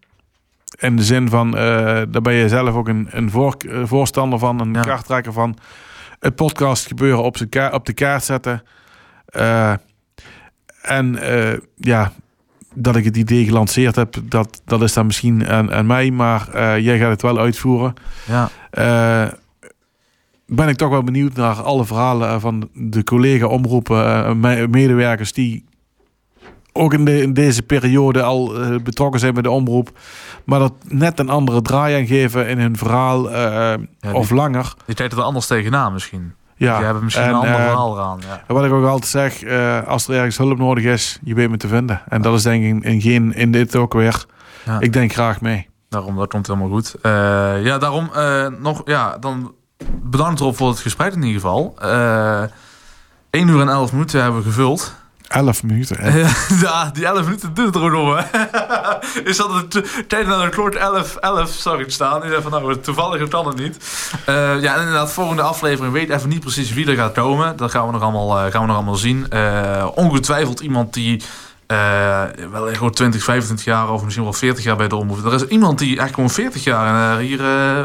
In 0.78 0.96
de 0.96 1.04
zin 1.04 1.28
van, 1.28 1.50
daar 1.50 2.22
ben 2.22 2.32
je 2.32 2.48
zelf 2.48 2.74
ook 2.74 2.88
een, 2.88 3.08
een 3.10 3.30
voor, 3.30 3.56
voorstander 3.84 4.38
van, 4.38 4.60
een 4.60 4.72
ja. 4.72 4.80
krachttrekker 4.80 5.32
van 5.32 5.56
het 6.18 6.34
podcast 6.34 6.86
gebeuren 6.86 7.22
op, 7.22 7.36
ka 7.48 7.70
op 7.70 7.86
de 7.86 7.92
kaart 7.92 8.24
zetten. 8.24 8.62
En 10.82 11.18
ja, 11.76 12.12
dat 12.74 12.96
ik 12.96 13.04
het 13.04 13.16
idee 13.16 13.44
gelanceerd 13.44 13.96
heb, 13.96 14.14
dat, 14.22 14.60
dat 14.64 14.82
is 14.82 14.92
dan 14.92 15.06
misschien 15.06 15.48
aan, 15.48 15.72
aan 15.72 15.86
mij, 15.86 16.10
maar 16.10 16.48
jij 16.80 16.98
gaat 16.98 17.10
het 17.10 17.22
wel 17.22 17.38
uitvoeren. 17.38 17.94
Ja. 18.26 18.50
Ben 20.50 20.68
ik 20.68 20.76
toch 20.76 20.90
wel 20.90 21.02
benieuwd 21.02 21.34
naar 21.34 21.62
alle 21.62 21.84
verhalen 21.84 22.40
van 22.40 22.68
de 22.72 23.04
collega-omroepen, 23.04 24.40
medewerkers 24.70 25.32
die 25.32 25.64
ook 26.72 26.92
in, 26.92 27.04
de, 27.04 27.22
in 27.22 27.32
deze 27.32 27.62
periode 27.62 28.22
al 28.22 28.52
betrokken 28.82 29.20
zijn 29.20 29.34
bij 29.34 29.42
de 29.42 29.50
omroep. 29.50 29.98
Maar 30.44 30.58
dat 30.58 30.72
net 30.88 31.18
een 31.18 31.28
andere 31.28 31.62
draai 31.62 31.96
aan 31.96 32.06
geven 32.06 32.48
in 32.48 32.58
hun 32.58 32.76
verhaal 32.76 33.26
uh, 33.26 33.34
ja, 33.34 33.76
die, 34.00 34.14
of 34.14 34.30
langer. 34.30 34.74
Die 34.86 34.94
kijken 34.94 35.18
er 35.18 35.24
anders 35.24 35.46
tegenaan 35.46 35.92
misschien. 35.92 36.32
Ja. 36.56 36.76
Die 36.76 36.84
hebben 36.84 37.04
misschien 37.04 37.24
en, 37.24 37.30
een 37.30 37.34
ander 37.34 37.50
uh, 37.50 37.56
verhaal 37.56 37.96
eraan. 37.96 38.18
Ja. 38.26 38.42
En 38.46 38.54
wat 38.54 38.64
ik 38.64 38.72
ook 38.72 38.86
altijd 38.86 39.10
zeg, 39.10 39.44
als 39.86 40.08
er 40.08 40.14
ergens 40.14 40.38
hulp 40.38 40.58
nodig 40.58 40.84
is, 40.84 41.18
je 41.22 41.34
weet 41.34 41.50
me 41.50 41.56
te 41.56 41.68
vinden. 41.68 42.02
En 42.08 42.22
dat 42.22 42.34
is 42.34 42.42
denk 42.42 42.64
ik 42.64 42.84
in, 42.84 43.00
geen, 43.00 43.34
in 43.34 43.52
dit 43.52 43.76
ook 43.76 43.92
weer. 43.92 44.24
Ja. 44.64 44.80
Ik 44.80 44.92
denk 44.92 45.12
graag 45.12 45.40
mee. 45.40 45.68
Daarom, 45.88 46.16
dat 46.16 46.28
komt 46.28 46.46
helemaal 46.46 46.68
goed. 46.68 46.94
Ja, 47.62 47.78
daarom 47.78 48.10
nog, 48.58 48.82
ja, 48.84 49.16
dan 49.18 49.52
bedankt 49.92 50.40
erop 50.40 50.56
voor 50.56 50.68
het 50.68 50.78
gesprek 50.78 51.12
in 51.12 51.22
ieder 51.22 51.40
geval. 51.40 51.74
1 53.30 53.48
uur 53.48 53.60
en 53.60 53.68
11 53.68 53.92
minuten 53.92 54.22
hebben 54.22 54.40
we 54.40 54.46
gevuld. 54.46 54.94
11 55.28 55.62
minuten. 55.62 55.96
Hè? 56.00 56.24
ja, 56.66 56.90
die 56.92 57.06
11 57.06 57.24
minuten 57.24 57.54
duurt 57.54 57.74
er 57.74 57.82
ook 57.82 57.90
nog. 57.90 58.24
Hè? 58.30 58.40
is 59.30 59.36
dat 59.36 59.54
het 59.54 60.04
tijd 60.08 60.26
naar 60.26 60.44
de 60.44 60.50
klok 60.50 60.74
11, 60.74 61.16
11 61.16 61.50
zag 61.50 61.78
ik 61.78 61.90
staan. 61.90 62.24
Ik 62.24 62.30
dacht 62.30 62.42
van 62.42 62.50
nou, 62.50 62.80
toevallig 62.80 63.28
kan 63.28 63.46
het 63.46 63.56
niet. 63.56 63.76
Uh, 64.28 64.60
ja, 64.60 64.74
en 64.74 64.78
inderdaad, 64.78 65.12
volgende 65.12 65.42
aflevering 65.42 65.92
weet 65.92 66.10
even 66.10 66.28
niet 66.28 66.40
precies 66.40 66.72
wie 66.72 66.86
er 66.86 66.96
gaat 66.96 67.12
komen. 67.12 67.56
Dat 67.56 67.70
gaan 67.70 67.86
we 67.86 67.92
nog 67.92 68.02
allemaal, 68.02 68.36
uh, 68.36 68.50
gaan 68.50 68.60
we 68.60 68.66
nog 68.66 68.76
allemaal 68.76 68.94
zien. 68.94 69.26
Uh, 69.32 69.86
ongetwijfeld 69.94 70.60
iemand 70.60 70.94
die 70.94 71.22
uh, 71.72 72.24
wel 72.50 72.74
gewoon 72.74 72.90
20, 72.90 73.22
25 73.22 73.64
jaar 73.64 73.92
of 73.92 74.02
misschien 74.04 74.24
wel 74.24 74.32
40 74.32 74.64
jaar 74.64 74.76
bij 74.76 74.88
de 74.88 74.96
omroep. 74.96 75.24
Er 75.24 75.34
is 75.34 75.46
iemand 75.46 75.78
die 75.78 76.00
echt 76.00 76.14
gewoon 76.14 76.30
40 76.30 76.64
jaar 76.64 77.18
hier 77.18 77.42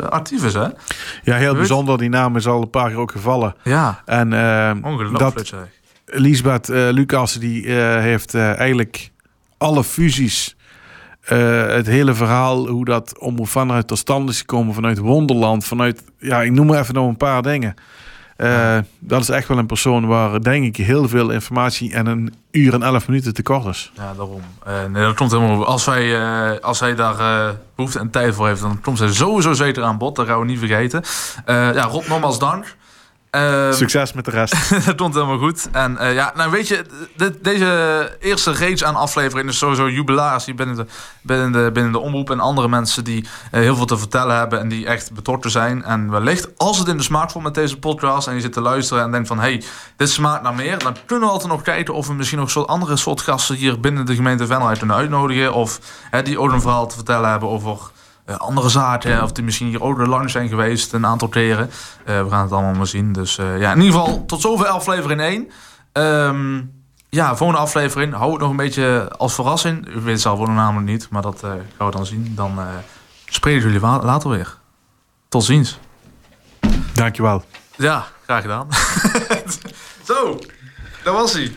actief 0.10 0.46
is, 0.46 0.54
hè? 0.54 0.68
Ja, 1.24 1.36
heel 1.36 1.56
bijzonder. 1.56 1.98
Die 1.98 2.10
naam 2.10 2.36
is 2.36 2.48
al 2.48 2.62
een 2.62 2.70
paar 2.70 2.90
keer 2.90 2.98
ook 2.98 3.12
gevallen. 3.12 3.56
Ja, 3.64 4.02
en, 4.06 4.34
ongelooflijk 4.84 5.36
dat, 5.36 5.48
zeg. 5.48 5.68
Lisbeth 6.06 6.70
uh, 6.70 6.90
Lucas 6.90 7.34
die 7.34 7.64
uh, 7.64 7.76
heeft 7.98 8.34
uh, 8.34 8.60
eigenlijk 8.60 9.12
alle 9.58 9.84
fusies, 9.84 10.56
het 11.22 11.88
hele 11.88 12.14
verhaal, 12.14 12.68
hoe 12.68 12.86
dat 12.86 13.20
Omroep 13.20 13.48
vanuit 13.48 13.88
tot 13.88 13.98
stand 13.98 14.30
is 14.30 14.40
gekomen, 14.40 14.74
vanuit 14.74 14.98
Wonderland, 14.98 15.66
vanuit, 15.66 16.04
ja, 16.20 16.42
ik 16.42 16.52
noem 16.52 16.68
maar 16.68 16.80
even 16.80 16.94
nog 16.94 17.08
een 17.08 17.18
paar 17.18 17.42
dingen. 17.42 17.76
Ja. 18.38 18.84
Dat 19.00 19.22
is 19.22 19.30
echt 19.30 19.48
wel 19.48 19.58
een 19.58 19.66
persoon 19.66 20.08
waar, 20.08 20.42
denk 20.42 20.66
ik, 20.66 20.86
heel 20.86 21.08
veel 21.08 21.30
informatie 21.30 21.94
en 21.94 22.06
een 22.06 22.34
uur 22.52 22.74
en 22.74 22.84
elf 22.84 23.08
minuten 23.08 23.34
tekort 23.34 23.66
is. 23.66 23.92
Ja, 23.96 24.14
daarom. 24.14 24.42
nee, 24.92 25.04
dat 25.04 25.16
komt 25.16 25.32
helemaal. 25.32 25.66
Als, 25.66 25.86
wij, 25.86 26.62
als 26.62 26.80
hij 26.80 26.96
daar 26.96 27.56
behoefte 27.76 28.00
en 28.00 28.10
tijd 28.10 28.36
voor 28.36 28.48
heeft, 28.48 28.62
dan 28.62 28.82
komt 28.82 28.98
zij 28.98 29.14
sowieso 29.14 29.54
zeker 29.54 29.84
aan 29.84 29.98
bod. 29.98 30.16
Dat 30.16 30.28
gaan 30.28 30.40
we 30.40 30.46
niet 30.46 30.60
vergeten. 30.60 31.04
ja, 31.46 31.84
Rob, 31.84 32.08
nogmaals 32.08 32.40
dank. 32.40 32.76
Uh, 33.36 33.72
Succes 33.72 34.14
met 34.14 34.26
de 34.26 34.32
rest. 34.32 34.70
dat 34.86 34.96
komt 34.96 35.14
helemaal 35.14 35.38
goed. 35.38 35.70
En 35.72 35.98
uh, 36.02 36.14
ja, 36.14 36.34
nou 36.36 36.52
weet 36.52 36.68
je, 36.68 36.86
deze 37.42 38.18
eerste 38.20 38.52
reeks 38.52 38.84
aan 38.84 38.96
afleveringen 38.96 39.52
is 39.52 39.58
sowieso 39.58 39.90
jubilatie 39.90 40.54
binnen 40.54 40.76
de, 40.76 40.86
binnen, 41.22 41.52
de, 41.52 41.70
binnen 41.74 41.92
de 41.92 42.00
omroep. 42.00 42.30
En 42.30 42.40
andere 42.40 42.68
mensen 42.68 43.04
die 43.04 43.22
uh, 43.24 43.30
heel 43.50 43.76
veel 43.76 43.86
te 43.86 43.98
vertellen 43.98 44.38
hebben 44.38 44.60
en 44.60 44.68
die 44.68 44.86
echt 44.86 45.14
betrokken 45.14 45.52
zijn. 45.52 45.84
En 45.84 46.12
wellicht, 46.12 46.58
als 46.58 46.80
het 46.80 46.88
in 46.88 46.98
de 46.98 47.04
smaak 47.04 47.32
valt 47.32 47.44
met 47.44 47.54
deze 47.54 47.80
podcast 47.80 48.28
en 48.28 48.36
je 48.36 48.42
zit 48.42 48.54
te 48.54 48.62
luisteren 48.62 49.04
en 49.04 49.12
denkt 49.12 49.28
van... 49.28 49.40
hé, 49.40 49.44
hey, 49.44 49.64
dit 49.98 50.10
smaakt 50.10 50.44
naar 50.44 50.56
meer. 50.56 50.78
Dan 50.78 50.96
kunnen 51.06 51.28
we 51.28 51.34
altijd 51.34 51.52
nog 51.52 51.62
kijken 51.62 51.94
of 51.94 52.08
we 52.08 52.14
misschien 52.14 52.40
nog 52.40 52.52
soort 52.52 52.68
andere 52.68 52.98
soort 52.98 53.22
gasten 53.22 53.56
hier 53.56 53.80
binnen 53.80 54.06
de 54.06 54.16
gemeente 54.16 54.46
Venray 54.46 54.78
kunnen 54.78 54.96
uitnodigen. 54.96 55.54
Of 55.54 55.80
die 56.24 56.40
ook 56.40 56.52
een 56.52 56.62
verhaal 56.62 56.88
te 56.88 56.96
vertellen 56.96 57.30
hebben 57.30 57.50
over... 57.50 57.78
Uh, 58.30 58.36
andere 58.36 58.70
zaken, 58.70 59.24
of 59.24 59.32
die 59.32 59.44
misschien 59.44 59.68
hier 59.68 59.82
ook 59.82 60.06
lang 60.06 60.30
zijn 60.30 60.48
geweest 60.48 60.94
een 60.94 61.06
aantal 61.06 61.28
keren. 61.28 61.70
Uh, 62.10 62.24
we 62.24 62.30
gaan 62.30 62.42
het 62.42 62.52
allemaal 62.52 62.74
maar 62.74 62.88
zien. 62.88 63.12
Dus 63.12 63.38
uh, 63.38 63.60
ja, 63.60 63.72
in 63.72 63.82
ieder 63.82 64.00
geval 64.00 64.26
tot 64.26 64.42
zover 64.42 64.68
aflevering 64.68 65.22
1. 65.22 65.50
Um, 65.94 66.72
ja, 67.10 67.36
volgende 67.36 67.62
aflevering 67.62 68.14
hou 68.14 68.32
het 68.32 68.42
nog 68.42 68.50
een 68.50 68.56
beetje 68.56 69.12
als 69.18 69.34
verrassing. 69.34 69.88
U 69.88 70.00
weet 70.00 70.14
het 70.14 70.22
zelf 70.22 70.40
ook 70.40 70.48
namelijk 70.48 70.88
niet, 70.88 71.10
maar 71.10 71.22
dat 71.22 71.40
gaan 71.78 71.88
we 71.88 71.92
dan 71.92 72.06
zien. 72.06 72.32
Dan 72.36 72.60
spreken 73.26 73.62
jullie 73.62 73.80
later 73.80 74.30
weer. 74.30 74.58
Tot 75.30 75.44
ziens. 75.44 75.80
Dankjewel. 76.94 77.44
Ja, 77.78 78.06
graag 78.24 78.42
gedaan. 78.42 78.68
Zo, 80.08 80.40
daar 81.04 81.14
was 81.14 81.34
hij. 81.34 81.52